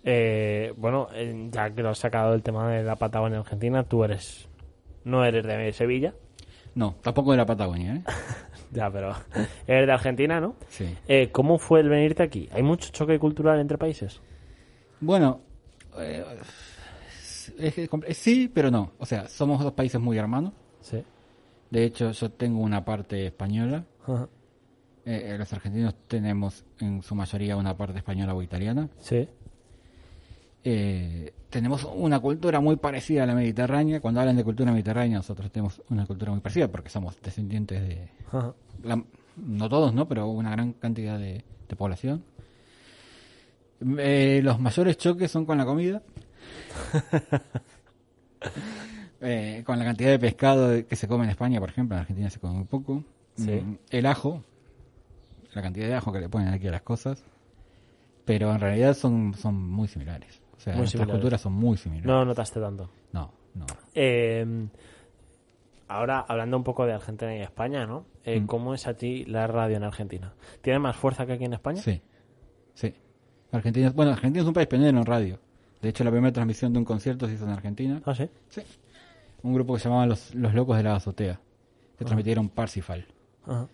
Eh, 0.05 0.73
bueno, 0.77 1.09
eh, 1.15 1.49
ya 1.53 1.71
que 1.71 1.83
lo 1.83 1.91
has 1.91 1.99
sacado 1.99 2.35
el 2.35 2.43
tema 2.43 2.69
de 2.71 2.83
la 2.83 2.97
Patagonia 2.97 3.39
Argentina, 3.39 3.85
tú 3.85 4.03
eres 4.03 4.49
no 5.05 5.25
eres 5.25 5.45
de 5.45 5.73
Sevilla, 5.73 6.15
No, 6.75 6.95
tampoco 7.03 7.33
de 7.33 7.37
la 7.37 7.47
Patagonia, 7.47 7.95
¿eh? 7.97 8.03
Ya, 8.73 8.91
pero 8.91 9.15
eres 9.67 9.87
de 9.87 9.93
Argentina, 9.93 10.41
¿no? 10.41 10.55
Sí. 10.69 10.97
Eh, 11.07 11.29
¿Cómo 11.31 11.59
fue 11.59 11.81
el 11.81 11.89
venirte 11.91 12.23
aquí? 12.23 12.49
¿Hay 12.53 12.63
mucho 12.63 12.91
choque 12.91 13.19
cultural 13.19 13.61
entre 13.61 13.77
países? 13.79 14.21
Bueno, 15.01 15.41
eh, 15.99 16.25
es 17.59 17.79
compl- 17.91 18.11
sí, 18.15 18.51
pero 18.53 18.71
no. 18.71 18.93
O 18.99 19.05
sea, 19.05 19.29
somos 19.29 19.63
dos 19.63 19.73
países 19.75 20.01
muy 20.01 20.17
hermanos. 20.17 20.53
Sí. 20.81 21.03
De 21.71 21.85
hecho, 21.85 22.11
yo 22.13 22.31
tengo 22.31 22.61
una 22.61 22.85
parte 22.85 23.27
española. 23.27 23.85
Ajá. 24.05 24.29
Eh, 25.05 25.33
eh, 25.35 25.39
los 25.39 25.53
argentinos 25.53 25.95
tenemos 26.07 26.65
en 26.81 27.03
su 27.03 27.15
mayoría 27.15 27.57
una 27.57 27.77
parte 27.77 27.99
española 27.99 28.35
o 28.35 28.43
italiana. 28.43 28.89
Sí. 29.01 29.29
Eh, 30.65 31.33
tenemos 31.51 31.85
una 31.93 32.21
cultura 32.21 32.61
muy 32.61 32.77
parecida 32.77 33.25
a 33.25 33.27
la 33.27 33.35
mediterránea. 33.35 34.01
Cuando 34.01 34.21
hablan 34.21 34.37
de 34.37 34.45
cultura 34.45 34.71
mediterránea, 34.71 35.17
nosotros 35.19 35.51
tenemos 35.51 35.83
una 35.91 36.07
cultura 36.07 36.31
muy 36.31 36.41
parecida 36.41 36.69
porque 36.69 36.89
somos 36.89 37.21
descendientes 37.21 37.81
de, 37.83 38.09
la- 38.85 39.03
no 39.37 39.69
todos, 39.69 39.93
¿no? 39.93 40.07
Pero 40.09 40.29
una 40.29 40.51
gran 40.53 40.73
cantidad 40.75 41.19
de, 41.19 41.45
de 41.69 41.77
población. 41.77 42.23
Eh, 43.99 44.41
los 44.45 44.61
mayores 44.61 44.97
choques 44.99 45.31
son 45.31 45.45
con 45.47 45.59
la 45.59 45.65
comida. 45.65 46.01
Eh, 49.25 49.63
con 49.65 49.79
la 49.79 49.85
cantidad 49.85 50.11
de 50.11 50.19
pescado 50.19 50.85
que 50.85 50.97
se 50.97 51.07
come 51.07 51.23
en 51.25 51.31
España, 51.31 51.61
por 51.61 51.69
ejemplo, 51.69 51.95
en 51.97 52.01
Argentina 52.01 52.29
se 52.29 52.41
come 52.41 52.55
muy 52.55 52.65
poco. 52.65 53.05
Sí. 53.37 53.53
Mm, 53.53 53.77
El 53.91 54.07
ajo, 54.07 54.43
la 55.55 55.63
cantidad 55.63 55.87
de 55.89 55.95
ajo 55.95 56.13
que 56.13 56.21
le 56.21 56.29
ponen 56.29 56.49
aquí 56.49 56.69
a 56.69 56.71
las 56.73 56.83
cosas. 56.83 57.25
Pero 58.25 58.53
en 58.53 58.61
realidad 58.61 58.95
son, 58.95 59.35
son 59.35 59.55
muy 59.55 59.89
similares. 59.89 60.41
O 60.57 60.61
sea, 60.61 60.75
Muy 60.75 60.81
nuestras 60.83 61.01
similares. 61.01 61.13
culturas 61.21 61.41
son 61.41 61.53
muy 61.55 61.77
similares. 61.77 62.07
No 62.07 62.25
notaste 62.25 62.61
tanto. 62.61 62.89
no. 63.13 63.33
no. 63.55 63.67
Eh, 63.95 64.69
ahora, 65.89 66.25
hablando 66.29 66.57
un 66.57 66.65
poco 66.65 66.87
de 66.87 66.93
Argentina 66.93 67.37
y 67.37 67.41
España, 67.41 67.85
¿no? 67.87 68.07
Eh, 68.25 68.41
Mm. 68.41 68.47
¿Cómo 68.47 68.75
es 68.75 68.87
a 68.87 68.95
ti 68.95 69.25
la 69.25 69.47
radio 69.47 69.77
en 69.77 69.83
Argentina? 69.85 70.33
¿Tiene 70.61 70.79
más 70.79 70.97
fuerza 70.97 71.27
que 71.27 71.33
aquí 71.33 71.45
en 71.45 71.53
España? 71.55 71.83
Sí, 71.83 72.01
sí. 72.75 72.95
Argentina, 73.51 73.91
bueno, 73.95 74.13
Argentina 74.13 74.43
es 74.43 74.49
un 74.49 74.55
país 74.55 74.69
pionero 74.69 74.97
en 74.99 75.05
radio. 75.05 75.39
De 75.83 75.89
hecho, 75.89 76.05
la 76.05 76.11
primera 76.13 76.33
transmisión 76.33 76.73
de 76.73 76.79
un 76.79 76.85
concierto 76.85 77.27
se 77.27 77.35
hizo 77.35 77.45
en 77.45 77.51
Argentina. 77.51 78.01
Ah, 78.07 78.15
sí. 78.15 78.29
Sí. 78.49 78.63
Un 79.43 79.53
grupo 79.53 79.75
que 79.75 79.81
se 79.81 79.89
llamaba 79.89 80.07
Los, 80.07 80.33
Los 80.35 80.55
Locos 80.55 80.77
de 80.77 80.85
la 80.85 80.95
Azotea. 80.95 81.41
Que 81.99 82.05
transmitieron 82.05 82.49
Parsifal. 82.49 83.05
Ajá. 83.45 83.67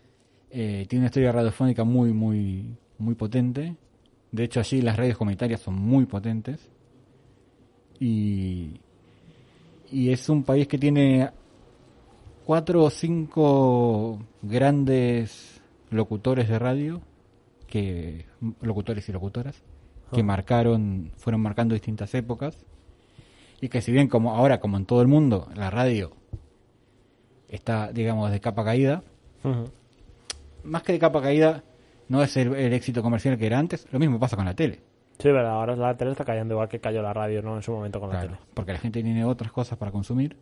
Eh, 0.50 0.86
tiene 0.88 1.02
una 1.02 1.06
historia 1.08 1.32
radiofónica 1.32 1.84
muy, 1.84 2.12
muy, 2.12 2.76
muy 2.98 3.14
potente. 3.14 3.76
De 4.32 4.44
hecho, 4.44 4.60
allí 4.60 4.80
las 4.82 4.96
redes 4.96 5.16
comunitarias 5.16 5.60
son 5.60 5.74
muy 5.74 6.06
potentes. 6.06 6.68
Y, 8.00 8.80
y 9.90 10.10
es 10.10 10.28
un 10.28 10.44
país 10.44 10.68
que 10.68 10.78
tiene 10.78 11.30
cuatro 12.44 12.84
o 12.84 12.90
cinco 12.90 14.20
grandes 14.42 15.60
locutores 15.90 16.48
de 16.48 16.58
radio, 16.58 17.00
que 17.66 18.26
locutores 18.60 19.08
y 19.08 19.12
locutoras, 19.12 19.62
que 20.12 20.20
Ah. 20.20 20.24
marcaron, 20.24 21.10
fueron 21.16 21.40
marcando 21.40 21.74
distintas 21.74 22.14
épocas. 22.14 22.64
Y 23.60 23.68
que 23.68 23.80
si 23.82 23.90
bien 23.90 24.08
como 24.08 24.34
ahora, 24.36 24.60
como 24.60 24.76
en 24.76 24.86
todo 24.86 25.02
el 25.02 25.08
mundo, 25.08 25.48
la 25.56 25.68
radio 25.70 26.12
está, 27.48 27.92
digamos, 27.92 28.30
de 28.30 28.40
capa 28.40 28.64
caída. 28.64 29.02
Más 30.68 30.82
que 30.82 30.92
de 30.92 30.98
capa 30.98 31.20
caída, 31.22 31.62
no 32.08 32.22
es 32.22 32.36
el, 32.36 32.54
el 32.54 32.72
éxito 32.72 33.02
comercial 33.02 33.36
que 33.38 33.46
era 33.46 33.58
antes. 33.58 33.86
Lo 33.92 33.98
mismo 33.98 34.18
pasa 34.18 34.36
con 34.36 34.44
la 34.44 34.54
tele. 34.54 34.80
Sí, 35.18 35.28
verdad. 35.32 35.50
Ahora 35.52 35.74
la 35.74 35.96
tele 35.96 36.12
está 36.12 36.24
cayendo 36.24 36.54
igual 36.54 36.68
que 36.68 36.78
cayó 36.80 37.02
la 37.02 37.12
radio, 37.12 37.42
¿no? 37.42 37.56
En 37.56 37.62
su 37.62 37.72
momento 37.72 37.98
con 37.98 38.08
la 38.10 38.20
Claro, 38.20 38.34
tele. 38.36 38.40
porque 38.54 38.72
la 38.72 38.78
gente 38.78 39.02
tiene 39.02 39.24
otras 39.24 39.50
cosas 39.50 39.76
para 39.76 39.90
consumir. 39.90 40.36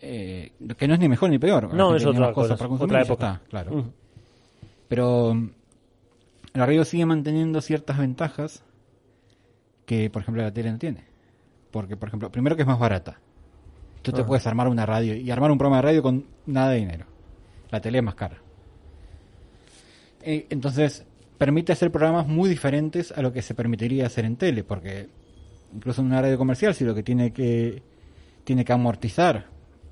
Eh, 0.00 0.50
que 0.76 0.88
no 0.88 0.94
es 0.94 1.00
ni 1.00 1.08
mejor 1.08 1.30
ni 1.30 1.38
peor. 1.38 1.68
La 1.68 1.74
No, 1.74 1.94
es 1.94 2.04
otra 2.04 2.32
cosa, 2.32 2.56
para 2.56 2.68
consumir 2.68 2.90
otra 2.96 3.02
época. 3.02 3.32
está, 3.34 3.48
claro. 3.48 3.84
Pero 4.88 5.34
mm, 5.34 5.50
la 6.54 6.66
radio 6.66 6.84
sigue 6.84 7.06
manteniendo 7.06 7.60
ciertas 7.60 7.98
ventajas 7.98 8.64
que, 9.86 10.10
por 10.10 10.22
ejemplo, 10.22 10.42
la 10.42 10.52
tele 10.52 10.72
no 10.72 10.78
tiene. 10.78 11.04
Porque, 11.70 11.96
por 11.96 12.08
ejemplo, 12.08 12.30
primero 12.30 12.56
que 12.56 12.62
es 12.62 12.68
más 12.68 12.78
barata. 12.80 13.18
Tú 14.02 14.10
te 14.10 14.24
puedes 14.24 14.44
armar 14.48 14.66
una 14.66 14.84
radio 14.84 15.14
y 15.14 15.30
armar 15.30 15.52
un 15.52 15.58
programa 15.58 15.76
de 15.76 15.82
radio 15.82 16.02
con 16.02 16.26
nada 16.46 16.70
de 16.70 16.78
dinero. 16.78 17.06
La 17.70 17.80
tele 17.80 17.98
es 17.98 18.04
más 18.04 18.16
cara. 18.16 18.38
Eh, 20.22 20.46
entonces, 20.50 21.04
permite 21.38 21.72
hacer 21.72 21.90
programas 21.90 22.26
muy 22.26 22.48
diferentes 22.48 23.12
a 23.12 23.22
lo 23.22 23.32
que 23.32 23.42
se 23.42 23.54
permitiría 23.54 24.06
hacer 24.06 24.24
en 24.24 24.36
tele, 24.36 24.64
porque 24.64 25.08
incluso 25.74 26.00
en 26.00 26.08
una 26.08 26.22
radio 26.22 26.38
comercial, 26.38 26.74
si 26.74 26.84
lo 26.84 26.94
que 26.94 27.02
tiene 27.02 27.32
que 27.32 27.82
tiene 28.44 28.64
que 28.64 28.72
amortizar 28.72 29.46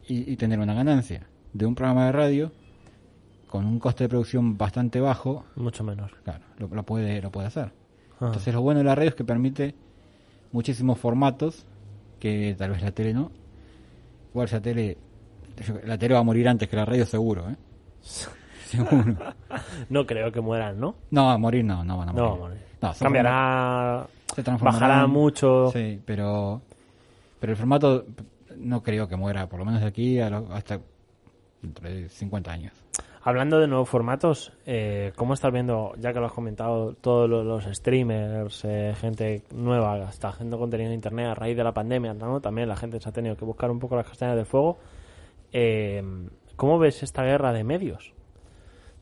y, 0.07 0.33
y 0.33 0.37
tener 0.37 0.59
una 0.59 0.74
ganancia 0.74 1.26
de 1.53 1.66
un 1.66 1.74
programa 1.74 2.07
de 2.07 2.12
radio 2.12 2.53
con 3.49 3.64
un 3.66 3.78
coste 3.78 4.05
de 4.05 4.09
producción 4.09 4.57
bastante 4.57 5.01
bajo, 5.01 5.45
Mucho 5.57 5.83
menor. 5.85 6.12
claro, 6.22 6.45
lo, 6.59 6.68
lo 6.68 6.83
puede 6.85 7.20
lo 7.20 7.31
puede 7.31 7.49
hacer. 7.49 7.72
Ah. 8.20 8.26
Entonces, 8.26 8.53
lo 8.55 8.61
bueno 8.62 8.78
de 8.78 8.85
la 8.85 8.95
radio 8.95 9.11
es 9.11 9.14
que 9.16 9.24
permite 9.24 9.74
muchísimos 10.53 10.99
formatos 10.99 11.66
que 12.18 12.55
tal 12.59 12.70
vez 12.70 12.83
la 12.83 12.93
tele 12.93 13.14
no. 13.14 13.33
Igual 14.31 14.49
la 14.53 14.61
tele 14.61 14.99
la 15.85 15.99
tele 15.99 16.14
va 16.14 16.20
a 16.20 16.24
morir 16.24 16.49
antes 16.49 16.68
que 16.68 16.76
la 16.76 16.85
radio 16.85 17.05
seguro, 17.07 17.51
¿eh? 17.51 17.57
Seguro. 18.71 19.16
No 19.89 20.07
creo 20.07 20.31
que 20.33 20.41
mueran, 20.41 20.79
¿no? 20.81 20.95
No, 21.11 21.31
a 21.31 21.39
morir 21.39 21.64
no, 21.64 21.83
no 21.85 21.99
van 21.99 22.11
a 22.11 22.12
morir. 22.12 22.29
No, 22.31 22.37
morir. 22.37 22.59
No, 22.81 22.95
se 22.95 23.05
Cambiará. 23.05 24.07
se 24.35 24.43
bajará 24.43 25.07
mucho. 25.07 25.71
Sí, 25.73 26.01
pero 26.05 26.62
pero 27.41 27.53
el 27.53 27.57
formato 27.57 28.05
no 28.57 28.83
creo 28.83 29.09
que 29.09 29.16
muera, 29.16 29.49
por 29.49 29.59
lo 29.59 29.64
menos 29.64 29.81
de 29.81 29.87
aquí 29.87 30.21
a 30.21 30.31
lo- 30.31 30.53
hasta 30.53 30.79
dentro 31.62 31.89
de 31.89 32.09
50 32.09 32.53
años. 32.53 32.73
Hablando 33.23 33.59
de 33.59 33.66
nuevos 33.66 33.89
formatos, 33.89 34.53
eh, 34.64 35.12
¿cómo 35.16 35.35
estás 35.35 35.53
viendo, 35.53 35.93
ya 35.99 36.12
que 36.12 36.21
lo 36.21 36.27
has 36.27 36.33
comentado, 36.33 36.95
todos 36.95 37.29
lo- 37.29 37.45
los, 37.45 37.64
streamers, 37.64 38.64
eh, 38.64 38.95
gente 38.99 39.43
nueva, 39.55 39.99
está 40.09 40.29
haciendo 40.29 40.59
contenido 40.59 40.89
en 40.89 40.95
internet 40.95 41.27
a 41.27 41.35
raíz 41.35 41.55
de 41.57 41.64
la 41.64 41.73
pandemia, 41.73 42.14
¿no? 42.14 42.41
También 42.41 42.68
la 42.68 42.77
gente 42.77 42.99
se 43.01 43.09
ha 43.09 43.12
tenido 43.12 43.37
que 43.37 43.45
buscar 43.45 43.71
un 43.71 43.79
poco 43.79 43.97
las 43.97 44.07
castañas 44.07 44.37
del 44.37 44.47
fuego. 44.47 44.79
Eh, 45.53 46.03
¿Cómo 46.57 46.79
ves 46.79 47.03
esta 47.03 47.23
guerra 47.25 47.53
de 47.53 47.64
medios? 47.64 48.12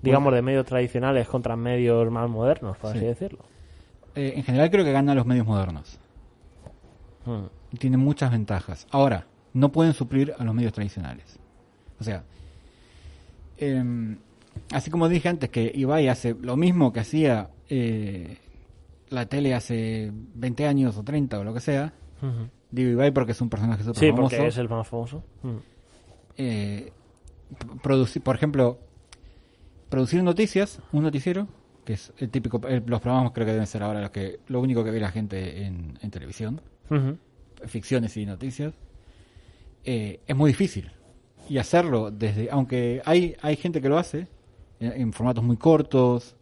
Digamos, 0.02 0.32
de 0.32 0.42
medios 0.42 0.64
tradicionales 0.66 1.26
contra 1.28 1.56
medios 1.56 2.10
más 2.10 2.28
modernos, 2.30 2.76
por 2.78 2.90
así 2.90 3.00
Sí. 3.00 3.04
decirlo. 3.06 3.40
Eh, 4.14 4.34
en 4.36 4.44
general 4.44 4.70
creo 4.70 4.84
que 4.84 4.92
ganan 4.92 5.16
los 5.16 5.26
medios 5.26 5.46
modernos. 5.46 5.98
Hmm. 7.26 7.46
Tienen 7.78 8.00
muchas 8.00 8.30
ventajas. 8.30 8.86
Ahora, 8.90 9.26
no 9.54 9.70
pueden 9.70 9.92
suplir 9.92 10.34
a 10.38 10.44
los 10.44 10.54
medios 10.54 10.72
tradicionales. 10.72 11.38
O 12.00 12.04
sea, 12.04 12.22
em, 13.56 14.18
así 14.72 14.90
como 14.90 15.08
dije 15.08 15.28
antes 15.28 15.50
que 15.50 15.70
Ibai 15.74 16.08
hace 16.08 16.34
lo 16.40 16.56
mismo 16.56 16.92
que 16.92 17.00
hacía 17.00 17.50
eh, 17.68 18.38
la 19.10 19.26
tele 19.26 19.54
hace 19.54 20.10
20 20.12 20.66
años 20.66 20.96
o 20.96 21.02
30 21.02 21.38
o 21.40 21.44
lo 21.44 21.52
que 21.54 21.60
sea, 21.60 21.92
Ujú. 22.22 22.48
digo 22.70 22.90
Ibai 22.92 23.10
porque 23.10 23.32
es 23.32 23.40
un 23.40 23.50
personaje 23.50 23.82
súper 23.82 23.98
Sí, 24.00 24.10
famoso. 24.10 24.22
porque 24.36 24.46
es 24.46 24.56
el 24.58 24.68
más 24.68 24.86
famoso. 24.86 25.22
Hmm. 25.42 25.56
eh, 26.40 26.92
producir, 27.82 28.22
por 28.22 28.36
ejemplo, 28.36 28.78
producir 29.88 30.22
noticias, 30.22 30.80
un 30.92 31.02
noticiero, 31.02 31.48
que 31.84 31.94
es 31.94 32.12
el 32.18 32.28
típico, 32.30 32.60
el- 32.68 32.82
los 32.86 33.00
programas 33.00 33.32
creo 33.32 33.46
que 33.46 33.52
deben 33.52 33.66
ser 33.66 33.82
ahora 33.82 34.00
los 34.02 34.10
que, 34.10 34.40
lo 34.48 34.60
único 34.60 34.84
que 34.84 34.90
ve 34.90 35.00
la 35.00 35.10
gente 35.10 35.64
en, 35.64 35.98
en 36.02 36.10
televisión, 36.10 36.60
ficciones 37.66 38.16
y 38.16 38.26
noticias, 38.26 38.74
eh, 39.84 40.20
es 40.26 40.36
muy 40.36 40.50
difícil. 40.50 40.90
Y 41.48 41.58
hacerlo 41.58 42.10
desde, 42.10 42.50
aunque 42.50 43.00
hay, 43.06 43.34
hay 43.40 43.56
gente 43.56 43.80
que 43.80 43.88
lo 43.88 43.98
hace, 43.98 44.28
en, 44.80 44.92
en 45.00 45.12
formatos 45.12 45.42
muy 45.42 45.56
cortos, 45.56 46.36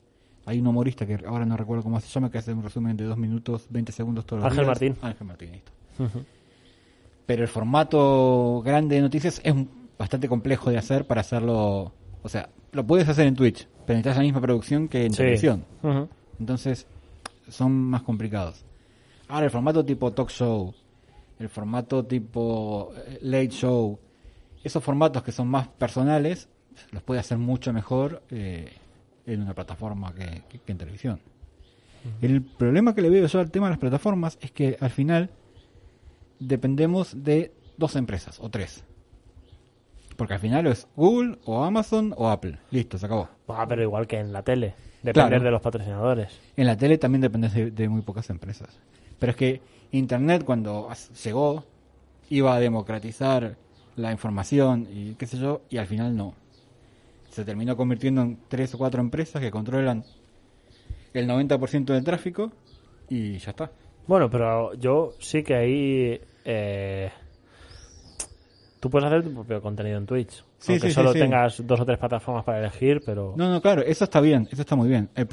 hay 0.46 0.58
un 0.60 0.66
humorista 0.66 1.06
que 1.06 1.18
ahora 1.26 1.44
no 1.46 1.56
recuerdo 1.56 1.82
cómo 1.84 2.00
se 2.00 2.08
llama, 2.08 2.30
que 2.30 2.38
hace 2.38 2.52
un 2.52 2.62
resumen 2.62 2.96
de 2.96 3.04
dos 3.04 3.16
minutos, 3.16 3.66
20 3.70 3.92
segundos 3.92 4.26
todos 4.26 4.42
los 4.42 4.50
Ángel 4.50 4.64
días. 4.64 4.68
Martín. 4.68 4.96
Ángel 5.02 5.26
Martín, 5.26 5.50
Ujú. 5.98 6.24
pero 7.24 7.42
el 7.42 7.48
formato 7.48 8.62
grande 8.64 8.96
de 8.96 9.02
noticias 9.02 9.40
es 9.44 9.54
bastante 9.98 10.28
complejo 10.28 10.70
de 10.70 10.78
hacer 10.78 11.06
para 11.06 11.20
hacerlo, 11.22 11.92
o 12.26 12.28
sea, 12.28 12.48
lo 12.72 12.86
puedes 12.86 13.08
hacer 13.08 13.26
en 13.26 13.34
Twitch, 13.36 13.66
pero 13.86 13.96
necesitas 13.98 14.16
la 14.16 14.22
misma 14.24 14.40
producción 14.40 14.88
que 14.88 15.06
en 15.06 15.12
Sí. 15.12 15.18
televisión. 15.18 15.64
Entonces, 16.40 16.86
son 17.48 17.72
más 17.72 18.02
complicados. 18.02 18.64
Ahora, 19.28 19.44
el 19.46 19.50
formato 19.50 19.84
tipo 19.84 20.12
talk 20.12 20.28
show, 20.30 20.74
el 21.38 21.48
formato 21.48 22.04
tipo 22.04 22.92
eh, 22.96 23.18
late 23.22 23.48
show, 23.50 23.98
esos 24.64 24.82
formatos 24.82 25.22
que 25.22 25.32
son 25.32 25.48
más 25.48 25.68
personales, 25.68 26.48
los 26.90 27.02
puede 27.02 27.20
hacer 27.20 27.38
mucho 27.38 27.72
mejor 27.72 28.22
eh, 28.30 28.70
en 29.24 29.42
una 29.42 29.54
plataforma 29.54 30.12
que, 30.14 30.42
que- 30.48 30.58
que 30.58 30.72
en 30.72 30.78
televisión. 30.78 31.20
El 32.20 32.42
problema 32.42 32.94
que 32.94 33.02
le 33.02 33.10
veo 33.10 33.26
yo 33.26 33.40
al 33.40 33.50
tema 33.50 33.66
de 33.66 33.70
las 33.70 33.78
plataformas 33.80 34.38
es 34.40 34.50
que 34.52 34.76
al 34.80 34.90
final 34.90 35.30
dependemos 36.38 37.24
de 37.24 37.52
dos 37.76 37.96
empresas 37.96 38.38
o 38.40 38.48
tres. 38.50 38.84
Porque 40.16 40.34
al 40.34 40.40
final 40.40 40.66
es 40.66 40.88
Google 40.96 41.38
o 41.44 41.62
Amazon 41.64 42.14
o 42.16 42.28
Apple. 42.28 42.58
Listo, 42.70 42.98
se 42.98 43.06
acabó. 43.06 43.28
Ah, 43.48 43.66
pero 43.68 43.82
igual 43.82 44.06
que 44.06 44.18
en 44.18 44.32
la 44.32 44.42
tele. 44.42 44.74
Depender 45.02 45.28
Claro. 45.30 45.44
de 45.44 45.50
los 45.50 45.60
patrocinadores. 45.60 46.40
En 46.56 46.66
la 46.66 46.76
tele 46.76 46.98
también 46.98 47.20
dependes 47.20 47.52
de, 47.54 47.70
de 47.70 47.88
muy 47.88 48.00
pocas 48.02 48.28
empresas. 48.30 48.68
Pero 49.18 49.30
es 49.30 49.36
que 49.36 49.60
Internet 49.92 50.44
cuando 50.44 50.88
llegó 51.22 51.64
iba 52.30 52.54
a 52.56 52.60
democratizar 52.60 53.56
la 53.94 54.10
información 54.10 54.86
y 54.90 55.14
qué 55.14 55.26
sé 55.26 55.38
yo, 55.38 55.62
y 55.70 55.76
al 55.78 55.86
final 55.86 56.16
no. 56.16 56.34
se 57.30 57.44
terminó 57.44 57.76
convirtiendo 57.76 58.22
en 58.22 58.38
tres 58.48 58.74
o 58.74 58.78
cuatro 58.78 59.00
empresas 59.00 59.40
que 59.40 59.50
controlan 59.50 60.04
el 61.14 61.28
90% 61.28 61.84
del 61.84 62.04
tráfico 62.04 62.50
y 63.08 63.38
ya 63.38 63.50
está. 63.50 63.70
Bueno, 64.06 64.28
pero 64.30 64.74
yo 64.74 65.12
sí 65.20 65.42
que 65.42 65.54
ahí. 65.54 66.20
eh, 66.44 67.10
tú 68.80 68.90
puedes 68.90 69.06
hacer 69.06 69.22
tu 69.24 69.32
propio 69.34 69.60
contenido 69.62 69.98
en 69.98 70.06
Twitch. 70.06 70.44
Sí, 70.58 70.72
aunque 70.72 70.88
sí, 70.88 70.94
solo 70.94 71.12
sí. 71.12 71.18
tengas 71.18 71.66
dos 71.66 71.80
o 71.80 71.84
tres 71.84 71.98
plataformas 71.98 72.44
para 72.44 72.58
elegir, 72.60 73.02
pero. 73.04 73.34
No, 73.36 73.50
no, 73.50 73.60
claro, 73.60 73.82
eso 73.82 74.04
está 74.04 74.20
bien, 74.20 74.48
eso 74.50 74.62
está 74.62 74.76
muy 74.76 74.88
bien. 74.88 75.08
Eh, 75.16 75.26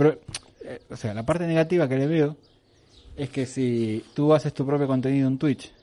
o 0.90 0.96
sea, 0.96 1.14
la 1.14 1.26
parte 1.26 1.46
negativa 1.48 1.88
que 1.88 1.98
le 1.98 2.08
veo 2.08 2.38
es 3.16 3.30
que 3.30 3.46
si 3.46 4.04
tú 4.14 4.34
haces 4.34 4.54
tu 4.54 4.66
propio 4.66 4.88
contenido 4.88 5.28
en 5.28 5.38
Twitch, 5.38 5.74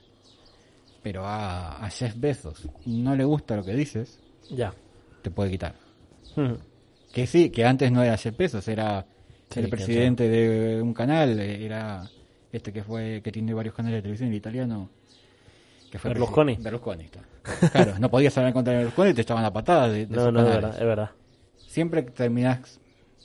pero 1.03 1.25
a, 1.25 1.83
a 1.83 1.89
Jeff 1.89 2.13
Bezos 2.17 2.67
no 2.85 3.15
le 3.15 3.23
gusta 3.23 3.55
lo 3.55 3.63
que 3.63 3.73
dices, 3.73 4.19
Ya. 4.49 4.73
te 5.21 5.31
puede 5.31 5.51
quitar. 5.51 5.75
Que 7.13 7.27
sí, 7.27 7.49
que 7.49 7.65
antes 7.65 7.91
no 7.91 8.03
era 8.03 8.17
Jeff 8.17 8.35
Bezos, 8.37 8.67
era 8.67 9.05
el 9.55 9.69
presidente 9.69 10.29
de 10.29 10.81
un 10.81 10.93
canal, 10.93 11.39
eh, 11.39 11.65
era 11.65 12.03
este 12.51 12.71
que 12.73 12.83
fue 12.83 13.21
que 13.23 13.31
tiene 13.31 13.53
varios 13.53 13.75
canales 13.75 13.97
de 13.97 14.01
televisión, 14.03 14.29
el 14.29 14.35
italiano. 14.35 14.89
Que 15.91 15.99
fue 15.99 16.09
Berlusconi. 16.11 16.55
Berlusconi, 16.55 17.03
está. 17.05 17.20
Claro, 17.71 17.97
no 17.99 18.09
podías 18.09 18.37
hablar 18.37 18.53
contra 18.53 18.73
de 18.73 18.79
Berlusconi 18.79 19.11
y 19.11 19.13
te 19.13 19.21
echaban 19.21 19.43
a 19.45 19.51
patadas 19.51 19.91
de, 19.91 20.05
de 20.05 20.15
No, 20.15 20.31
no, 20.31 20.39
es 20.41 20.45
verdad, 20.45 20.73
es 20.79 20.85
verdad. 20.85 21.11
Siempre 21.67 22.03
terminás 22.03 22.79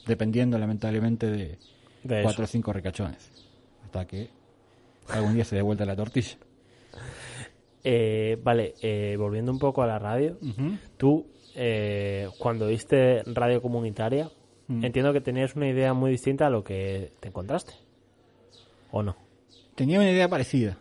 dependiendo, 0.07 0.59
lamentablemente, 0.59 1.31
de 1.31 1.59
De 2.03 2.23
cuatro 2.23 2.45
o 2.45 2.47
cinco 2.47 2.73
recachones. 2.73 3.31
Hasta 3.85 4.07
que 4.07 4.31
algún 5.09 5.35
día 5.35 5.45
se 5.45 5.57
dé 5.57 5.62
vuelta 5.62 5.85
la 5.85 5.97
tortilla. 5.97 6.37
Eh, 7.85 8.39
vale, 8.43 8.75
eh, 8.83 9.17
volviendo 9.19 9.53
un 9.53 9.59
poco 9.59 9.83
a 9.83 9.87
la 9.87 9.99
radio. 9.99 10.39
Ujú. 10.43 10.77
Tú, 10.97 11.27
eh, 11.55 12.29
cuando 12.39 12.67
viste 12.69 13.23
radio 13.27 13.62
comunitaria, 13.62 14.31
Mm. 14.69 14.85
entiendo 14.85 15.12
que 15.12 15.21
tenías 15.21 15.55
una 15.55 15.69
idea 15.69 15.95
muy 15.95 16.11
distinta 16.11 16.49
a 16.49 16.51
lo 16.51 16.64
que 16.64 17.12
te 17.21 17.29
encontraste. 17.29 17.75
¿O 18.91 19.01
no? 19.03 19.14
Tenía 19.77 20.01
una 20.01 20.11
idea 20.11 20.29
parecida 20.29 20.77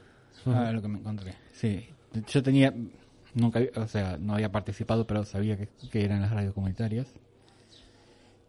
a 0.45 0.71
lo 0.71 0.81
que 0.81 0.87
me 0.87 0.97
encontré. 0.97 1.35
Sí, 1.53 1.87
yo 2.27 2.41
tenía, 2.41 2.73
nunca, 3.35 3.61
o 3.75 3.87
sea, 3.87 4.17
no 4.17 4.33
había 4.33 4.51
participado, 4.51 5.05
pero 5.05 5.23
sabía 5.25 5.57
que, 5.57 5.69
que 5.91 6.03
eran 6.03 6.21
las 6.21 6.31
radios 6.31 6.53
comunitarias. 6.53 7.07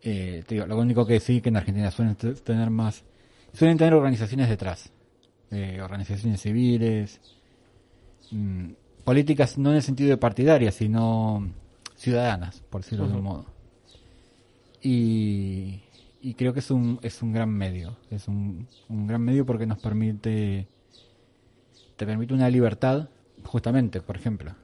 Eh, 0.02 0.44
te 0.46 0.54
digo, 0.54 0.66
lo 0.66 0.78
único 0.78 1.04
que 1.06 1.20
sí 1.20 1.40
que 1.40 1.48
en 1.48 1.56
Argentina 1.56 1.90
suelen 1.90 2.16
tener 2.16 2.70
más, 2.70 3.04
suelen 3.52 3.76
tener 3.76 3.94
organizaciones 3.94 4.48
detrás, 4.48 4.92
eh, 5.50 5.80
organizaciones 5.82 6.40
civiles, 6.40 7.20
mm, 8.30 8.70
políticas 9.04 9.58
no 9.58 9.70
en 9.70 9.76
el 9.76 9.82
sentido 9.82 10.10
de 10.10 10.16
partidarias, 10.16 10.76
sino 10.76 11.50
ciudadanas, 11.96 12.62
por 12.70 12.82
decirlo 12.82 13.08
de 13.08 13.14
un 13.14 13.22
modo. 13.22 13.46
Y, 14.82 15.80
y 16.20 16.34
creo 16.34 16.52
que 16.52 16.60
es 16.60 16.70
un, 16.70 17.00
es 17.02 17.22
un 17.22 17.32
gran 17.32 17.50
medio, 17.50 17.96
es 18.10 18.28
un, 18.28 18.68
un 18.88 19.06
gran 19.06 19.22
medio 19.22 19.44
porque 19.44 19.66
nos 19.66 19.78
permite, 19.78 20.68
te 21.96 22.06
permite 22.06 22.34
una 22.34 22.48
libertad, 22.48 23.08
justamente, 23.44 24.00
por 24.00 24.16
ejemplo. 24.16 24.54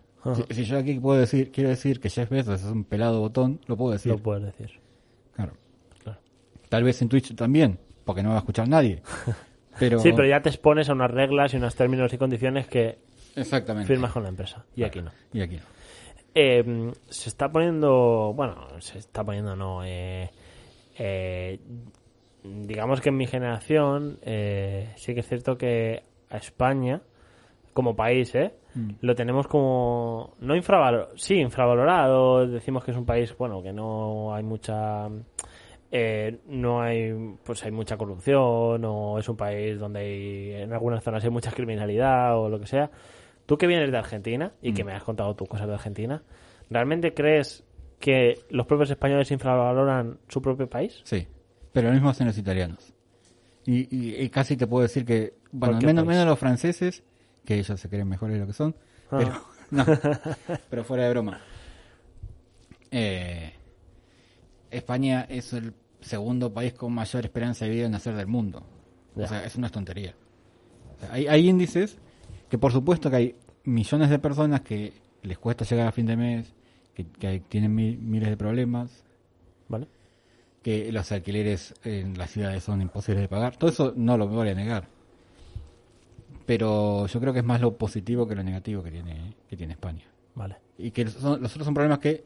Si 0.51 0.65
yo 0.65 0.79
aquí 0.79 0.99
puedo 1.01 1.19
decir, 1.19 1.51
quiero 1.51 1.71
decir 1.71 1.99
que 2.01 2.09
Jeff 2.09 2.31
Bezos 2.31 2.61
es 2.61 2.67
un 2.67 2.85
pelado 2.85 3.21
botón, 3.21 3.61
lo 3.67 3.77
puedo 3.77 3.93
decir. 3.93 4.13
Lo 4.13 4.19
puedes 4.19 4.45
decir. 4.45 4.81
Claro. 5.35 5.53
Claro. 6.03 6.19
Tal 6.69 6.85
vez 6.85 7.03
en 7.03 7.09
Twitch 7.09 7.35
también, 7.35 7.79
porque 8.05 8.23
no 8.23 8.29
va 8.31 8.37
a 8.37 8.39
escuchar 8.39 8.69
nadie. 8.69 9.03
Pero, 9.79 9.99
Sí, 10.01 10.13
pero 10.13 10.29
ya 10.29 10.43
te 10.43 10.51
expones 10.51 10.91
a 10.91 10.93
unas 10.93 11.11
reglas 11.11 11.55
y 11.55 11.57
unos 11.57 11.75
términos 11.75 12.13
y 12.13 12.19
condiciones 12.19 12.67
que 12.67 12.99
Exactamente. 13.35 13.87
firmas 13.89 14.13
con 14.13 14.23
la 14.23 14.29
empresa. 14.29 14.67
Y 14.77 14.83
aquí 14.83 15.01
no. 15.01 15.11
Y 15.33 15.41
aquí 15.41 15.57
no. 15.57 15.63
Eh, 16.35 16.93
se 17.09 17.31
está 17.31 17.51
poniendo, 17.51 18.35
bueno, 18.37 18.67
se 18.81 18.99
está 18.99 19.25
poniendo, 19.25 19.57
no, 19.57 19.83
eh, 19.83 20.31
eh, 20.99 21.59
digamos 22.45 23.01
que 23.01 23.09
en 23.09 23.17
mi 23.17 23.27
generación 23.27 24.19
eh, 24.21 24.93
sí 24.97 25.15
que 25.15 25.21
es 25.21 25.29
cierto 25.29 25.57
que 25.57 26.03
a 26.29 26.37
España, 26.37 27.01
como 27.73 27.97
país, 27.97 28.35
¿eh? 28.35 28.55
Mm. 28.75 28.91
lo 29.01 29.15
tenemos 29.15 29.47
como, 29.47 30.35
no 30.41 30.57
infravalorado, 30.57 31.13
sí, 31.17 31.35
infravalorado, 31.37 32.47
decimos 32.47 32.85
que 32.85 32.91
es 32.93 32.97
un 32.97 33.05
país, 33.05 33.37
bueno, 33.37 33.63
que 33.63 33.73
no 33.73 34.35
hay 34.35 34.43
mucha... 34.43 35.09
eh, 35.91 36.39
no 36.47 36.81
hay 36.81 37.13
pues 37.45 37.63
hay 37.65 37.71
mucha 37.71 37.97
corrupción 37.99 38.83
o 38.85 39.19
es 39.19 39.29
un 39.29 39.37
país 39.37 39.79
donde 39.79 40.01
hay, 40.01 40.63
en 40.63 40.73
algunas 40.73 41.03
zonas 41.05 41.23
hay 41.23 41.31
mucha 41.31 41.51
criminalidad 41.51 42.39
o 42.39 42.49
lo 42.49 42.59
que 42.59 42.67
sea 42.67 42.91
Tú 43.45 43.59
que 43.59 43.67
vienes 43.67 43.91
de 43.91 43.99
Argentina 43.99 44.53
y 44.63 44.73
que 44.73 44.85
me 44.85 44.93
has 44.93 45.03
contado 45.03 45.35
tus 45.35 45.49
cosas 45.49 45.67
de 45.67 45.75
Argentina, 45.75 46.23
¿realmente 46.71 47.13
crees 47.13 47.65
que 47.99 48.39
los 48.51 48.67
propios 48.67 48.89
españoles 48.91 49.31
infravaloran 49.33 50.19
su 50.29 50.41
propio 50.41 50.71
país? 50.71 51.01
Sí, 51.05 51.27
pero 51.73 51.89
lo 51.89 51.95
mismo 51.95 52.09
hacen 52.09 52.29
los 52.29 52.39
italianos. 52.39 52.95
Y, 53.67 53.95
y- 53.95 54.15
y 54.23 54.29
casi 54.31 54.57
te 54.57 54.67
puedo 54.67 54.83
decir 54.85 55.05
que, 55.05 55.35
bueno, 55.51 55.79
menos, 55.81 56.05
país. 56.05 56.09
menos 56.17 56.27
los 56.27 56.39
franceses, 56.39 57.03
que 57.45 57.59
ellos 57.59 57.81
se 57.81 57.89
creen 57.89 58.09
mejores 58.09 58.35
de 58.35 58.41
lo 58.41 58.47
que 58.47 58.53
son, 58.53 58.75
Ah. 59.11 59.19
pero, 59.19 59.43
no, 59.71 59.85
pero 60.71 60.85
fuera 60.85 61.05
de 61.05 61.11
broma. 61.11 61.41
Eh, 62.91 63.53
España 64.71 65.27
es 65.29 65.53
el 65.53 65.75
segundo 66.01 66.53
país 66.53 66.73
con 66.75 66.93
mayor 66.93 67.25
esperanza 67.25 67.65
de 67.65 67.71
vida 67.71 67.87
en 67.87 67.93
nacer 67.93 68.15
del 68.15 68.27
mundo. 68.27 68.65
O 69.15 69.27
sea, 69.27 69.45
es 69.45 69.57
una 69.57 69.69
tontería. 69.69 70.15
O 70.97 71.01
sea, 71.01 71.13
hay, 71.13 71.27
hay 71.27 71.49
índices 71.49 71.99
que 72.49 72.59
por 72.59 72.73
supuesto 72.73 73.11
que 73.11 73.17
hay 73.17 73.37
millones 73.65 74.11
de 74.11 74.19
personas 74.19 74.63
que 74.63 74.93
les 75.23 75.39
cuesta 75.39 75.65
llegar 75.65 75.87
a 75.89 75.93
fin 75.93 76.07
de 76.07 76.17
mes, 76.17 76.53
que, 76.95 77.41
tienen 77.49 77.75
mi- 77.75 77.97
miles 77.97 78.29
de 78.29 78.37
problemas, 78.37 79.05
¿Vale? 79.69 79.87
que 80.63 80.93
los 80.93 81.11
alquileres 81.13 81.75
en 81.85 82.17
las 82.19 82.31
ciudades 82.31 82.63
son 82.65 82.81
imposibles 82.83 83.23
de 83.23 83.29
pagar. 83.29 83.57
Todo 83.57 83.71
eso 83.71 83.93
no 83.97 84.17
lo 84.17 84.29
voy 84.29 84.49
a 84.49 84.55
negar. 84.55 84.87
Pero 86.47 87.07
yo 87.07 87.21
creo 87.21 87.33
que 87.33 87.41
es 87.41 87.45
más 87.45 87.61
lo 87.61 87.77
positivo 87.77 88.27
que 88.27 88.35
lo 88.35 88.43
negativo 88.43 88.83
que 88.83 88.91
tiene, 88.91 89.35
que 89.49 89.57
tiene 89.57 89.75
España. 89.75 90.05
Vale. 90.35 90.57
Y 90.79 90.91
que 90.91 91.05
los 91.05 91.23
otros 91.25 91.53
son 91.53 91.75
problemas 91.75 91.99
que 91.99 92.25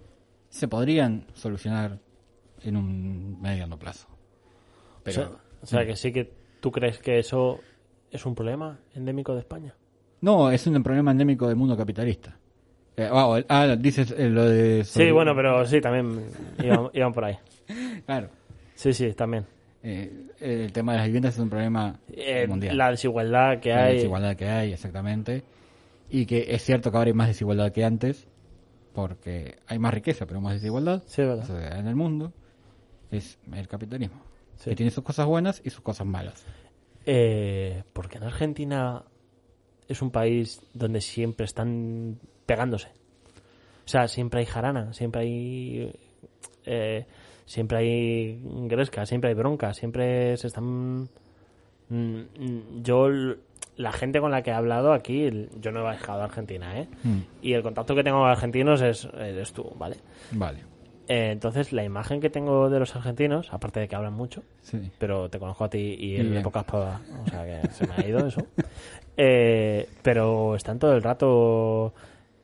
se 0.48 0.68
podrían 0.68 1.26
solucionar 1.34 1.98
en 2.62 2.76
un 2.76 3.40
mediano 3.40 3.78
plazo. 3.78 4.08
Pero, 5.02 5.22
o 5.22 5.24
sea, 5.24 5.36
o 5.62 5.66
sea, 5.66 5.86
que 5.86 5.96
sí 5.96 6.12
que 6.12 6.32
tú 6.60 6.70
crees 6.70 6.98
que 6.98 7.18
eso 7.18 7.60
es 8.10 8.24
un 8.24 8.34
problema 8.34 8.78
endémico 8.94 9.34
de 9.34 9.40
España. 9.40 9.74
no, 10.20 10.50
es 10.50 10.66
un 10.66 10.82
problema 10.82 11.10
endémico 11.10 11.46
del 11.48 11.56
mundo 11.56 11.76
capitalista. 11.76 12.36
Eh, 12.96 13.08
ah, 13.12 13.38
ah, 13.48 13.76
dices 13.78 14.14
eh, 14.16 14.30
lo 14.30 14.48
de... 14.48 14.82
Sí, 14.82 15.10
bueno, 15.10 15.34
pero 15.36 15.66
sí, 15.66 15.80
también 15.82 16.30
iban, 16.62 16.88
iban 16.92 17.12
por 17.12 17.24
ahí. 17.24 17.36
Claro. 18.06 18.28
Sí, 18.74 18.92
sí, 18.92 19.12
también. 19.12 19.44
Eh, 19.82 20.26
el 20.40 20.72
tema 20.72 20.92
de 20.92 20.98
las 20.98 21.06
viviendas 21.06 21.34
es 21.34 21.40
un 21.40 21.50
problema 21.50 22.00
Eh, 22.08 22.46
mundial. 22.48 22.76
la 22.76 22.90
desigualdad 22.90 23.60
que 23.60 23.68
la 23.70 23.84
hay. 23.84 23.94
desigualdad 23.96 24.36
que 24.36 24.46
hay, 24.48 24.72
exactamente. 24.72 25.44
Y 26.10 26.26
que 26.26 26.46
es 26.54 26.62
cierto 26.62 26.90
que 26.90 26.96
ahora 26.96 27.08
hay 27.08 27.14
más 27.14 27.28
desigualdad 27.28 27.72
que 27.72 27.84
antes, 27.84 28.26
porque 28.94 29.56
hay 29.66 29.78
más 29.78 29.92
riqueza, 29.94 30.26
pero 30.26 30.40
más 30.40 30.54
desigualdad 30.54 31.02
Sí, 31.06 31.22
es 31.22 31.28
verdad. 31.28 31.44
O 31.50 31.58
sea, 31.60 31.78
en 31.78 31.86
el 31.86 31.94
mundo. 31.96 32.32
Es 33.10 33.38
el 33.52 33.68
capitalismo. 33.68 34.20
Sí. 34.56 34.70
Que 34.70 34.76
tiene 34.76 34.90
sus 34.90 35.04
cosas 35.04 35.26
buenas 35.26 35.60
y 35.64 35.70
sus 35.70 35.80
cosas 35.82 36.06
malas. 36.06 36.44
Eh, 37.04 37.84
porque 37.92 38.18
en 38.18 38.24
Argentina 38.24 39.04
es 39.86 40.02
un 40.02 40.10
país 40.10 40.60
donde 40.74 41.00
siempre 41.00 41.44
están 41.46 42.18
pegándose. 42.46 42.88
O 43.84 43.88
sea, 43.88 44.08
siempre 44.08 44.40
hay 44.40 44.46
jarana, 44.46 44.92
siempre 44.92 45.20
hay. 45.22 45.92
eh, 46.64 47.06
siempre 47.46 47.78
hay 47.78 48.40
gresca, 48.68 49.06
siempre 49.06 49.28
hay 49.30 49.34
bronca, 49.34 49.72
siempre 49.72 50.36
se 50.36 50.48
están. 50.48 51.08
mm, 51.88 52.20
mm, 52.38 52.82
Yo, 52.82 53.08
la 53.76 53.92
gente 53.92 54.20
con 54.20 54.30
la 54.30 54.42
que 54.42 54.50
he 54.50 54.54
hablado 54.54 54.92
aquí, 54.92 55.48
yo 55.60 55.70
no 55.72 55.80
he 55.80 55.90
viajado 55.90 56.20
a 56.22 56.24
Argentina, 56.24 56.78
¿eh? 56.80 56.88
Mm, 57.04 57.18
Y 57.42 57.52
el 57.54 57.62
contacto 57.62 57.94
que 57.94 58.02
tengo 58.04 58.18
con 58.18 58.28
argentinos 58.28 58.80
es, 58.82 59.06
eres 59.18 59.52
tú, 59.52 59.70
¿vale? 59.78 59.96
Vale. 60.32 60.60
Eh, 61.08 61.30
entonces, 61.30 61.72
la 61.72 61.84
imagen 61.84 62.20
que 62.20 62.30
tengo 62.30 62.68
de 62.68 62.80
los 62.80 62.96
argentinos, 62.96 63.52
aparte 63.52 63.78
de 63.78 63.86
que 63.86 63.94
hablan 63.94 64.14
mucho, 64.14 64.42
Sí. 64.62 64.90
pero 64.98 65.28
te 65.30 65.38
conozco 65.38 65.62
a 65.64 65.70
ti 65.70 65.96
y 66.00 66.16
en 66.16 66.36
épocas 66.36 66.64
pa- 66.64 67.00
o 67.24 67.28
sea 67.30 67.44
que 67.44 67.72
se 67.72 67.86
me 67.86 67.94
ha 67.94 68.06
ido 68.08 68.26
eso 68.26 68.44
Eh, 69.18 69.88
pero 70.02 70.56
están 70.56 70.78
todo 70.78 70.94
el 70.94 71.02
rato 71.02 71.94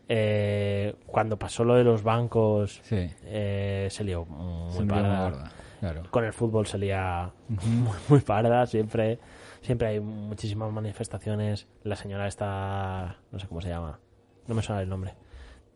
eh, 0.08 0.94
cuando 1.06 1.38
pasó 1.38 1.64
lo 1.64 1.74
de 1.74 1.84
los 1.84 2.02
bancos 2.02 2.80
Sí. 2.84 3.08
eh, 3.24 3.88
se 3.90 4.04
lió 4.04 4.24
muy 4.24 4.72
Se 4.72 4.84
parda. 4.84 5.08
una 5.08 5.22
gorda, 5.22 5.52
Claro. 5.80 6.02
con 6.10 6.24
el 6.24 6.32
fútbol 6.32 6.66
se 6.66 6.78
lía 6.78 7.30
muy, 7.48 7.96
muy 8.08 8.20
parda 8.20 8.66
siempre 8.66 9.18
siempre 9.62 9.88
hay 9.88 10.00
muchísimas 10.00 10.72
manifestaciones 10.72 11.66
la 11.84 11.96
señora 11.96 12.26
está 12.26 13.16
no 13.30 13.38
sé 13.38 13.46
cómo 13.46 13.60
se 13.60 13.68
llama 13.68 13.98
no 14.46 14.54
me 14.54 14.62
suena 14.62 14.82
el 14.82 14.88
nombre 14.88 15.14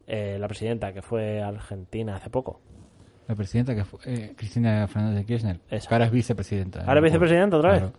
Eh, 0.08 0.36
la 0.38 0.46
presidenta 0.46 0.92
que 0.92 1.02
fue 1.02 1.42
a 1.42 1.48
Argentina 1.48 2.14
hace 2.16 2.30
poco 2.30 2.60
La 3.26 3.34
presidenta 3.34 3.74
que 3.74 3.84
fue 3.84 3.98
eh, 4.06 4.34
Cristina 4.36 4.86
Fernández 4.86 5.18
de 5.20 5.24
Kirchner. 5.26 5.60
Esa. 5.68 5.90
ahora 5.90 6.04
es 6.04 6.12
vicepresidenta. 6.12 6.80
¿Ahora 6.84 7.00
es 7.00 7.04
vicepresidenta 7.04 7.56
otra 7.56 7.70
vez? 7.72 7.80
Claro. 7.80 7.96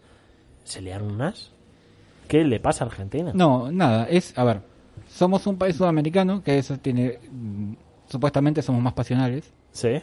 se 0.63 0.81
liaron 0.81 1.11
unas 1.11 1.51
¿qué 2.29 2.43
le 2.45 2.59
pasa 2.61 2.85
a 2.85 2.87
Argentina? 2.87 3.31
No, 3.33 3.69
nada, 3.71 4.05
es, 4.09 4.37
a 4.37 4.43
ver, 4.45 4.61
somos 5.07 5.45
un 5.47 5.57
país 5.57 5.75
sudamericano 5.75 6.43
que 6.43 6.57
eso 6.57 6.77
tiene, 6.77 7.19
mm, 7.31 7.73
supuestamente 8.09 8.61
somos 8.61 8.81
más 8.81 8.93
pasionales, 8.93 9.51
sí 9.71 10.01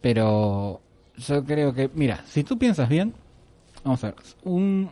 Pero 0.00 0.80
yo 1.16 1.44
creo 1.44 1.72
que, 1.72 1.90
mira, 1.94 2.22
si 2.26 2.44
tú 2.44 2.58
piensas 2.58 2.88
bien, 2.88 3.14
vamos 3.84 4.02
a 4.04 4.08
ver, 4.08 4.16
un, 4.44 4.90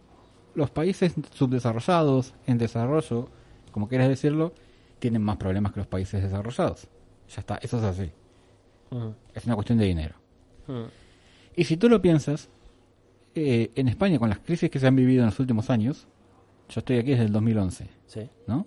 los 0.55 0.71
países 0.71 1.15
subdesarrollados, 1.33 2.35
en 2.47 2.59
desarrollo, 2.59 3.29
como 3.71 3.89
quieras 3.89 4.09
decirlo, 4.09 4.53
tienen 4.99 5.23
más 5.23 5.37
problemas 5.37 5.73
que 5.73 5.81
los 5.81 5.87
países 5.87 6.23
desarrollados. 6.23 6.89
Ya 7.29 7.41
está, 7.41 7.57
eso 7.57 7.79
es 7.79 7.85
así. 7.85 8.11
Es 9.35 9.45
una 9.45 9.55
cuestión 9.57 9.79
de 9.79 9.85
dinero. 9.87 10.15
Y 11.57 11.65
si 11.65 11.77
tú 11.77 11.89
lo 11.89 12.01
piensas, 12.01 12.49
eh, 13.35 13.71
en 13.75 13.89
España, 13.89 14.19
con 14.19 14.29
las 14.29 14.39
crisis 14.39 14.71
que 14.71 14.79
se 14.79 14.87
han 14.87 14.97
vivido 14.97 15.21
en 15.23 15.27
los 15.27 15.39
últimos 15.41 15.69
años, 15.71 16.07
yo 16.69 16.79
estoy 16.79 16.99
aquí 16.99 17.11
desde 17.11 17.25
el 17.25 17.33
2011, 17.33 17.89
Sí. 18.07 18.29
¿no? 18.47 18.67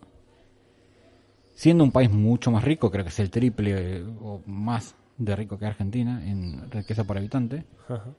Siendo 1.57 1.83
un 1.83 1.91
país 1.91 2.11
mucho 2.11 2.51
más 2.51 2.63
rico, 2.63 2.91
creo 2.91 3.03
que 3.03 3.09
es 3.09 3.19
el 3.19 3.31
triple 3.31 4.03
o 4.21 4.41
más 4.45 4.93
de 5.17 5.35
rico 5.35 5.57
que 5.57 5.65
Argentina 5.65 6.21
en 6.23 6.69
riqueza 6.69 7.03
por 7.03 7.17
habitante, 7.17 7.65
Ajá. 7.89 8.11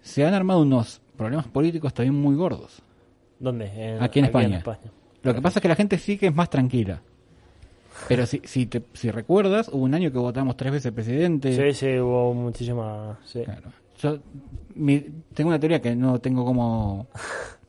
se 0.00 0.24
han 0.24 0.32
armado 0.32 0.62
unos 0.62 1.00
problemas 1.16 1.48
políticos 1.48 1.92
también 1.92 2.14
muy 2.14 2.36
gordos. 2.36 2.82
¿Dónde? 3.40 3.66
En- 3.96 4.00
Aquí 4.00 4.20
en 4.20 4.26
España. 4.26 4.62
Lo 5.24 5.34
que 5.34 5.42
pasa 5.42 5.58
es 5.58 5.62
que 5.62 5.66
la 5.68 5.74
gente 5.74 5.98
sí 5.98 6.16
que 6.16 6.28
es 6.28 6.34
más 6.36 6.48
tranquila. 6.48 7.02
Pero 8.06 8.26
si, 8.26 8.40
si, 8.44 8.66
te, 8.66 8.84
si 8.92 9.10
recuerdas, 9.10 9.68
hubo 9.72 9.82
un 9.82 9.94
año 9.94 10.12
que 10.12 10.18
votamos 10.18 10.56
tres 10.56 10.70
veces 10.72 10.92
presidente. 10.92 11.52
Sí, 11.72 11.76
sí, 11.76 11.98
hubo 11.98 12.32
muchísima... 12.32 13.18
Sí. 13.24 13.42
Claro. 13.42 13.72
Yo 13.98 14.18
mi- 14.76 15.04
tengo 15.34 15.48
una 15.48 15.58
teoría 15.58 15.82
que 15.82 15.96
no 15.96 16.20
tengo 16.20 16.44
como... 16.44 17.08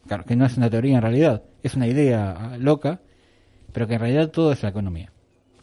Claro, 0.07 0.23
que 0.23 0.35
no 0.35 0.45
es 0.45 0.55
una 0.55 0.69
teoría 0.69 0.97
en 0.97 1.01
realidad. 1.01 1.41
Es 1.63 1.73
una 1.73 1.87
idea 1.87 2.57
loca, 2.59 2.99
pero 3.73 3.87
que 3.87 3.95
en 3.95 3.99
realidad 4.01 4.29
todo 4.29 4.51
es 4.51 4.61
la 4.61 4.69
economía. 4.69 5.11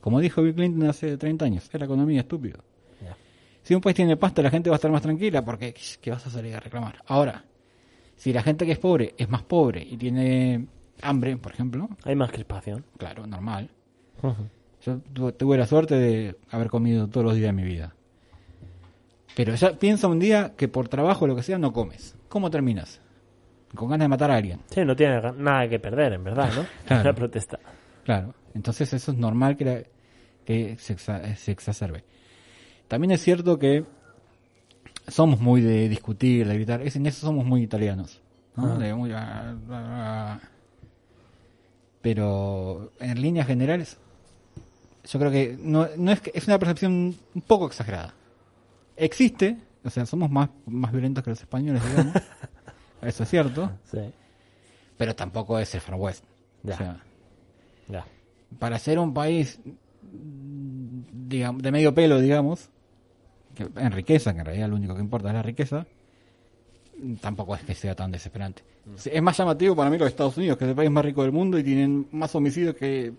Como 0.02 0.20
dijo 0.20 0.42
Bill 0.42 0.54
Clinton 0.54 0.90
hace 0.90 1.16
30 1.16 1.44
años, 1.46 1.70
es 1.72 1.80
la 1.80 1.86
economía 1.86 2.20
estúpido. 2.20 2.58
Ya. 3.00 3.16
Si 3.62 3.74
un 3.74 3.80
país 3.80 3.96
tiene 3.96 4.16
pasta, 4.18 4.42
la 4.42 4.50
gente 4.50 4.68
va 4.68 4.74
a 4.74 4.78
estar 4.78 4.90
más 4.90 5.00
tranquila 5.02 5.42
porque 5.44 5.72
¿qué 6.00 6.10
vas 6.10 6.26
a 6.26 6.30
salir 6.30 6.54
a 6.54 6.60
reclamar? 6.60 6.96
Ahora, 7.06 7.44
si 8.16 8.32
la 8.34 8.42
gente 8.42 8.66
que 8.66 8.72
es 8.72 8.78
pobre 8.78 9.14
es 9.16 9.28
más 9.30 9.42
pobre 9.42 9.80
y 9.88 9.96
tiene 9.96 10.66
hambre, 11.02 11.36
por 11.38 11.52
ejemplo, 11.52 11.88
Hay 12.04 12.14
más 12.16 12.30
crispación. 12.30 12.84
claro, 12.98 13.26
normal. 13.26 13.70
Yo 14.84 14.98
tu- 15.12 15.32
tuve 15.32 15.56
la 15.56 15.66
suerte 15.66 15.94
de 15.94 16.36
haber 16.50 16.68
comido 16.68 17.06
todos 17.08 17.24
los 17.24 17.34
días 17.36 17.46
de 17.48 17.52
mi 17.52 17.64
vida. 17.64 17.94
Pero 19.34 19.54
ya 19.54 19.72
piensa 19.78 20.08
un 20.08 20.18
día 20.18 20.52
que 20.56 20.68
por 20.68 20.88
trabajo 20.88 21.24
o 21.24 21.28
lo 21.28 21.36
que 21.36 21.42
sea 21.42 21.58
no 21.58 21.72
comes. 21.72 22.16
¿Cómo 22.28 22.50
terminas? 22.50 23.00
Con 23.74 23.88
ganas 23.88 24.04
de 24.04 24.08
matar 24.08 24.30
a 24.30 24.36
alguien. 24.36 24.60
Sí, 24.66 24.84
no 24.84 24.94
tiene 24.94 25.20
nada 25.38 25.68
que 25.68 25.78
perder, 25.78 26.12
en 26.14 26.24
verdad, 26.24 26.50
¿no? 26.54 26.66
Claro. 26.86 27.04
La 27.04 27.12
protesta. 27.14 27.58
Claro. 28.04 28.34
Entonces 28.54 28.92
eso 28.92 29.12
es 29.12 29.18
normal 29.18 29.56
que, 29.56 29.64
la- 29.64 29.82
que 30.44 30.76
se, 30.78 30.96
exa- 30.96 31.34
se 31.36 31.52
exacerbe. 31.52 32.04
También 32.88 33.10
es 33.12 33.22
cierto 33.22 33.58
que 33.58 33.84
somos 35.08 35.40
muy 35.40 35.60
de 35.62 35.88
discutir, 35.88 36.46
de 36.46 36.54
gritar. 36.54 36.82
Es, 36.82 36.96
en 36.96 37.06
eso 37.06 37.26
somos 37.26 37.44
muy 37.46 37.62
italianos. 37.62 38.20
¿no? 38.56 38.78
De 38.78 38.94
muy, 38.94 39.12
ah, 39.12 39.56
ah, 39.70 40.38
ah. 40.40 40.40
Pero 42.02 42.92
en 42.98 43.20
líneas 43.22 43.46
generales, 43.46 43.96
yo 45.04 45.18
creo 45.18 45.30
que 45.30 45.56
no, 45.60 45.86
no 45.96 46.10
es 46.12 46.20
que 46.20 46.32
es 46.34 46.46
una 46.48 46.58
percepción 46.58 47.14
un 47.34 47.42
poco 47.42 47.66
exagerada. 47.66 48.12
Existe, 48.96 49.56
o 49.84 49.90
sea, 49.90 50.04
somos 50.04 50.30
más, 50.30 50.50
más 50.66 50.92
violentos 50.92 51.22
que 51.24 51.30
los 51.30 51.40
españoles, 51.40 51.82
digamos. 51.88 52.14
eso 53.02 53.22
es 53.22 53.28
cierto. 53.30 53.70
Sí. 53.90 54.00
Pero 54.98 55.14
tampoco 55.14 55.58
es 55.58 55.74
el 55.74 55.80
Far 55.80 55.94
West. 55.94 56.24
Ya. 56.62 56.74
O 56.74 56.76
sea, 56.78 57.02
Ya. 57.88 58.06
Para 58.58 58.78
ser 58.78 58.98
un 58.98 59.12
país 59.14 59.58
mm, 59.64 61.28
digamos, 61.28 61.62
de 61.62 61.72
medio 61.72 61.94
pelo, 61.94 62.20
digamos, 62.20 62.68
que 63.54 63.68
en 63.76 63.92
riqueza, 63.92 64.32
que 64.34 64.40
en 64.40 64.46
realidad 64.46 64.68
lo 64.68 64.76
único 64.76 64.94
que 64.94 65.00
importa 65.00 65.28
es 65.28 65.34
la 65.34 65.42
riqueza, 65.42 65.86
mm, 67.02 67.14
tampoco 67.14 67.54
es 67.54 67.62
que 67.62 67.74
sea 67.74 67.94
tan 67.94 68.10
desesperante. 68.10 68.62
Sí, 68.96 69.10
Es 69.12 69.22
más 69.22 69.36
llamativo 69.36 69.76
para 69.76 69.90
mí 69.90 69.98
los 69.98 70.08
Estados 70.08 70.36
Unidos, 70.36 70.58
que 70.58 70.64
es 70.64 70.70
el 70.70 70.76
país 70.76 70.90
más 70.90 71.04
rico 71.04 71.22
del 71.22 71.32
mundo 71.32 71.58
y 71.58 71.62
tienen 71.62 72.06
más 72.12 72.34
homicidios 72.34 72.74
que... 72.74 73.12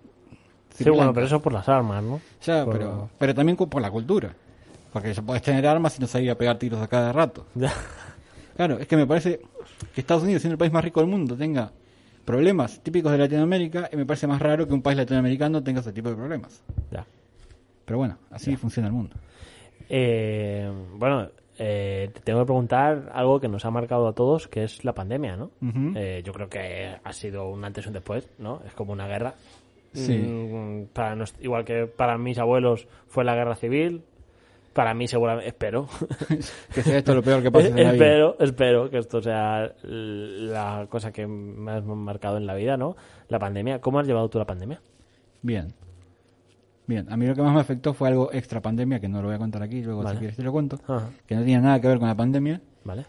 Sí, 0.75 0.89
bueno, 0.89 1.13
pero 1.13 1.27
eso 1.27 1.39
por 1.41 1.53
las 1.53 1.69
armas, 1.69 2.03
¿no? 2.03 2.19
Ya, 2.43 2.65
por- 2.65 2.77
pero, 2.77 3.09
pero 3.19 3.35
también 3.35 3.55
por 3.55 3.79
la 3.81 3.91
cultura. 3.91 4.35
Porque 4.91 5.13
ya 5.13 5.21
puedes 5.21 5.41
tener 5.43 5.65
armas 5.67 5.97
y 5.97 6.01
no 6.01 6.07
salir 6.07 6.31
a 6.31 6.35
pegar 6.37 6.57
tiros 6.57 6.81
a 6.81 6.87
cada 6.87 7.11
rato. 7.13 7.45
Claro, 8.55 8.77
es 8.79 8.87
que 8.87 8.95
me 8.97 9.07
parece 9.07 9.39
que 9.93 10.01
Estados 10.01 10.23
Unidos, 10.23 10.41
siendo 10.41 10.53
el 10.53 10.57
país 10.59 10.71
más 10.71 10.83
rico 10.83 10.99
del 10.99 11.09
mundo, 11.09 11.35
tenga 11.35 11.71
problemas 12.25 12.81
típicos 12.81 13.11
de 13.11 13.17
Latinoamérica, 13.17 13.89
y 13.91 13.95
me 13.97 14.05
parece 14.05 14.27
más 14.27 14.41
raro 14.41 14.67
que 14.67 14.73
un 14.73 14.81
país 14.81 14.97
latinoamericano 14.97 15.61
tenga 15.63 15.81
ese 15.81 15.91
tipo 15.93 16.09
de 16.09 16.15
problemas. 16.15 16.63
Ya. 16.91 17.05
Pero 17.85 17.97
bueno, 17.99 18.17
así 18.31 18.55
funciona 18.55 18.87
el 18.87 18.93
mundo. 18.93 19.15
Eh, 19.89 20.71
bueno, 20.95 21.29
eh, 21.57 22.09
te 22.13 22.21
tengo 22.21 22.39
que 22.39 22.45
preguntar 22.45 23.11
algo 23.13 23.39
que 23.39 23.47
nos 23.47 23.65
ha 23.65 23.71
marcado 23.71 24.07
a 24.07 24.13
todos, 24.13 24.47
que 24.47 24.63
es 24.63 24.83
la 24.85 24.93
pandemia, 24.93 25.35
¿no? 25.35 25.51
Eh, 25.95 26.21
yo 26.25 26.33
creo 26.33 26.49
que 26.49 26.95
ha 27.03 27.13
sido 27.13 27.47
un 27.49 27.63
antes 27.65 27.85
y 27.85 27.87
un 27.89 27.93
después, 27.93 28.29
¿no? 28.39 28.61
Es 28.65 28.73
como 28.73 28.93
una 28.93 29.07
guerra. 29.07 29.35
Sí. 29.93 30.17
Mm, 30.17 30.85
para 30.93 31.15
nos- 31.15 31.35
igual 31.41 31.65
que 31.65 31.85
para 31.85 32.17
mis 32.17 32.39
abuelos 32.39 32.87
fue 33.07 33.23
la 33.23 33.35
guerra 33.35 33.55
civil, 33.55 34.01
para 34.73 34.93
mí 34.93 35.07
seguramente, 35.07 35.47
espero. 35.49 35.87
Que 36.73 36.81
sea 36.81 36.97
esto 36.97 37.13
lo 37.13 37.21
peor 37.23 37.41
que 37.41 37.51
pase 37.51 37.67
en 37.67 37.75
la 37.75 37.91
vida. 37.91 37.91
espero, 37.93 38.35
espero 38.39 38.89
que 38.89 38.97
esto 38.97 39.21
sea 39.21 39.71
la 39.83 40.87
cosa 40.89 41.11
que 41.11 41.27
me 41.27 41.71
has 41.71 41.83
marcado 41.85 42.37
en 42.37 42.45
la 42.45 42.55
vida, 42.55 42.77
¿no? 42.77 42.95
La 43.29 43.39
pandemia. 43.39 43.79
¿Cómo 43.79 43.99
has 43.99 44.07
llevado 44.07 44.29
tú 44.29 44.39
la 44.39 44.45
pandemia? 44.45 44.81
Bien. 45.41 45.73
Bien, 46.85 47.09
a 47.11 47.15
mí 47.15 47.25
lo 47.25 47.33
que 47.33 47.41
más 47.41 47.53
me 47.53 47.61
afectó 47.61 47.93
fue 47.93 48.09
algo 48.09 48.33
extra 48.33 48.61
pandemia, 48.61 48.99
que 48.99 49.07
no 49.07 49.21
lo 49.21 49.27
voy 49.27 49.35
a 49.35 49.39
contar 49.39 49.63
aquí, 49.63 49.81
luego 49.81 50.03
Vale. 50.03 50.15
si 50.15 50.19
quieres 50.19 50.35
te 50.35 50.43
lo 50.43 50.51
cuento, 50.51 50.77
Ajá. 50.85 51.09
que 51.25 51.35
no 51.35 51.43
tiene 51.43 51.61
nada 51.61 51.79
que 51.79 51.87
ver 51.87 51.97
con 51.97 52.09
la 52.09 52.15
pandemia, 52.15 52.59
¿Vale? 52.83 53.05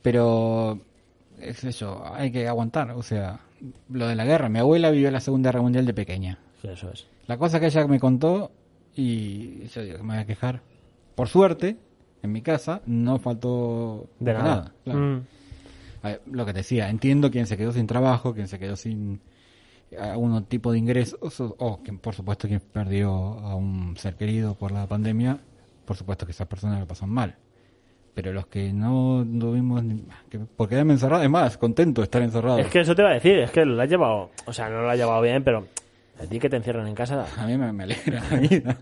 pero 0.00 0.78
es 1.40 1.64
eso, 1.64 2.04
hay 2.14 2.30
que 2.30 2.46
aguantar, 2.46 2.92
o 2.92 3.02
sea, 3.02 3.40
lo 3.90 4.06
de 4.06 4.14
la 4.14 4.24
guerra, 4.24 4.48
mi 4.48 4.60
abuela 4.60 4.90
vivió 4.90 5.10
la 5.10 5.18
Segunda 5.18 5.50
Guerra 5.50 5.62
Mundial 5.62 5.86
de 5.86 5.94
pequeña. 5.94 6.38
Sí, 6.62 6.68
eso 6.68 6.88
es. 6.92 7.08
La 7.26 7.36
cosa 7.36 7.58
que 7.58 7.66
ella 7.66 7.84
me 7.88 7.98
contó, 7.98 8.52
y 8.94 9.66
yo 9.66 9.82
digo 9.82 9.98
me 10.04 10.14
voy 10.14 10.22
a 10.22 10.26
quejar, 10.26 10.62
por 11.14 11.28
suerte, 11.28 11.76
en 12.22 12.32
mi 12.32 12.42
casa 12.42 12.80
no 12.86 13.18
faltó 13.18 14.08
De 14.18 14.32
nada. 14.32 14.72
claro. 14.84 14.98
Mm. 15.00 15.22
Ver, 16.02 16.20
lo 16.30 16.44
que 16.44 16.52
te 16.52 16.58
decía, 16.58 16.90
entiendo 16.90 17.30
quien 17.30 17.46
se 17.46 17.56
quedó 17.56 17.72
sin 17.72 17.86
trabajo, 17.86 18.34
quien 18.34 18.46
se 18.48 18.58
quedó 18.58 18.76
sin 18.76 19.20
algún 19.98 20.44
tipo 20.44 20.72
de 20.72 20.78
ingresos, 20.78 21.40
o, 21.40 21.54
o 21.58 21.82
quien, 21.82 21.98
por 21.98 22.14
supuesto 22.14 22.46
quien 22.48 22.60
perdió 22.60 23.10
a 23.14 23.54
un 23.54 23.96
ser 23.96 24.16
querido 24.16 24.54
por 24.54 24.70
la 24.72 24.86
pandemia, 24.86 25.38
por 25.86 25.96
supuesto 25.96 26.26
que 26.26 26.32
esas 26.32 26.46
personas 26.48 26.80
lo 26.80 26.86
pasan 26.86 27.10
mal. 27.10 27.36
Pero 28.12 28.32
los 28.32 28.46
que 28.46 28.72
no 28.72 29.24
tuvimos, 29.40 29.82
ni- 29.82 30.04
que, 30.28 30.38
por 30.40 30.68
quedarme 30.68 30.92
encerrado, 30.92 31.22
es 31.22 31.30
más, 31.30 31.56
contento 31.58 32.00
de 32.00 32.04
estar 32.04 32.22
encerrado. 32.22 32.58
Es 32.58 32.68
que 32.68 32.80
eso 32.80 32.94
te 32.94 33.02
iba 33.02 33.10
a 33.10 33.14
decir, 33.14 33.38
es 33.38 33.50
que 33.50 33.64
lo 33.64 33.80
has 33.80 33.88
llevado, 33.88 34.30
o 34.46 34.52
sea, 34.52 34.68
no 34.68 34.82
lo 34.82 34.90
has 34.90 34.96
llevado 34.98 35.20
bien, 35.22 35.42
pero 35.42 35.66
a 36.20 36.26
ti 36.26 36.38
que 36.38 36.48
te 36.48 36.56
encierran 36.56 36.86
en 36.86 36.94
casa. 36.94 37.26
A 37.36 37.46
mí 37.46 37.56
me, 37.56 37.72
me 37.72 37.84
alegra 37.84 38.22
la 38.30 38.36
vida. 38.38 38.76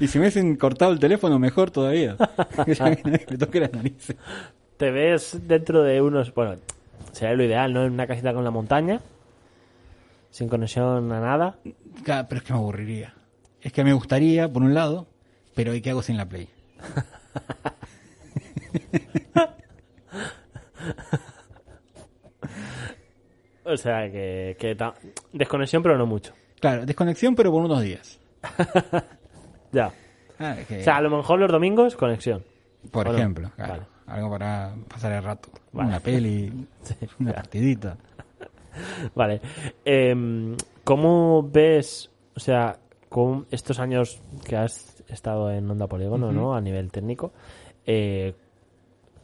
y 0.00 0.06
si 0.06 0.18
me 0.18 0.24
hubiesen 0.24 0.56
cortado 0.56 0.92
el 0.92 0.98
teléfono, 0.98 1.38
mejor 1.38 1.70
todavía. 1.70 2.16
Me, 3.04 3.18
toque 3.36 3.60
las 3.60 3.72
narices. 3.72 4.16
Te 4.76 4.90
ves 4.90 5.38
dentro 5.46 5.82
de 5.82 6.00
unos, 6.00 6.32
bueno, 6.34 6.56
sería 7.12 7.34
lo 7.34 7.44
ideal, 7.44 7.72
¿no? 7.72 7.84
En 7.84 7.92
una 7.92 8.06
casita 8.06 8.32
con 8.32 8.44
la 8.44 8.50
montaña, 8.50 9.00
sin 10.30 10.48
conexión 10.48 11.10
a 11.10 11.20
nada. 11.20 11.56
Claro, 12.04 12.26
pero 12.28 12.40
es 12.40 12.46
que 12.46 12.52
me 12.52 12.58
aburriría. 12.58 13.14
Es 13.60 13.72
que 13.72 13.82
me 13.82 13.92
gustaría, 13.92 14.52
por 14.52 14.62
un 14.62 14.74
lado, 14.74 15.08
pero 15.54 15.74
¿y 15.74 15.80
qué 15.80 15.90
hago 15.90 16.02
sin 16.02 16.16
la 16.16 16.28
Play? 16.28 16.48
O 23.68 23.76
sea, 23.76 24.10
que, 24.10 24.56
que 24.58 24.74
ta- 24.74 24.94
desconexión, 25.32 25.82
pero 25.82 25.96
no 25.98 26.06
mucho. 26.06 26.32
Claro, 26.60 26.86
desconexión, 26.86 27.34
pero 27.34 27.50
por 27.52 27.62
unos 27.64 27.82
días. 27.82 28.18
Ya. 29.72 29.92
Ah, 30.38 30.56
que- 30.66 30.80
O 30.80 30.82
sea, 30.82 30.96
a 30.96 31.02
lo 31.02 31.10
mejor 31.10 31.38
los 31.38 31.50
domingos, 31.52 31.94
conexión. 31.96 32.42
por 32.90 33.06
ejemplo, 33.08 33.50
claro, 33.56 33.72
Vale. 33.74 33.86
algo 34.06 34.30
para 34.30 34.74
pasar 34.88 35.12
el 35.12 35.22
rato. 35.22 35.50
Vale. 35.72 35.88
Una 35.90 36.00
peli, 36.00 36.66
una 37.20 37.32
partidita. 37.34 37.96
Vale. 39.14 39.40
Em, 39.84 40.56
¿Cómo 40.84 41.42
ves, 41.42 42.10
o 42.34 42.40
sea, 42.40 42.78
con 43.10 43.46
estos 43.50 43.78
años 43.78 44.22
que 44.46 44.56
has 44.56 45.02
estado 45.08 45.50
en 45.50 45.70
Onda 45.70 45.86
Polígono, 45.86 46.32
¿no? 46.32 46.54
A 46.54 46.60
nivel 46.62 46.90
técnico, 46.90 47.32
eh, 47.84 48.34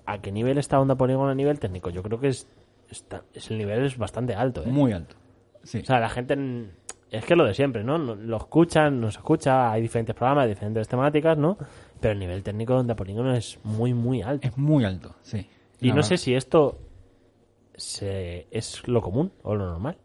¿a 0.04 0.18
qué 0.18 0.30
nivel 0.30 0.58
está 0.58 0.78
Onda 0.78 0.94
Polígono 0.96 1.30
a 1.30 1.34
nivel 1.34 1.58
técnico? 1.58 1.88
Yo 1.88 2.02
creo 2.02 2.20
que 2.20 2.28
es, 2.28 2.46
está- 2.90 3.24
es 3.34 3.50
el 3.50 3.58
nivel 3.58 3.84
es 3.84 3.96
bastante 3.98 4.34
alto, 4.34 4.62
¿eh? 4.62 4.66
Muy 4.66 4.92
alto. 4.92 5.16
Sí. 5.62 5.78
O 5.78 5.84
sea, 5.84 5.98
la 6.00 6.08
gente 6.10 6.36
es 7.10 7.24
que 7.24 7.36
lo 7.36 7.44
de 7.44 7.54
siempre, 7.54 7.84
¿no? 7.84 7.96
No- 7.98 8.14
Lo 8.14 8.36
escuchan, 8.36 9.00
nos 9.00 9.16
escucha, 9.16 9.70
hay 9.72 9.82
diferentes 9.82 10.14
programas, 10.14 10.48
diferentes 10.48 10.86
temáticas, 10.88 11.38
¿no? 11.38 11.56
Pero 12.00 12.12
el 12.12 12.18
nivel 12.18 12.42
técnico 12.42 12.82
de 12.82 12.94
Polígono 12.94 13.34
es 13.34 13.58
muy, 13.64 13.94
muy 13.94 14.20
alto. 14.22 14.46
es 14.48 14.56
muy 14.58 14.84
alto, 14.84 15.14
sí. 15.22 15.46
Y 15.80 15.92
no 15.92 16.02
sé 16.02 16.16
si 16.16 16.34
esto 16.34 16.78
se, 17.74 18.46
es 18.50 18.86
lo 18.88 19.00
común 19.00 19.32
o 19.42 19.54
lo 19.54 19.66
normal. 19.66 19.96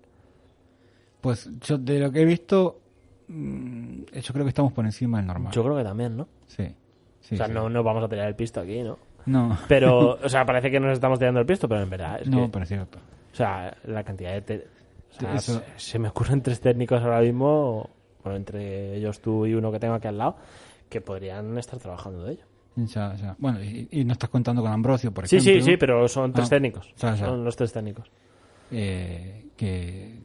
Pues 1.22 1.50
yo 1.62 1.78
de 1.78 2.00
lo 2.00 2.12
que 2.12 2.22
he 2.22 2.26
visto, 2.26 2.82
mm, 3.28 4.04
yo 4.22 4.34
creo 4.34 4.46
que 4.46 4.50
estamos 4.50 4.74
por 4.74 4.86
encima 4.86 5.18
del 5.18 5.28
normal. 5.28 5.54
Yo 5.54 5.64
creo 5.64 5.76
que 5.78 5.84
también, 5.84 6.16
¿no? 6.18 6.28
Sí. 6.48 6.76
Sí, 7.22 7.36
o 7.36 7.38
sea, 7.38 7.48
sí. 7.48 7.54
no 7.54 7.70
nos 7.70 7.84
vamos 7.84 8.04
a 8.04 8.08
tirar 8.10 8.28
el 8.28 8.36
pisto 8.36 8.62
aquí, 8.62 8.82
¿no? 8.82 8.98
No, 9.26 9.58
Pero, 9.68 10.18
o 10.24 10.30
sea, 10.30 10.46
parece 10.46 10.72
que 10.72 10.80
nos 10.80 10.94
estamos 10.94 11.20
tirando 11.20 11.40
el 11.40 11.46
pisto, 11.46 11.68
pero 11.68 11.82
en 11.82 11.90
verdad 11.90 12.20
es 12.22 12.28
no, 12.28 12.50
que, 12.52 12.66
cierto. 12.66 12.98
o 13.32 13.36
sea, 13.36 13.76
la 13.86 14.04
cantidad 14.04 14.32
de... 14.34 14.42
te- 14.42 14.68
o 15.18 15.20
sea, 15.20 15.36
Eso- 15.36 15.62
se, 15.78 15.92
se 15.92 16.00
me 16.00 16.08
ocurren 16.10 16.42
tres 16.42 16.60
técnicos 16.62 17.02
ahora 17.02 17.22
mismo, 17.22 17.90
bueno, 18.24 18.38
entre 18.38 18.96
ellos 18.96 19.20
tú 19.22 19.46
y 19.46 19.54
uno 19.54 19.72
que 19.72 19.80
tengo 19.80 19.94
aquí 19.96 20.08
al 20.08 20.18
lado, 20.18 20.38
que 20.90 21.02
podrían 21.02 21.58
estar 21.58 21.78
trabajando 21.80 22.24
de 22.24 22.34
ello. 22.34 22.44
Ya, 22.76 23.14
ya. 23.16 23.36
Bueno, 23.40 23.62
y, 23.64 23.88
y 23.92 24.06
no 24.06 24.14
estás 24.14 24.30
contando 24.30 24.62
con 24.62 24.72
Ambrosio, 24.72 25.12
por 25.12 25.28
Sí, 25.28 25.38
ejemplo. 25.38 25.66
sí, 25.66 25.72
sí, 25.72 25.78
pero 25.78 26.08
son 26.08 26.32
tres 26.32 26.48
Ah, 26.48 26.50
técnicos. 26.52 26.94
ya, 26.98 27.16
ya. 27.16 27.26
Son 27.26 27.44
los 27.44 27.56
tres 27.56 27.74
técnicos. 27.74 28.10
eh, 28.72 29.48
que 29.58 30.20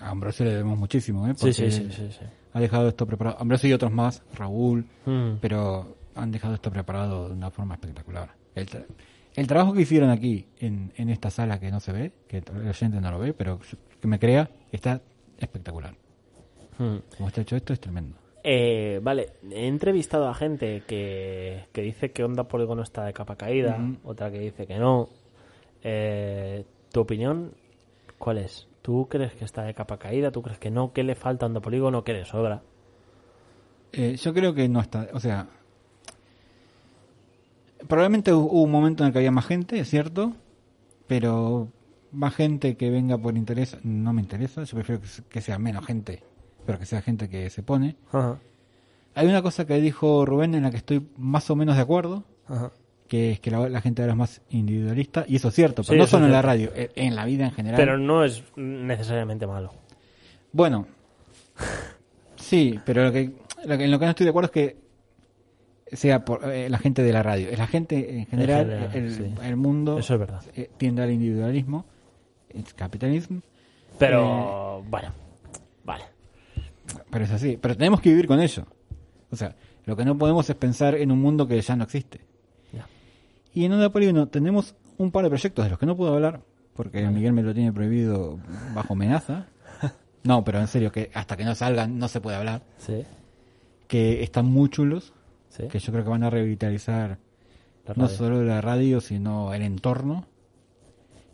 a 0.00 0.08
Ambrosio 0.10 0.44
le 0.46 0.52
debemos 0.52 0.78
muchísimo, 0.78 1.26
¿eh? 1.28 1.34
Sí, 1.36 1.52
sí, 1.52 1.70
sí, 1.70 1.88
sí, 1.90 2.08
sí. 2.10 2.24
ha 2.54 2.60
dejado 2.60 2.88
esto 2.88 3.04
preparado. 3.06 3.36
Ambrosio 3.38 3.68
y 3.68 3.72
otros 3.74 3.92
más, 3.92 4.22
Raúl, 4.34 4.86
Mm. 5.04 5.34
pero 5.40 5.96
han 6.20 6.30
dejado 6.30 6.54
esto 6.54 6.70
preparado 6.70 7.28
de 7.28 7.34
una 7.34 7.50
forma 7.50 7.74
espectacular. 7.74 8.34
El, 8.54 8.66
tra- 8.66 8.86
el 9.34 9.46
trabajo 9.46 9.72
que 9.72 9.82
hicieron 9.82 10.10
aquí, 10.10 10.46
en, 10.58 10.92
en 10.96 11.08
esta 11.08 11.30
sala 11.30 11.58
que 11.58 11.70
no 11.70 11.80
se 11.80 11.92
ve, 11.92 12.12
que 12.28 12.38
el 12.38 12.68
oyente 12.68 13.00
no 13.00 13.10
lo 13.10 13.18
ve, 13.18 13.32
pero 13.32 13.58
que 14.00 14.08
me 14.08 14.18
crea, 14.18 14.50
está 14.72 15.00
espectacular. 15.38 15.94
Mm. 16.78 16.96
Como 17.16 17.28
está 17.28 17.40
hecho 17.40 17.56
esto, 17.56 17.72
es 17.72 17.80
tremendo. 17.80 18.16
Eh, 18.42 19.00
vale, 19.02 19.34
he 19.50 19.66
entrevistado 19.66 20.26
a 20.28 20.34
gente 20.34 20.82
que, 20.86 21.66
que 21.72 21.82
dice 21.82 22.10
que 22.10 22.24
Onda 22.24 22.44
Polígono 22.44 22.82
está 22.82 23.04
de 23.04 23.12
capa 23.12 23.36
caída, 23.36 23.78
otra 24.02 24.30
que 24.30 24.38
dice 24.38 24.66
que 24.66 24.78
no. 24.78 25.08
Eh, 25.82 26.64
¿Tu 26.90 27.00
opinión 27.00 27.52
cuál 28.18 28.38
es? 28.38 28.66
¿Tú 28.80 29.08
crees 29.10 29.34
que 29.34 29.44
está 29.44 29.62
de 29.64 29.74
capa 29.74 29.98
caída? 29.98 30.30
¿Tú 30.30 30.40
crees 30.40 30.58
que 30.58 30.70
no? 30.70 30.92
¿Qué 30.94 31.02
le 31.04 31.14
falta 31.14 31.44
a 31.44 31.48
Onda 31.48 31.60
Polígono? 31.60 32.02
¿Qué 32.02 32.14
le 32.14 32.24
sobra? 32.24 32.62
Eh, 33.92 34.16
yo 34.16 34.32
creo 34.32 34.54
que 34.54 34.68
no 34.68 34.80
está, 34.80 35.08
o 35.12 35.20
sea, 35.20 35.46
probablemente 37.88 38.32
hu- 38.32 38.48
hubo 38.50 38.62
un 38.62 38.70
momento 38.70 39.02
en 39.02 39.08
el 39.08 39.12
que 39.12 39.18
había 39.18 39.30
más 39.30 39.46
gente, 39.46 39.78
es 39.80 39.88
cierto, 39.88 40.32
pero 41.06 41.68
más 42.12 42.34
gente 42.34 42.76
que 42.76 42.90
venga 42.90 43.16
por 43.18 43.36
interés 43.36 43.76
no 43.84 44.12
me 44.12 44.20
interesa, 44.22 44.64
yo 44.64 44.74
prefiero 44.76 45.00
que, 45.00 45.08
se- 45.08 45.22
que 45.24 45.40
sea 45.40 45.58
menos 45.58 45.86
gente, 45.86 46.22
pero 46.66 46.78
que 46.78 46.86
sea 46.86 47.02
gente 47.02 47.28
que 47.28 47.48
se 47.50 47.62
pone. 47.62 47.96
Ajá, 48.12 48.38
Hay 49.14 49.26
una 49.26 49.42
cosa 49.42 49.66
que 49.66 49.80
dijo 49.80 50.24
Rubén 50.26 50.54
en 50.54 50.62
la 50.62 50.70
que 50.70 50.76
estoy 50.76 51.06
más 51.16 51.48
o 51.50 51.56
menos 51.56 51.76
de 51.76 51.82
acuerdo, 51.82 52.24
ajá. 52.48 52.70
que 53.08 53.32
es 53.32 53.40
que 53.40 53.50
la, 53.50 53.68
la 53.68 53.80
gente 53.80 54.02
ahora 54.02 54.12
es 54.12 54.18
más 54.18 54.40
individualista, 54.50 55.24
y 55.26 55.36
eso 55.36 55.48
es 55.48 55.54
cierto, 55.54 55.82
pero 55.82 55.94
Sí, 55.94 55.98
no 55.98 56.06
solo 56.06 56.26
en 56.26 56.32
la 56.32 56.42
radio, 56.42 56.70
eh, 56.74 56.90
en 56.94 57.16
la 57.16 57.24
vida 57.24 57.44
en 57.44 57.50
general. 57.52 57.76
Pero 57.80 57.98
no 57.98 58.24
es 58.24 58.42
necesariamente 58.56 59.46
malo. 59.46 59.72
Bueno, 60.52 60.86
sí, 62.36 62.78
pero 62.84 63.04
lo 63.04 63.12
que, 63.12 63.32
lo 63.64 63.78
que- 63.78 63.84
en 63.84 63.90
lo 63.90 63.98
que 63.98 64.04
no 64.04 64.10
estoy 64.10 64.24
de 64.24 64.30
acuerdo 64.30 64.46
es 64.46 64.52
que 64.52 64.76
sea 65.92 66.24
por 66.24 66.44
eh, 66.52 66.68
la 66.68 66.78
gente 66.78 67.02
de 67.02 67.12
la 67.12 67.22
radio. 67.22 67.48
La 67.56 67.66
gente 67.66 68.18
en 68.18 68.26
general, 68.26 68.66
general, 68.66 68.90
el, 68.96 69.14
sí. 69.14 69.34
el 69.42 69.56
mundo 69.56 69.98
Eso 69.98 70.14
es 70.14 70.20
verdad. 70.20 70.42
eh, 70.54 70.70
tiende 70.76 71.02
al 71.02 71.10
individualismo, 71.10 71.84
el 72.50 72.64
capitalismo, 72.74 73.42
Pero, 73.98 74.82
bueno, 74.88 75.10
vale. 75.84 76.04
pero 77.10 77.24
es 77.24 77.30
así. 77.30 77.58
Pero 77.60 77.76
tenemos 77.76 78.00
que 78.00 78.10
vivir 78.10 78.26
con 78.26 78.40
ello. 78.40 78.64
O 79.30 79.36
sea, 79.36 79.54
lo 79.86 79.96
que 79.96 80.04
no 80.04 80.16
podemos 80.18 80.48
es 80.50 80.56
pensar 80.56 80.94
en 80.94 81.10
un 81.12 81.20
mundo 81.20 81.46
que 81.46 81.60
ya 81.60 81.76
no 81.76 81.84
existe. 81.84 82.20
Ya. 82.72 82.86
Y 83.54 83.64
en 83.64 83.72
Onda 83.72 83.90
Polígono 83.90 84.28
tenemos 84.28 84.74
un 84.98 85.10
par 85.10 85.24
de 85.24 85.30
proyectos 85.30 85.64
de 85.64 85.70
los 85.70 85.78
que 85.78 85.86
no 85.86 85.96
puedo 85.96 86.14
hablar, 86.14 86.40
porque 86.74 87.06
Miguel 87.08 87.32
me 87.32 87.42
lo 87.42 87.54
tiene 87.54 87.72
prohibido 87.72 88.38
bajo 88.74 88.94
amenaza. 88.94 89.46
No, 90.22 90.44
pero 90.44 90.60
en 90.60 90.68
serio, 90.68 90.92
que 90.92 91.10
hasta 91.14 91.34
que 91.34 91.46
no 91.46 91.54
salgan 91.54 91.98
no 91.98 92.06
se 92.06 92.20
puede 92.20 92.36
hablar. 92.36 92.62
Sí, 92.76 93.04
Que 93.88 94.22
están 94.22 94.44
muy 94.44 94.68
chulos, 94.68 95.14
sí. 95.50 95.68
que 95.68 95.78
yo 95.78 95.92
creo 95.92 96.04
que 96.04 96.10
van 96.10 96.24
a 96.24 96.30
revitalizar 96.30 97.18
no 97.96 98.08
solo 98.08 98.42
la 98.42 98.60
radio, 98.60 99.00
sino 99.00 99.52
el 99.52 99.62
entorno. 99.62 100.26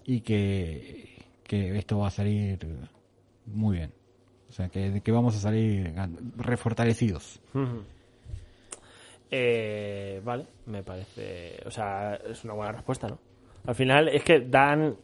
Y 0.04 0.20
que, 0.20 1.24
que 1.42 1.76
esto 1.78 1.98
va 1.98 2.08
a 2.08 2.10
salir 2.10 2.58
muy 3.46 3.78
bien. 3.78 3.92
O 4.48 4.52
sea, 4.52 4.68
que, 4.68 5.00
que 5.00 5.12
vamos 5.12 5.36
a 5.36 5.40
salir 5.40 5.92
refortalecidos. 6.36 7.40
Eh, 9.30 10.20
vale, 10.24 10.46
me 10.66 10.82
parece. 10.82 11.60
O 11.66 11.70
sea, 11.70 12.14
es 12.14 12.44
una 12.44 12.54
buena 12.54 12.72
respuesta, 12.72 13.08
¿no? 13.08 13.18
Al 13.66 13.74
final 13.74 14.08
es 14.08 14.22
que 14.22 14.40
dan. 14.40 14.96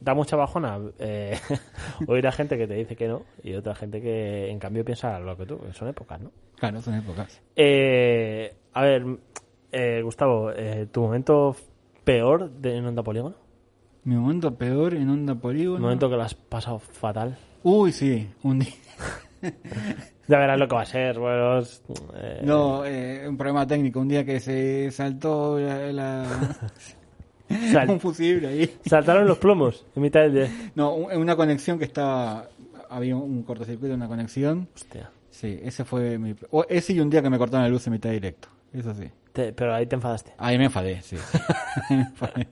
Da 0.00 0.14
mucha 0.14 0.36
bajona 0.36 0.78
eh, 0.98 1.38
oír 2.06 2.26
a 2.26 2.32
gente 2.32 2.56
que 2.56 2.66
te 2.66 2.74
dice 2.74 2.94
que 2.96 3.08
no 3.08 3.22
y 3.42 3.54
otra 3.54 3.74
gente 3.74 4.00
que 4.00 4.48
en 4.50 4.58
cambio 4.58 4.84
piensa 4.84 5.18
lo 5.20 5.36
que 5.36 5.44
tú, 5.46 5.60
son 5.72 5.88
épocas, 5.88 6.20
¿no? 6.20 6.30
Claro, 6.56 6.80
son 6.82 6.94
épocas. 6.94 7.40
Eh, 7.56 8.54
a 8.74 8.82
ver, 8.82 9.04
eh, 9.72 10.00
Gustavo, 10.02 10.50
eh, 10.52 10.86
¿tu 10.90 11.00
momento 11.02 11.56
peor 12.04 12.50
de 12.50 12.76
en 12.76 12.86
Onda 12.86 13.02
Polígono? 13.02 13.34
Mi 14.04 14.14
momento 14.16 14.54
peor 14.54 14.94
en 14.94 15.10
Onda 15.10 15.34
Polígono. 15.34 15.76
¿Un 15.76 15.82
momento 15.82 16.08
que 16.08 16.16
lo 16.16 16.22
has 16.22 16.34
pasado 16.34 16.78
fatal? 16.78 17.36
Uy, 17.62 17.92
sí, 17.92 18.28
un 18.42 18.60
día. 18.60 18.72
Ya 20.28 20.36
verás 20.38 20.58
lo 20.58 20.68
que 20.68 20.74
va 20.74 20.82
a 20.82 20.86
ser, 20.86 21.18
bueno, 21.18 21.60
eh, 22.14 22.40
No, 22.42 22.84
eh, 22.84 23.26
un 23.26 23.38
problema 23.38 23.66
técnico. 23.66 23.98
Un 24.00 24.08
día 24.08 24.26
que 24.26 24.40
se 24.40 24.90
saltó 24.90 25.58
la. 25.58 25.90
la- 25.90 26.26
sal- 27.72 27.90
un 27.90 28.00
fusible 28.00 28.48
ahí. 28.48 28.76
saltaron 28.86 29.26
los 29.26 29.38
plomos 29.38 29.84
en 29.96 30.02
mitad 30.02 30.20
del 30.20 30.32
día. 30.34 30.70
No, 30.74 30.94
un- 30.94 31.16
una 31.16 31.36
conexión 31.36 31.78
que 31.78 31.84
estaba. 31.84 32.48
Había 32.90 33.16
un 33.16 33.42
cortocircuito, 33.42 33.94
una 33.94 34.08
conexión. 34.08 34.68
Hostia. 34.74 35.10
Sí, 35.30 35.58
ese 35.62 35.84
fue 35.84 36.18
mi. 36.18 36.34
o 36.50 36.64
ese 36.68 36.92
y 36.94 37.00
un 37.00 37.10
día 37.10 37.22
que 37.22 37.30
me 37.30 37.38
cortaron 37.38 37.62
la 37.64 37.68
luz 37.70 37.86
en 37.86 37.92
mitad 37.92 38.08
de 38.08 38.14
directo. 38.14 38.48
Eso 38.72 38.94
sí. 38.94 39.10
Te- 39.32 39.52
pero 39.52 39.74
ahí 39.74 39.86
te 39.86 39.94
enfadaste. 39.94 40.32
Ahí 40.38 40.58
me 40.58 40.64
enfadé, 40.64 41.00
sí. 41.02 41.16
Me 41.90 42.00
enfadé. 42.02 42.48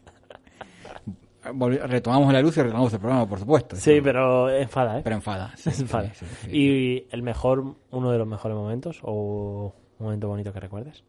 Retomamos 1.87 2.33
la 2.33 2.43
luz 2.43 2.57
y 2.57 2.63
retomamos 2.63 2.93
el 2.93 2.99
programa, 2.99 3.27
por 3.29 3.39
supuesto. 3.39 3.77
Sí, 3.77 3.93
Eso- 3.93 4.03
pero 4.03 4.51
enfada, 4.51 4.99
¿eh? 4.99 5.01
Pero 5.05 5.17
enfada. 5.17 5.53
sí, 5.57 5.71
enfada. 5.81 6.13
sí, 6.15 6.27
sí. 6.43 6.49
¿Y 6.51 7.07
el 7.11 7.23
mejor, 7.23 7.77
uno 7.93 8.11
de 8.11 8.19
los 8.19 8.27
mejores 8.27 8.57
momentos 8.57 8.99
o 9.03 9.73
un 9.99 10.05
momento 10.05 10.29
bonito 10.29 10.53
que 10.53 10.61
recuerdes? 10.61 11.05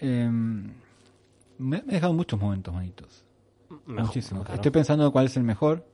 Em, 0.00 0.72
me, 1.58 1.82
me 1.82 1.92
he 1.92 1.94
dejado 1.94 2.12
muchos 2.12 2.40
momentos 2.40 2.72
bonitos. 2.74 3.24
Mejor, 3.86 4.06
Muchísimos. 4.06 4.44
claro. 4.44 4.54
Estoy 4.56 4.70
pensando 4.70 5.10
cuál 5.12 5.26
es 5.26 5.36
el 5.36 5.42
mejor, 5.42 5.84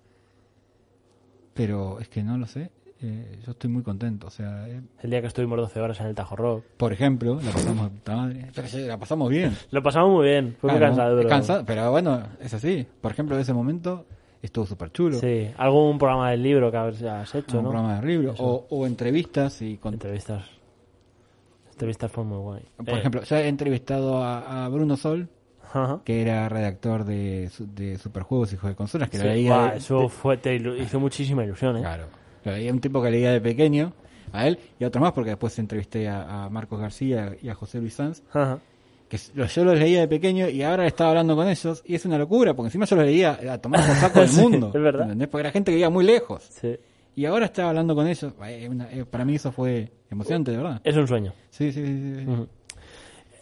pero 1.54 1.98
es 2.00 2.08
que 2.08 2.22
no 2.22 2.38
lo 2.38 2.46
sé. 2.46 2.70
Eh, 3.02 3.38
yo 3.46 3.52
estoy 3.52 3.70
muy 3.70 3.82
contento. 3.82 4.26
O 4.26 4.30
sea, 4.30 4.68
eh, 4.68 4.82
El 5.02 5.10
día 5.10 5.20
que 5.22 5.26
estuvimos 5.28 5.56
12 5.58 5.80
horas 5.80 5.98
en 6.00 6.06
el 6.06 6.14
Tajo 6.14 6.36
Rock. 6.36 6.64
por 6.76 6.92
ejemplo, 6.92 7.40
la 7.42 7.50
pasamos 7.50 7.90
madre. 8.06 8.46
Pero 8.54 8.68
sí, 8.68 8.80
la 8.86 8.98
pasamos 8.98 9.30
bien. 9.30 9.56
Lo 9.70 9.82
pasamos 9.82 10.10
muy 10.12 10.26
bien, 10.28 10.56
fue 10.60 10.70
muy 10.70 10.80
cansado. 10.80 11.16
Pero... 11.16 11.28
cansado, 11.28 11.64
pero 11.64 11.90
bueno, 11.90 12.22
es 12.40 12.52
así. 12.52 12.86
Por 13.00 13.12
ejemplo, 13.12 13.38
ese 13.38 13.54
momento 13.54 14.04
estuvo 14.42 14.66
súper 14.66 14.92
chulo. 14.92 15.18
Sí, 15.18 15.50
algún 15.56 15.96
programa 15.98 16.30
del 16.30 16.42
libro 16.42 16.70
que 16.70 16.76
has 16.76 17.34
hecho, 17.34 17.56
¿no? 17.56 17.70
programa 17.70 17.98
de 18.00 18.06
libro 18.06 18.34
o 18.38 18.86
entrevistas 18.86 19.62
y 19.62 19.78
con, 19.78 19.94
Entrevistas. 19.94 20.44
Entrevistas 21.72 22.12
fue 22.12 22.24
muy 22.24 22.36
guay. 22.38 22.62
por 22.76 22.90
Eh, 22.90 22.98
ejemplo 22.98 23.22
ya 23.22 23.40
he 23.40 23.48
entrevistado 23.48 24.22
a, 24.22 24.66
a 24.66 24.68
Bruno 24.68 24.98
Sol 24.98 25.28
ajá. 25.72 26.00
que 26.04 26.22
era 26.22 26.48
redactor 26.48 27.04
de, 27.04 27.50
de 27.58 27.98
Superjuegos 27.98 28.52
y 28.52 28.56
Juegos 28.56 28.70
de 28.72 28.76
Consolas 28.76 29.10
que 29.10 29.18
Sí, 29.18 29.24
lo 29.24 29.30
leía 29.30 29.62
de- 29.72 29.76
eso 29.78 30.08
fue, 30.08 30.36
te 30.36 30.56
hizo 30.56 31.00
muchísima 31.00 31.44
ilusión, 31.44 31.76
¿eh? 31.76 31.80
claro 31.80 32.04
lo 32.44 32.52
leía 32.52 32.72
un 32.72 32.80
tipo 32.80 33.02
que 33.02 33.10
leía 33.10 33.32
de 33.32 33.40
pequeño 33.40 33.92
a 34.32 34.46
él 34.46 34.58
y 34.78 34.84
a 34.84 34.88
otro 34.88 35.00
más 35.00 35.12
porque 35.12 35.30
después 35.30 35.58
entrevisté 35.58 36.08
a, 36.08 36.44
a 36.44 36.48
Marcos 36.50 36.80
García 36.80 37.36
y 37.42 37.48
a 37.48 37.54
José 37.54 37.80
Luis 37.80 37.94
Sanz 37.94 38.22
Ajá. 38.32 38.60
que 39.08 39.18
yo 39.34 39.64
los 39.64 39.78
leía 39.78 40.00
de 40.00 40.08
pequeño 40.08 40.48
y 40.48 40.62
ahora 40.62 40.86
estaba 40.86 41.10
hablando 41.10 41.34
con 41.36 41.48
ellos 41.48 41.82
y 41.84 41.94
es 41.96 42.04
una 42.06 42.16
locura 42.16 42.54
porque 42.54 42.68
encima 42.68 42.86
yo 42.86 42.96
los 42.96 43.04
leía 43.04 43.38
a 43.52 43.58
tomar 43.58 43.84
por 43.84 43.94
saco 43.96 44.20
del 44.20 44.28
Sí, 44.30 44.40
mundo 44.40 44.68
es 44.74 44.80
verdad. 44.80 45.02
¿entendés? 45.02 45.28
porque 45.28 45.40
era 45.42 45.50
gente 45.50 45.70
que 45.72 45.76
vivía 45.76 45.90
muy 45.90 46.04
lejos 46.04 46.44
Sí. 46.44 46.76
y 47.16 47.24
ahora 47.26 47.46
estaba 47.46 47.68
hablando 47.70 47.94
con 47.94 48.06
ellos 48.06 48.32
Eh, 48.44 48.70
eh, 48.92 49.04
para 49.10 49.24
mí 49.24 49.34
eso 49.34 49.50
fue 49.52 49.90
emocionante 50.10 50.52
de 50.52 50.56
verdad 50.56 50.80
Es 50.84 50.96
un 50.96 51.06
sueño. 51.08 51.32
sí 51.50 51.72
sí 51.72 51.84
sí. 51.84 52.26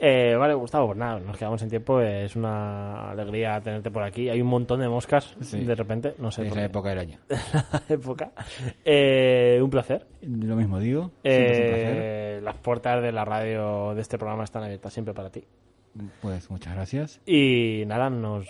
Eh, 0.00 0.36
vale, 0.36 0.54
Gustavo, 0.54 0.86
pues 0.86 0.98
nada, 0.98 1.18
nos 1.20 1.36
quedamos 1.36 1.60
en 1.62 1.68
tiempo. 1.70 2.00
Es 2.00 2.36
una 2.36 3.10
alegría 3.10 3.60
tenerte 3.60 3.90
por 3.90 4.02
aquí. 4.04 4.28
Hay 4.28 4.40
un 4.40 4.46
montón 4.48 4.80
de 4.80 4.88
moscas 4.88 5.34
Sí. 5.40 5.64
de 5.64 5.74
repente, 5.74 6.14
no 6.18 6.30
sé 6.30 6.46
es 6.46 6.54
la 6.54 6.64
época 6.64 6.90
del 6.90 6.98
año 7.00 7.18
la 7.28 7.82
época. 7.88 8.32
Eh, 8.84 9.58
un 9.62 9.70
placer. 9.70 10.06
Lo 10.22 10.54
mismo 10.56 10.78
digo. 10.78 11.10
placer. 11.22 11.22
Eh, 11.24 12.40
las 12.42 12.56
puertas 12.58 13.02
de 13.02 13.10
la 13.12 13.24
radio 13.24 13.94
de 13.94 14.00
este 14.00 14.18
programa 14.18 14.44
están 14.44 14.62
abiertas 14.62 14.92
siempre 14.92 15.14
para 15.14 15.30
ti. 15.30 15.44
Pues 16.22 16.48
muchas 16.50 16.74
gracias, 16.74 17.20
Y 17.26 17.82
nada, 17.86 18.08
nos 18.08 18.46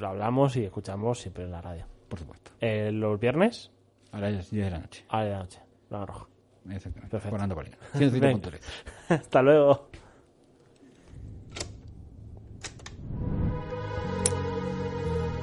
hablamos 0.00 0.56
y 0.56 0.64
escuchamos 0.64 1.18
siempre 1.20 1.44
en 1.44 1.50
la 1.50 1.60
radio. 1.60 1.84
por 2.08 2.18
supuesto. 2.20 2.52
Eh, 2.60 2.92
los 2.92 3.18
viernes 3.18 3.72
ya 4.12 4.28
es 4.28 4.50
10 4.50 4.66
de 4.66 4.70
la 4.70 4.78
noche. 4.78 5.04
a 5.08 5.18
la 5.18 5.24
de 5.24 5.30
la 5.32 5.38
noche, 5.38 5.58
la 5.90 6.06
roja. 6.06 6.26
Exactamente. 6.70 7.10
Perfecto. 7.10 7.30
Por 7.30 7.40
Ando 7.42 7.54
Polígono. 7.56 7.82
107.3. 7.94 8.60
Hasta 9.08 9.42
luego. 9.42 9.88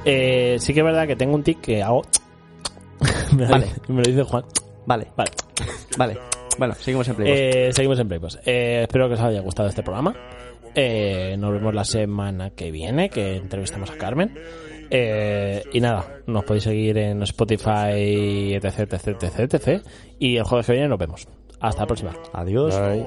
Eh, 0.04 0.56
sí 0.58 0.72
que 0.72 0.80
es 0.80 0.84
verdad 0.84 1.06
que 1.06 1.16
tengo 1.16 1.34
un 1.34 1.42
tic 1.42 1.60
que 1.60 1.82
hago. 1.82 2.02
me, 3.36 3.46
Vale. 3.46 3.66
dice, 3.66 3.80
me 3.88 4.02
lo 4.02 4.10
dice 4.10 4.22
Juan. 4.22 4.44
Vale, 4.86 5.06
Vale. 5.16 5.30
vale. 5.96 6.18
Bueno, 6.58 6.74
seguimos 6.74 7.08
en 7.08 7.14
Playboy. 7.16 7.38
Eh, 7.38 7.70
seguimos 7.72 7.98
en 7.98 8.08
Playbox. 8.08 8.38
Eh, 8.44 8.80
espero 8.82 9.08
que 9.08 9.14
os 9.14 9.20
haya 9.20 9.40
gustado 9.40 9.68
este 9.68 9.82
programa. 9.82 10.14
Eh, 10.74 11.36
nos 11.38 11.52
vemos 11.52 11.74
la 11.74 11.84
semana 11.84 12.50
que 12.50 12.70
viene, 12.70 13.08
que 13.08 13.36
entrevistamos 13.36 13.90
a 13.90 13.96
Carmen. 13.96 14.34
Eh, 14.90 15.62
y 15.72 15.80
nada, 15.80 16.20
nos 16.26 16.44
podéis 16.44 16.64
seguir 16.64 16.98
en 16.98 17.22
Spotify, 17.22 18.54
etc, 18.54 18.80
etc, 18.80 19.22
etc, 19.22 19.54
etc. 19.54 19.82
Y 20.18 20.36
el 20.36 20.44
jueves 20.44 20.66
que 20.66 20.72
viene 20.72 20.88
nos 20.88 20.98
vemos. 20.98 21.28
Hasta 21.60 21.82
la 21.82 21.86
próxima. 21.86 22.12
Adiós. 22.32 22.78
Bye. 22.78 23.06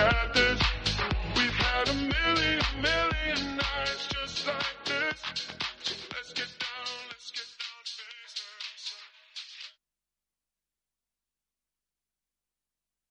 We've 0.00 0.06
had 0.06 1.88
a 1.88 1.94
million, 1.94 2.60
million 2.80 3.17